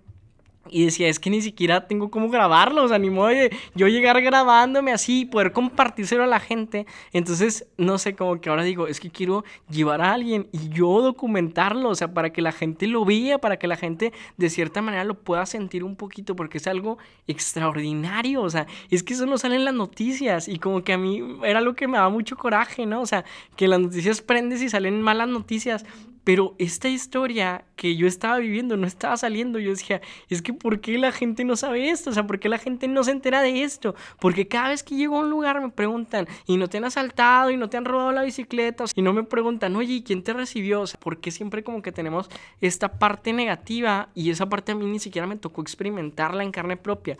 Y 0.69 0.85
decía, 0.85 1.07
es 1.07 1.19
que 1.19 1.29
ni 1.29 1.41
siquiera 1.41 1.87
tengo 1.87 2.09
cómo 2.09 2.29
grabarlo, 2.29 2.83
o 2.83 2.87
sea, 2.87 2.99
ni 2.99 3.09
modo 3.09 3.27
de 3.27 3.55
yo 3.75 3.87
llegar 3.87 4.21
grabándome 4.21 4.91
así 4.91 5.25
poder 5.25 5.51
compartírselo 5.51 6.23
a 6.23 6.27
la 6.27 6.39
gente. 6.39 6.85
Entonces, 7.13 7.67
no 7.77 7.97
sé, 7.97 8.15
como 8.15 8.39
que 8.41 8.49
ahora 8.49 8.63
digo, 8.63 8.87
es 8.87 8.99
que 8.99 9.09
quiero 9.09 9.43
llevar 9.69 10.01
a 10.01 10.13
alguien 10.13 10.47
y 10.51 10.69
yo 10.69 11.01
documentarlo, 11.01 11.89
o 11.89 11.95
sea, 11.95 12.13
para 12.13 12.31
que 12.31 12.41
la 12.41 12.51
gente 12.51 12.87
lo 12.87 13.05
vea, 13.05 13.37
para 13.39 13.57
que 13.57 13.67
la 13.67 13.77
gente 13.77 14.13
de 14.37 14.49
cierta 14.49 14.81
manera 14.81 15.03
lo 15.03 15.15
pueda 15.15 15.45
sentir 15.45 15.83
un 15.83 15.95
poquito, 15.95 16.35
porque 16.35 16.57
es 16.57 16.67
algo 16.67 16.97
extraordinario, 17.27 18.41
o 18.41 18.49
sea, 18.49 18.67
es 18.89 19.03
que 19.03 19.13
eso 19.13 19.25
no 19.25 19.37
sale 19.37 19.55
en 19.55 19.65
las 19.65 19.73
noticias 19.73 20.47
y 20.47 20.59
como 20.59 20.83
que 20.83 20.93
a 20.93 20.97
mí 20.97 21.21
era 21.43 21.59
algo 21.59 21.75
que 21.75 21.87
me 21.87 21.97
daba 21.97 22.09
mucho 22.09 22.35
coraje, 22.35 22.85
¿no? 22.85 23.01
O 23.01 23.05
sea, 23.05 23.23
que 23.55 23.67
las 23.67 23.79
noticias 23.79 24.21
prendes 24.21 24.61
y 24.61 24.69
salen 24.69 25.01
malas 25.01 25.29
noticias, 25.29 25.85
pero 26.27 26.55
esta 26.57 26.89
historia 26.89 27.63
que 27.77 27.95
yo 27.95 28.05
estaba 28.05 28.39
viviendo 28.39 28.75
no 28.75 28.85
estaba 28.85 29.15
saliendo. 29.15 29.59
Yo 29.59 29.69
decía, 29.69 30.01
es 30.27 30.41
que 30.41 30.51
¿por 30.51 30.81
qué 30.81 30.97
la 30.97 31.13
gente 31.13 31.45
no 31.45 31.55
sabe 31.55 31.89
esto? 31.89 32.09
O 32.09 32.13
sea, 32.13 32.27
¿por 32.27 32.37
qué 32.37 32.49
la 32.49 32.57
gente 32.57 32.89
no 32.89 33.05
se 33.05 33.11
entera 33.11 33.41
de 33.41 33.63
esto? 33.63 33.95
Porque 34.19 34.45
cada 34.45 34.67
vez 34.67 34.83
que 34.83 34.97
llego 34.97 35.15
a 35.15 35.21
un 35.21 35.29
lugar 35.29 35.61
me 35.61 35.69
preguntan, 35.69 36.27
¿y 36.45 36.57
no 36.57 36.67
te 36.67 36.79
han 36.79 36.83
asaltado? 36.83 37.49
¿Y 37.49 37.55
no 37.55 37.69
te 37.69 37.77
han 37.77 37.85
robado 37.85 38.11
la 38.11 38.23
bicicleta? 38.23 38.83
Y 38.93 39.03
no 39.03 39.13
me 39.13 39.23
preguntan, 39.23 39.73
oye, 39.77 39.93
¿y 39.93 40.03
quién 40.03 40.21
te 40.21 40.33
recibió? 40.33 40.81
O 40.81 40.87
sea, 40.87 40.99
¿por 40.99 41.21
qué 41.21 41.31
siempre 41.31 41.63
como 41.63 41.81
que 41.81 41.93
tenemos 41.93 42.29
esta 42.59 42.99
parte 42.99 43.31
negativa? 43.31 44.09
Y 44.13 44.29
esa 44.29 44.49
parte 44.49 44.73
a 44.73 44.75
mí 44.75 44.85
ni 44.85 44.99
siquiera 44.99 45.27
me 45.27 45.37
tocó 45.37 45.61
experimentarla 45.61 46.43
en 46.43 46.51
carne 46.51 46.75
propia. 46.75 47.17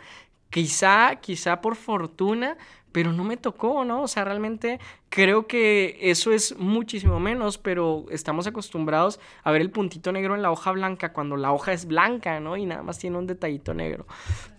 Quizá, 0.50 1.16
quizá 1.16 1.62
por 1.62 1.76
fortuna, 1.76 2.58
pero 2.98 3.12
no 3.12 3.22
me 3.22 3.36
tocó, 3.36 3.84
¿no? 3.84 4.02
O 4.02 4.08
sea, 4.08 4.24
realmente 4.24 4.80
creo 5.08 5.46
que 5.46 5.96
eso 6.00 6.32
es 6.32 6.58
muchísimo 6.58 7.20
menos, 7.20 7.56
pero 7.56 8.06
estamos 8.10 8.48
acostumbrados 8.48 9.20
a 9.44 9.52
ver 9.52 9.60
el 9.60 9.70
puntito 9.70 10.10
negro 10.10 10.34
en 10.34 10.42
la 10.42 10.50
hoja 10.50 10.72
blanca 10.72 11.12
cuando 11.12 11.36
la 11.36 11.52
hoja 11.52 11.72
es 11.72 11.86
blanca, 11.86 12.40
¿no? 12.40 12.56
Y 12.56 12.66
nada 12.66 12.82
más 12.82 12.98
tiene 12.98 13.16
un 13.16 13.28
detallito 13.28 13.72
negro. 13.72 14.04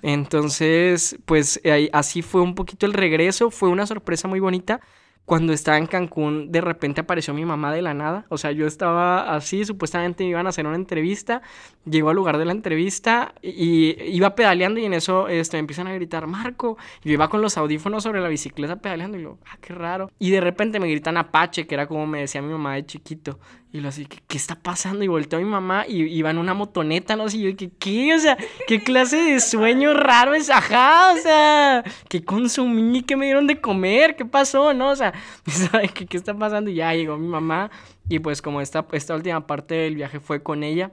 Entonces, 0.01 1.17
pues 1.25 1.59
así 1.91 2.21
fue 2.21 2.39
un 2.39 2.55
poquito 2.55 2.85
el 2.85 2.93
regreso, 2.93 3.51
fue 3.51 3.67
una 3.67 3.85
sorpresa 3.85 4.29
muy 4.29 4.39
bonita 4.39 4.79
cuando 5.25 5.53
estaba 5.53 5.77
en 5.77 5.85
Cancún, 5.85 6.51
de 6.51 6.59
repente 6.59 7.01
apareció 7.01 7.35
mi 7.35 7.45
mamá 7.45 7.71
de 7.71 7.83
la 7.83 7.93
nada. 7.93 8.25
O 8.29 8.39
sea, 8.39 8.51
yo 8.51 8.65
estaba 8.65 9.35
así, 9.35 9.63
supuestamente 9.63 10.23
me 10.23 10.31
iban 10.31 10.47
a 10.47 10.49
hacer 10.49 10.65
una 10.65 10.75
entrevista. 10.75 11.43
Llegó 11.85 12.09
al 12.09 12.15
lugar 12.15 12.39
de 12.39 12.45
la 12.45 12.51
entrevista 12.51 13.35
y, 13.41 13.95
iba 14.11 14.33
pedaleando 14.33 14.79
y 14.79 14.85
en 14.85 14.93
eso 14.93 15.27
este, 15.27 15.57
me 15.57 15.59
empiezan 15.59 15.85
a 15.85 15.93
gritar, 15.93 16.25
Marco. 16.25 16.77
Yo 17.03 17.13
iba 17.13 17.29
con 17.29 17.43
los 17.43 17.57
audífonos 17.57 18.01
sobre 18.01 18.21
la 18.21 18.27
bicicleta 18.27 18.77
pedaleando 18.77 19.19
y 19.19 19.21
yo, 19.21 19.37
ah, 19.45 19.57
qué 19.61 19.75
raro. 19.75 20.09
Y 20.17 20.31
de 20.31 20.41
repente 20.41 20.79
me 20.79 20.89
gritan 20.89 21.15
Apache, 21.15 21.67
que 21.67 21.75
era 21.75 21.87
como 21.87 22.07
me 22.07 22.21
decía 22.21 22.41
mi 22.41 22.51
mamá 22.51 22.73
de 22.73 22.87
chiquito. 22.87 23.39
Y 23.71 23.81
lo 23.81 23.89
así, 23.89 24.07
¿qué, 24.07 24.17
¿qué, 24.27 24.35
está 24.35 24.55
pasando? 24.55 25.03
Y 25.03 25.07
volteó 25.07 25.37
a 25.37 25.41
mi 25.43 25.47
mamá 25.47 25.85
y 25.87 26.01
iba 26.01 26.31
en 26.31 26.39
una 26.39 26.55
motoneta, 26.55 27.15
no 27.15 27.29
sé, 27.29 27.37
y 27.37 27.51
yo, 27.51 27.55
¿qué, 27.55 27.69
¿qué? 27.77 28.15
O 28.15 28.19
sea, 28.19 28.35
¿qué 28.67 28.81
clase 28.81 29.17
de 29.17 29.39
sueño 29.39 29.93
raro 29.93 30.33
es? 30.33 30.49
Ajá, 30.49 31.13
o 31.13 31.17
sea, 31.17 31.83
¿qué 32.07 32.23
consumí? 32.23 33.03
¿Qué 33.03 33.15
me 33.15 33.25
dieron 33.25 33.45
de 33.45 33.61
comer? 33.61 34.15
¿Qué 34.15 34.25
pasó? 34.25 34.73
¿No? 34.73 34.89
O 34.89 34.95
sea, 34.95 35.13
¿qué, 35.93 36.07
qué 36.07 36.17
está 36.17 36.33
pasando? 36.33 36.71
Y 36.71 36.75
ya 36.75 36.95
llegó 36.95 37.15
mi 37.17 37.27
mamá 37.27 37.69
y 38.07 38.17
pues 38.17 38.41
como 38.41 38.59
esta, 38.59 38.87
esta 38.91 39.13
última 39.13 39.45
parte 39.45 39.75
del 39.75 39.95
viaje 39.95 40.19
fue 40.19 40.41
con 40.41 40.63
ella, 40.63 40.91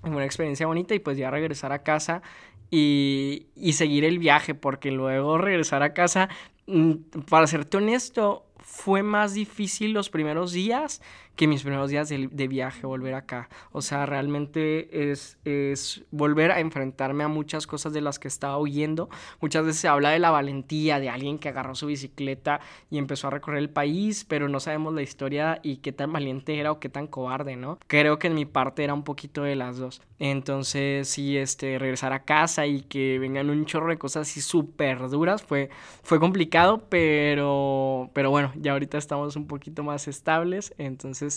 fue 0.00 0.10
una 0.10 0.24
experiencia 0.24 0.66
bonita 0.66 0.96
y 0.96 0.98
pues 0.98 1.16
ya 1.16 1.30
regresar 1.30 1.70
a 1.70 1.84
casa 1.84 2.22
y, 2.68 3.46
y 3.54 3.74
seguir 3.74 4.04
el 4.04 4.18
viaje, 4.18 4.54
porque 4.56 4.90
luego 4.90 5.38
regresar 5.38 5.84
a 5.84 5.94
casa, 5.94 6.28
mm, 6.66 6.94
para 7.30 7.46
serte 7.46 7.76
honesto, 7.76 8.44
fue 8.58 9.04
más 9.04 9.34
difícil 9.34 9.92
los 9.92 10.10
primeros 10.10 10.52
días 10.52 11.00
que 11.38 11.46
mis 11.46 11.62
primeros 11.62 11.88
días 11.88 12.08
de, 12.08 12.48
viaje, 12.48 12.84
volver 12.84 13.14
acá. 13.14 13.48
O 13.70 13.80
sea, 13.80 14.06
realmente 14.06 15.12
es, 15.12 15.38
es 15.44 16.02
volver 16.10 16.50
a 16.50 16.58
enfrentarme 16.58 17.22
a 17.22 17.28
muchas 17.28 17.68
cosas 17.68 17.92
de 17.92 18.00
las 18.00 18.18
que 18.18 18.26
estaba 18.26 18.58
huyendo. 18.58 19.08
Muchas 19.40 19.64
veces 19.64 19.80
se 19.80 19.86
habla 19.86 20.10
de 20.10 20.18
la 20.18 20.32
valentía 20.32 20.98
de 20.98 21.08
alguien 21.08 21.38
que 21.38 21.48
agarró 21.48 21.76
su 21.76 21.86
bicicleta 21.86 22.60
y 22.90 22.98
empezó 22.98 23.28
a 23.28 23.30
recorrer 23.30 23.60
el 23.60 23.70
país, 23.70 24.24
pero 24.24 24.48
no 24.48 24.58
sabemos 24.58 24.94
la 24.94 25.02
historia 25.02 25.60
y 25.62 25.76
qué 25.76 25.92
tan 25.92 26.12
valiente 26.12 26.58
era 26.58 26.72
o 26.72 26.80
qué 26.80 26.88
tan 26.88 27.06
cobarde, 27.06 27.54
¿no? 27.54 27.78
Creo 27.86 28.18
que 28.18 28.26
en 28.26 28.34
mi 28.34 28.44
parte 28.44 28.82
era 28.82 28.92
un 28.92 29.04
poquito 29.04 29.44
de 29.44 29.54
las 29.54 29.78
dos. 29.78 30.02
Entonces, 30.18 31.08
sí, 31.08 31.36
este, 31.36 31.78
regresar 31.78 32.12
a 32.12 32.24
casa 32.24 32.66
y 32.66 32.80
que 32.80 33.20
vengan 33.20 33.48
un 33.48 33.64
chorro 33.64 33.90
de 33.90 33.98
cosas 33.98 34.28
así 34.28 34.40
súper 34.40 35.08
duras 35.08 35.44
fue, 35.44 35.70
fue 36.02 36.18
complicado, 36.18 36.82
pero, 36.88 38.10
pero 38.12 38.30
bueno, 38.30 38.52
ya 38.56 38.72
ahorita 38.72 38.98
estamos 38.98 39.36
un 39.36 39.46
poquito 39.46 39.84
más 39.84 40.08
estables, 40.08 40.74
entonces, 40.78 41.27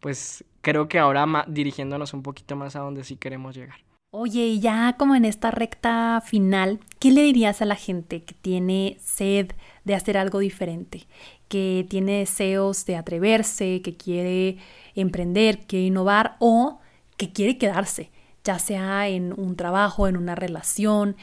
pues 0.00 0.44
creo 0.60 0.88
que 0.88 0.98
ahora 0.98 1.44
dirigiéndonos 1.48 2.14
un 2.14 2.22
poquito 2.22 2.56
más 2.56 2.76
a 2.76 2.80
donde 2.80 3.04
sí 3.04 3.16
queremos 3.16 3.56
llegar. 3.56 3.78
Oye, 4.10 4.58
ya 4.58 4.94
como 4.98 5.14
en 5.14 5.24
esta 5.24 5.50
recta 5.50 6.22
final, 6.24 6.80
¿qué 6.98 7.10
le 7.10 7.22
dirías 7.22 7.60
a 7.60 7.66
la 7.66 7.76
gente 7.76 8.22
que 8.22 8.34
tiene 8.34 8.96
sed 9.00 9.52
de 9.84 9.94
hacer 9.94 10.16
algo 10.16 10.38
diferente, 10.38 11.06
que 11.48 11.86
tiene 11.90 12.20
deseos 12.20 12.86
de 12.86 12.96
atreverse, 12.96 13.82
que 13.82 13.96
quiere 13.96 14.56
emprender, 14.94 15.66
quiere 15.66 15.86
innovar 15.86 16.36
o 16.38 16.80
que 17.18 17.32
quiere 17.32 17.58
quedarse? 17.58 18.10
ya 18.48 18.58
sea 18.58 19.08
en 19.08 19.38
un 19.38 19.56
trabajo, 19.56 20.08
en 20.08 20.16
una 20.16 20.34
relación. 20.34 21.16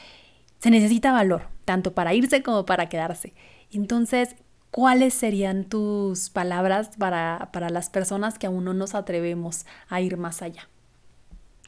Se 0.59 0.69
necesita 0.69 1.11
valor, 1.11 1.47
tanto 1.65 1.95
para 1.95 2.13
irse 2.13 2.43
como 2.43 2.65
para 2.67 2.88
quedarse. 2.88 3.34
Entonces, 3.71 4.36
¿cuáles 4.76 5.13
serían 5.13 5.63
tus 5.63 6.30
palabras 6.30 6.89
para, 6.97 7.49
las 7.69 7.89
personas 7.89 8.38
que 8.38 8.47
aún 8.47 8.65
no 8.65 8.73
nos 8.73 8.93
atrevemos 8.93 9.65
a 9.88 10.01
ir 10.01 10.17
más 10.17 10.41
allá? 10.41 10.67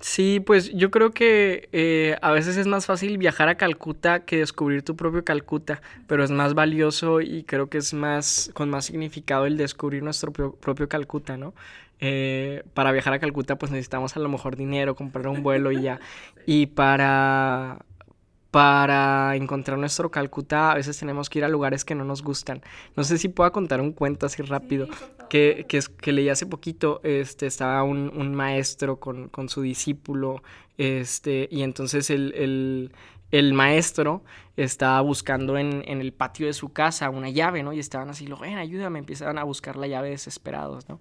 Sí, 0.02 0.42
pues 0.46 0.74
yo 0.74 0.92
creo 0.92 1.12
que 1.12 1.70
eh, 1.72 2.18
a 2.22 2.32
veces 2.32 2.58
es 2.58 2.68
más 2.68 2.86
fácil 2.86 3.18
viajar 3.18 3.48
a 3.48 3.56
Calcuta 3.56 4.26
que 4.26 4.40
descubrir 4.40 4.84
tu 4.84 4.98
propio 4.98 5.24
Calcuta, 5.24 5.82
pero 6.06 6.22
es 6.22 6.32
más 6.32 6.54
valioso 6.54 7.22
y 7.22 7.44
creo 7.44 7.70
que 7.70 7.78
es 7.78 7.94
más 7.94 8.52
con 8.54 8.70
más 8.70 8.84
significado 8.84 9.46
el 9.46 9.56
descubrir 9.56 10.04
nuestro 10.04 10.34
propio 10.34 10.90
Calcuta, 10.90 11.38
¿no? 11.38 11.54
Eh, 12.02 12.64
para 12.74 12.92
viajar 12.92 13.14
a 13.14 13.20
Calcuta 13.20 13.56
pues 13.56 13.72
necesitamos 13.72 14.18
a 14.18 14.20
lo 14.20 14.28
mejor 14.28 14.58
dinero, 14.58 14.96
comprar 14.96 15.30
un 15.30 15.44
vuelo 15.44 15.72
y 15.72 15.82
ya. 15.82 16.02
Y 16.46 16.66
para, 16.66 17.80
para 18.58 19.36
encontrar 19.36 19.78
nuestro 19.78 20.10
Calcuta 20.10 20.72
a 20.72 20.74
veces 20.74 20.98
tenemos 20.98 21.30
que 21.30 21.38
ir 21.38 21.46
a 21.46 21.48
lugares 21.48 21.86
que 21.86 21.94
no 21.94 22.04
nos 22.04 22.24
gustan. 22.24 22.64
No 22.96 23.04
sé 23.04 23.20
si 23.20 23.30
puedo 23.30 23.52
contar 23.52 23.82
un 23.82 23.92
cuento 23.92 24.26
así 24.26 24.42
rápido. 24.42 24.88
que, 25.30 25.68
que, 25.70 25.80
que, 26.02 26.12
leí 26.12 26.28
hace 26.30 26.48
poquito, 26.48 27.00
este, 27.04 27.46
estaba 27.46 27.84
un, 27.84 28.12
un 28.16 28.34
maestro 28.34 29.00
con, 29.00 29.28
con, 29.28 29.48
su 29.48 29.62
discípulo, 29.62 30.42
este, 30.80 31.48
y 31.52 31.62
entonces 31.62 32.10
el, 32.10 32.34
el 32.34 32.92
el 33.32 33.54
maestro 33.54 34.24
estaba 34.56 35.02
buscando 35.02 35.58
en, 35.58 35.84
el 35.86 36.14
patio 36.14 36.48
de 36.48 36.54
su 36.54 36.70
casa 36.70 37.10
una 37.10 37.30
llave, 37.30 37.62
¿no? 37.62 37.74
Y 37.74 37.80
estaban 37.80 38.10
así, 38.10 38.26
lo 38.26 38.38
ven, 38.38 38.58
ayúdame, 38.58 39.00
empiezan 39.00 39.38
a 39.38 39.44
buscar 39.44 39.76
la 39.76 39.88
llave 39.88 40.10
desesperados, 40.10 40.88
¿no? 40.90 41.00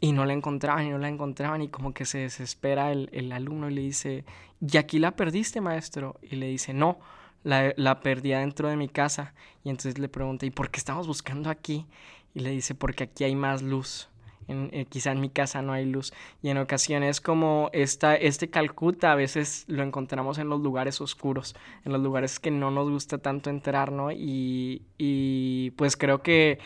Y 0.00 0.12
no 0.12 0.24
la 0.24 0.32
encontraban 0.32 0.86
y 0.86 0.90
no 0.90 0.98
la 0.98 1.08
encontraban 1.08 1.62
y 1.62 1.68
como 1.68 1.92
que 1.92 2.04
se 2.04 2.18
desespera 2.18 2.92
el, 2.92 3.32
alumno 3.32 3.70
y 3.70 3.74
le 3.74 3.80
dice, 3.82 4.24
¿y 4.60 4.76
aquí 4.76 4.98
la 4.98 5.12
perdiste, 5.12 5.60
maestro? 5.60 6.18
Y 6.22 6.36
le 6.36 6.46
dice, 6.46 6.72
no, 6.74 6.98
la, 7.44 7.72
la 7.76 8.00
perdí 8.00 8.30
dentro 8.30 8.68
de 8.68 8.76
mi 8.76 8.88
casa. 8.88 9.34
Y 9.62 9.70
entonces 9.70 9.98
le 9.98 10.08
pregunta, 10.08 10.46
¿y 10.46 10.50
por 10.50 10.70
qué 10.70 10.78
estamos 10.78 11.06
buscando 11.06 11.50
aquí? 11.50 11.86
Y 12.34 12.40
le 12.40 12.50
dice, 12.50 12.74
porque 12.74 13.04
aquí 13.04 13.24
hay 13.24 13.36
más 13.36 13.62
luz. 13.62 14.08
Eh, 14.48 14.86
quizá 14.88 15.12
en 15.12 15.20
mi 15.20 15.28
casa 15.28 15.62
no 15.62 15.72
hay 15.72 15.86
luz. 15.86 16.12
Y 16.42 16.50
en 16.50 16.58
ocasiones 16.58 17.20
como 17.20 17.70
esta, 17.72 18.14
este 18.14 18.48
Calcuta 18.48 19.12
a 19.12 19.14
veces 19.14 19.64
lo 19.68 19.82
encontramos 19.82 20.38
en 20.38 20.48
los 20.48 20.60
lugares 20.60 21.00
oscuros, 21.00 21.54
en 21.84 21.92
los 21.92 22.00
lugares 22.00 22.38
que 22.38 22.50
no 22.50 22.70
nos 22.70 22.88
gusta 22.88 23.18
tanto 23.18 23.50
entrar, 23.50 23.92
¿no? 23.92 24.12
Y, 24.12 24.82
y 24.98 25.70
pues 25.72 25.96
creo 25.96 26.22
que 26.22 26.58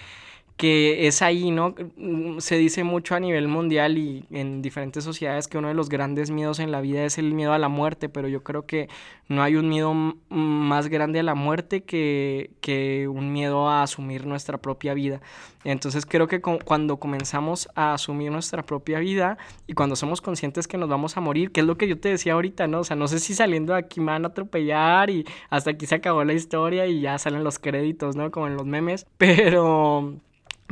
que 0.60 1.06
es 1.06 1.22
ahí, 1.22 1.50
¿no? 1.50 1.74
Mm, 1.96 2.38
se 2.40 2.58
dice 2.58 2.84
mucho 2.84 3.14
a 3.14 3.20
nivel 3.20 3.48
mundial 3.48 3.96
y 3.96 4.26
en 4.30 4.60
diferentes 4.60 5.02
sociedades 5.02 5.48
que 5.48 5.56
uno 5.56 5.68
de 5.68 5.74
los 5.74 5.88
grandes 5.88 6.30
miedos 6.30 6.58
en 6.58 6.70
la 6.70 6.82
vida 6.82 7.02
es 7.06 7.16
el 7.16 7.32
miedo 7.32 7.54
a 7.54 7.58
la 7.58 7.70
muerte, 7.70 8.10
pero 8.10 8.28
yo 8.28 8.42
creo 8.42 8.66
que 8.66 8.90
no 9.26 9.42
hay 9.42 9.56
un 9.56 9.70
miedo 9.70 9.94
más 10.28 10.88
grande 10.88 11.20
a 11.20 11.22
la 11.22 11.34
muerte 11.34 11.84
que, 11.84 12.50
que 12.60 13.08
un 13.08 13.32
miedo 13.32 13.70
a 13.70 13.82
asumir 13.82 14.26
nuestra 14.26 14.58
propia 14.58 14.92
vida. 14.92 15.22
Entonces 15.64 16.04
creo 16.04 16.26
que 16.28 16.42
cuando 16.42 16.98
comenzamos 16.98 17.70
a 17.74 17.94
asumir 17.94 18.30
nuestra 18.30 18.62
propia 18.62 18.98
vida 18.98 19.38
y 19.66 19.72
cuando 19.72 19.96
somos 19.96 20.20
conscientes 20.20 20.68
que 20.68 20.76
nos 20.76 20.90
vamos 20.90 21.16
a 21.16 21.22
morir, 21.22 21.52
que 21.52 21.60
es 21.60 21.66
lo 21.66 21.78
que 21.78 21.88
yo 21.88 21.98
te 21.98 22.10
decía 22.10 22.34
ahorita, 22.34 22.66
¿no? 22.66 22.80
O 22.80 22.84
sea, 22.84 22.96
no 22.96 23.08
sé 23.08 23.18
si 23.18 23.32
saliendo 23.32 23.72
de 23.72 23.78
aquí 23.78 24.00
me 24.00 24.12
van 24.12 24.26
a 24.26 24.28
atropellar 24.28 25.08
y 25.08 25.24
hasta 25.48 25.70
aquí 25.70 25.86
se 25.86 25.94
acabó 25.94 26.22
la 26.22 26.34
historia 26.34 26.86
y 26.86 27.00
ya 27.00 27.16
salen 27.16 27.44
los 27.44 27.58
créditos, 27.58 28.14
¿no? 28.14 28.30
Como 28.30 28.46
en 28.46 28.56
los 28.56 28.66
memes, 28.66 29.06
pero 29.16 30.20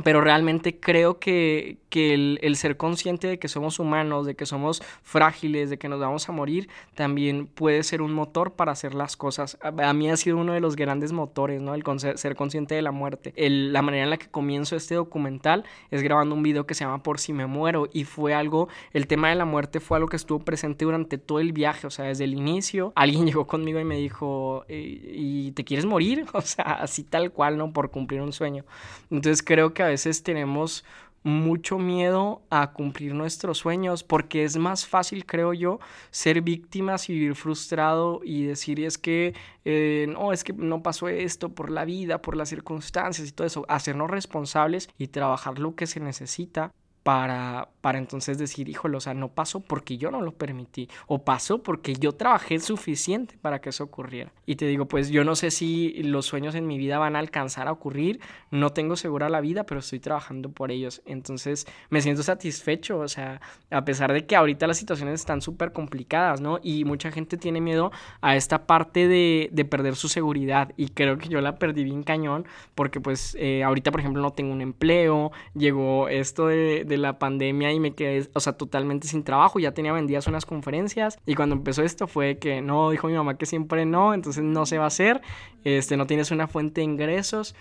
pero 0.03 0.21
realmente 0.21 0.79
creo 0.79 1.19
que, 1.19 1.77
el, 1.91 2.55
ser 2.55 2.77
consciente 2.77 3.27
de 3.27 3.39
que 3.39 3.47
somos 3.47 3.79
humanos, 3.79 4.25
de 4.25 4.35
que 4.35 4.45
somos 4.45 4.81
frágiles, 5.03 5.69
de 5.69 5.77
que 5.77 5.89
nos 5.89 5.99
vamos 5.99 6.27
a 6.29 6.31
morir, 6.31 6.69
también 6.95 7.47
puede 7.47 7.83
ser 7.83 8.01
un 8.01 8.13
motor 8.13 8.53
para 8.53 8.71
hacer 8.71 8.93
las 8.93 9.15
cosas. 9.15 9.57
A, 9.61 9.93
mí 9.93 10.09
ha 10.09 10.17
sido 10.17 10.37
uno 10.37 10.53
de 10.53 10.59
los 10.59 10.75
grandes 10.75 11.11
motores, 11.11 11.61
¿no? 11.61 11.73
El 11.73 11.83
ser 12.15 12.35
consciente 12.35 12.75
de 12.75 12.81
la 12.81 12.91
muerte. 12.91 13.33
la 13.35 13.81
manera 13.81 14.03
en 14.03 14.09
la 14.09 14.17
que 14.17 14.27
comienzo 14.27 14.75
este 14.75 14.95
documental 14.95 15.63
es 15.91 16.01
grabando 16.01 16.35
un 16.35 16.43
video 16.43 16.65
que 16.65 16.73
se 16.73 16.83
llama 16.83 17.03
Por 17.03 17.19
si 17.19 17.33
me 17.33 17.45
muero 17.45 17.89
y 17.91 18.03
fue 18.03 18.33
algo, 18.33 18.69
el 18.93 19.07
tema 19.07 19.29
de 19.29 19.35
la 19.35 19.45
muerte 19.45 19.79
fue 19.79 19.97
algo 19.97 20.09
que 20.09 20.17
estuvo 20.17 20.39
presente 20.39 20.85
durante 20.85 21.17
todo 21.17 21.39
el 21.39 21.53
viaje, 21.53 21.87
o 21.87 21.89
sea, 21.89 22.05
desde 22.05 22.25
el 22.25 22.33
inicio. 22.33 22.93
Alguien 22.95 23.25
llegó 23.25 23.47
conmigo 23.47 23.79
y 23.79 23.85
me 23.85 23.97
dijo, 23.97 24.65
eh, 24.67 25.13
¿y 25.13 25.51
te 25.51 25.63
quieres 25.63 25.85
morir? 25.85 26.25
O 26.39 26.41
sea, 26.41 26.63
así 26.63 27.03
tal 27.03 27.31
cual, 27.31 27.57
¿no? 27.57 27.73
Por 27.73 27.91
cumplir 27.91 28.21
un 28.21 28.31
sueño. 28.31 28.63
Entonces 29.11 29.43
creo 29.43 29.73
que 29.73 29.83
a 29.83 29.87
veces 29.87 30.23
tenemos 30.23 30.85
mucho 31.23 31.77
miedo 31.77 32.41
a 32.49 32.71
cumplir 32.71 33.13
nuestros 33.13 33.57
sueños 33.57 34.03
porque 34.03 34.43
es 34.43 34.57
más 34.57 34.85
fácil, 34.85 35.25
creo 35.25 35.53
yo, 35.53 35.79
ser 36.11 36.41
víctimas 36.41 37.09
y 37.09 37.13
vivir 37.13 37.35
frustrado 37.35 38.21
y 38.23 38.43
decir 38.43 38.79
es 38.79 38.97
que 38.97 39.33
eh, 39.65 40.07
no, 40.09 40.31
es 40.31 40.43
que 40.43 40.53
no 40.53 40.81
pasó 40.81 41.07
esto 41.09 41.49
por 41.49 41.69
la 41.69 41.85
vida, 41.85 42.21
por 42.21 42.35
las 42.35 42.49
circunstancias 42.49 43.27
y 43.27 43.31
todo 43.31 43.47
eso, 43.47 43.65
hacernos 43.67 44.09
responsables 44.09 44.89
y 44.97 45.07
trabajar 45.07 45.59
lo 45.59 45.75
que 45.75 45.87
se 45.87 45.99
necesita 45.99 46.71
para, 47.03 47.69
para 47.81 47.97
entonces 47.97 48.37
decir, 48.37 48.69
híjole, 48.69 48.97
o 48.97 48.99
sea, 48.99 49.13
no 49.13 49.29
pasó 49.29 49.61
porque 49.61 49.97
yo 49.97 50.11
no 50.11 50.21
lo 50.21 50.31
permití, 50.33 50.89
o 51.07 51.23
pasó 51.23 51.63
porque 51.63 51.93
yo 51.93 52.13
trabajé 52.13 52.59
suficiente 52.59 53.37
para 53.41 53.59
que 53.59 53.69
eso 53.69 53.83
ocurriera. 53.83 54.33
Y 54.45 54.55
te 54.55 54.65
digo, 54.65 54.85
pues 54.87 55.09
yo 55.09 55.23
no 55.23 55.35
sé 55.35 55.51
si 55.51 56.03
los 56.03 56.25
sueños 56.25 56.55
en 56.55 56.67
mi 56.67 56.77
vida 56.77 56.97
van 56.97 57.15
a 57.15 57.19
alcanzar 57.19 57.67
a 57.67 57.71
ocurrir, 57.71 58.19
no 58.51 58.71
tengo 58.71 58.95
segura 58.95 59.29
la 59.29 59.41
vida, 59.41 59.65
pero 59.65 59.79
estoy 59.79 59.99
trabajando 59.99 60.51
por 60.51 60.71
ellos. 60.71 61.01
Entonces 61.05 61.67
me 61.89 62.01
siento 62.01 62.23
satisfecho, 62.23 62.99
o 62.99 63.07
sea, 63.07 63.39
a 63.69 63.85
pesar 63.85 64.11
de 64.11 64.25
que 64.25 64.35
ahorita 64.35 64.67
las 64.67 64.77
situaciones 64.77 65.19
están 65.19 65.41
súper 65.41 65.71
complicadas, 65.71 66.41
¿no? 66.41 66.59
Y 66.61 66.83
mucha 66.85 67.11
gente 67.11 67.37
tiene 67.37 67.61
miedo 67.61 67.91
a 68.21 68.35
esta 68.35 68.65
parte 68.65 69.07
de, 69.07 69.49
de, 69.51 69.65
perder 69.65 69.95
su 69.95 70.09
seguridad, 70.09 70.73
y 70.77 70.89
creo 70.89 71.17
que 71.17 71.29
yo 71.29 71.41
la 71.41 71.57
perdí 71.59 71.83
bien 71.83 72.03
cañón, 72.03 72.45
porque 72.75 72.99
pues 72.99 73.37
eh, 73.39 73.63
ahorita, 73.63 73.91
por 73.91 73.99
ejemplo, 73.99 74.21
no 74.21 74.31
tengo 74.31 74.51
un 74.51 74.61
empleo, 74.61 75.31
llegó 75.53 76.09
esto 76.09 76.47
de 76.47 76.97
la 76.97 77.19
pandemia 77.19 77.68
y 77.73 77.79
me 77.79 77.93
quedé, 77.93 78.29
o 78.33 78.39
sea, 78.39 78.53
totalmente 78.53 79.07
sin 79.07 79.23
trabajo. 79.23 79.59
Ya 79.59 79.73
tenía 79.73 79.93
vendidas 79.93 80.27
unas 80.27 80.45
conferencias 80.45 81.19
y 81.25 81.35
cuando 81.35 81.55
empezó 81.55 81.83
esto 81.83 82.07
fue 82.07 82.37
que 82.37 82.61
no, 82.61 82.89
dijo 82.91 83.07
mi 83.07 83.13
mamá 83.13 83.37
que 83.37 83.45
siempre 83.45 83.85
no, 83.85 84.13
entonces 84.13 84.43
no 84.43 84.65
se 84.65 84.77
va 84.77 84.85
a 84.85 84.87
hacer, 84.87 85.21
este, 85.63 85.97
no 85.97 86.07
tienes 86.07 86.31
una 86.31 86.47
fuente 86.47 86.81
de 86.81 86.85
ingresos. 86.85 87.55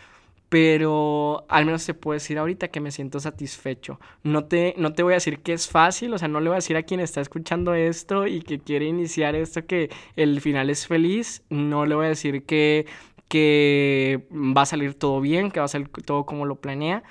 Pero 0.50 1.44
al 1.50 1.66
menos 1.66 1.84
te 1.84 1.92
puedo 1.92 2.14
decir 2.14 2.38
ahorita 2.38 2.68
que 2.68 2.80
me 2.80 2.90
siento 2.90 3.20
satisfecho. 3.20 4.00
No 4.22 4.46
te, 4.46 4.74
no 4.78 4.94
te 4.94 5.02
voy 5.02 5.12
a 5.12 5.16
decir 5.16 5.40
que 5.40 5.52
es 5.52 5.68
fácil, 5.68 6.14
o 6.14 6.18
sea, 6.18 6.28
no 6.28 6.40
le 6.40 6.48
voy 6.48 6.54
a 6.54 6.62
decir 6.62 6.74
a 6.78 6.84
quien 6.84 7.00
está 7.00 7.20
escuchando 7.20 7.74
esto 7.74 8.26
y 8.26 8.40
que 8.40 8.58
quiere 8.58 8.86
iniciar 8.86 9.34
esto 9.34 9.66
que 9.66 9.90
el 10.16 10.40
final 10.40 10.70
es 10.70 10.86
feliz. 10.86 11.42
No 11.50 11.84
le 11.84 11.94
voy 11.94 12.06
a 12.06 12.08
decir 12.08 12.44
que, 12.44 12.86
que 13.28 14.26
va 14.32 14.62
a 14.62 14.66
salir 14.66 14.94
todo 14.94 15.20
bien, 15.20 15.50
que 15.50 15.60
va 15.60 15.66
a 15.66 15.68
salir 15.68 15.90
todo 15.90 16.24
como 16.24 16.46
lo 16.46 16.56
planea 16.56 17.02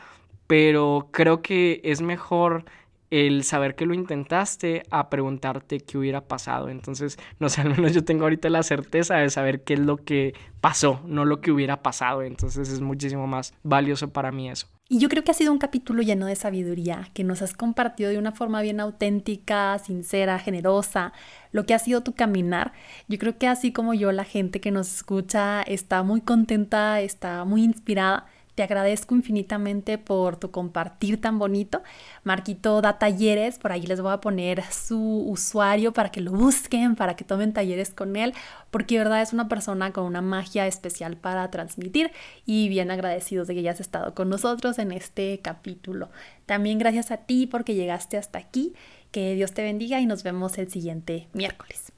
pero 0.48 1.10
creo 1.12 1.42
que 1.42 1.82
es 1.84 2.02
mejor 2.02 2.66
el 3.10 3.44
saber 3.44 3.76
que 3.76 3.86
lo 3.86 3.94
intentaste 3.94 4.84
a 4.92 5.10
preguntarte 5.10 5.80
qué 5.80 5.98
hubiera 5.98 6.22
pasado. 6.22 6.70
Entonces, 6.70 7.18
no 7.40 7.50
sé, 7.50 7.62
al 7.62 7.70
menos 7.70 7.94
yo 7.94 8.04
tengo 8.04 8.24
ahorita 8.24 8.50
la 8.50 8.64
certeza 8.64 9.16
de 9.16 9.30
saber 9.30 9.64
qué 9.64 9.76
es 9.76 9.80
lo 9.80 9.98
que 9.98 10.34
pasó, 10.62 11.02
no 11.06 11.26
lo 11.26 11.40
que 11.42 11.52
hubiera 11.52 11.82
pasado. 11.82 12.22
Entonces 12.24 12.70
es 12.70 12.82
muchísimo 12.82 13.28
más 13.28 13.54
valioso 13.64 14.10
para 14.10 14.32
mí 14.32 14.50
eso. 14.50 14.68
Y 14.90 15.00
yo 15.00 15.10
creo 15.10 15.24
que 15.24 15.32
ha 15.32 15.34
sido 15.34 15.52
un 15.52 15.58
capítulo 15.58 16.02
lleno 16.02 16.28
de 16.28 16.36
sabiduría, 16.38 17.10
que 17.14 17.26
nos 17.26 17.42
has 17.42 17.54
compartido 17.54 18.10
de 18.10 18.18
una 18.18 18.32
forma 18.32 18.62
bien 18.62 18.80
auténtica, 18.80 19.78
sincera, 19.80 20.40
generosa, 20.40 21.12
lo 21.52 21.66
que 21.66 21.74
ha 21.74 21.80
sido 21.80 22.04
tu 22.04 22.14
caminar. 22.14 22.72
Yo 23.10 23.18
creo 23.18 23.38
que 23.38 23.48
así 23.48 23.74
como 23.74 23.94
yo, 23.94 24.14
la 24.14 24.24
gente 24.24 24.62
que 24.62 24.72
nos 24.72 24.94
escucha 24.94 25.62
está 25.64 26.04
muy 26.04 26.22
contenta, 26.22 27.02
está 27.02 27.44
muy 27.44 27.64
inspirada 27.64 28.28
Te 28.58 28.64
agradezco 28.64 29.14
infinitamente 29.14 30.00
por 30.00 30.38
tu 30.38 30.50
compartir 30.50 31.22
tan 31.22 31.38
bonito. 31.38 31.84
Marquito 32.24 32.82
da 32.82 32.98
talleres, 32.98 33.60
por 33.60 33.72
ahí 33.72 33.84
les 33.84 34.02
voy 34.02 34.12
a 34.12 34.20
poner 34.20 34.64
su 34.72 35.00
usuario 35.30 35.94
para 35.94 36.10
que 36.10 36.22
lo 36.22 36.32
busquen, 36.32 36.96
para 36.96 37.16
que 37.16 37.24
tomen 37.24 37.54
talleres 37.54 37.92
con 37.92 38.16
él, 38.16 38.34
porque 38.72 38.96
de 38.96 39.04
verdad 39.04 39.22
es 39.22 39.32
una 39.32 39.48
persona 39.48 39.94
con 39.94 40.06
una 40.06 40.24
magia 40.24 40.66
especial 40.66 41.18
para 41.18 41.52
transmitir 41.52 42.12
y 42.48 42.68
bien 42.68 42.90
agradecidos 42.90 43.48
de 43.48 43.54
que 43.54 43.60
hayas 43.60 43.80
estado 43.80 44.16
con 44.16 44.28
nosotros 44.28 44.80
en 44.80 44.92
este 44.92 45.40
capítulo. 45.44 46.10
También 46.48 46.80
gracias 46.80 47.12
a 47.12 47.18
ti 47.18 47.46
porque 47.46 47.76
llegaste 47.76 48.18
hasta 48.18 48.40
aquí. 48.40 48.74
Que 49.12 49.36
Dios 49.36 49.54
te 49.54 49.62
bendiga 49.62 50.02
y 50.02 50.08
nos 50.08 50.24
vemos 50.24 50.58
el 50.58 50.72
siguiente 50.72 51.28
miércoles. 51.32 51.94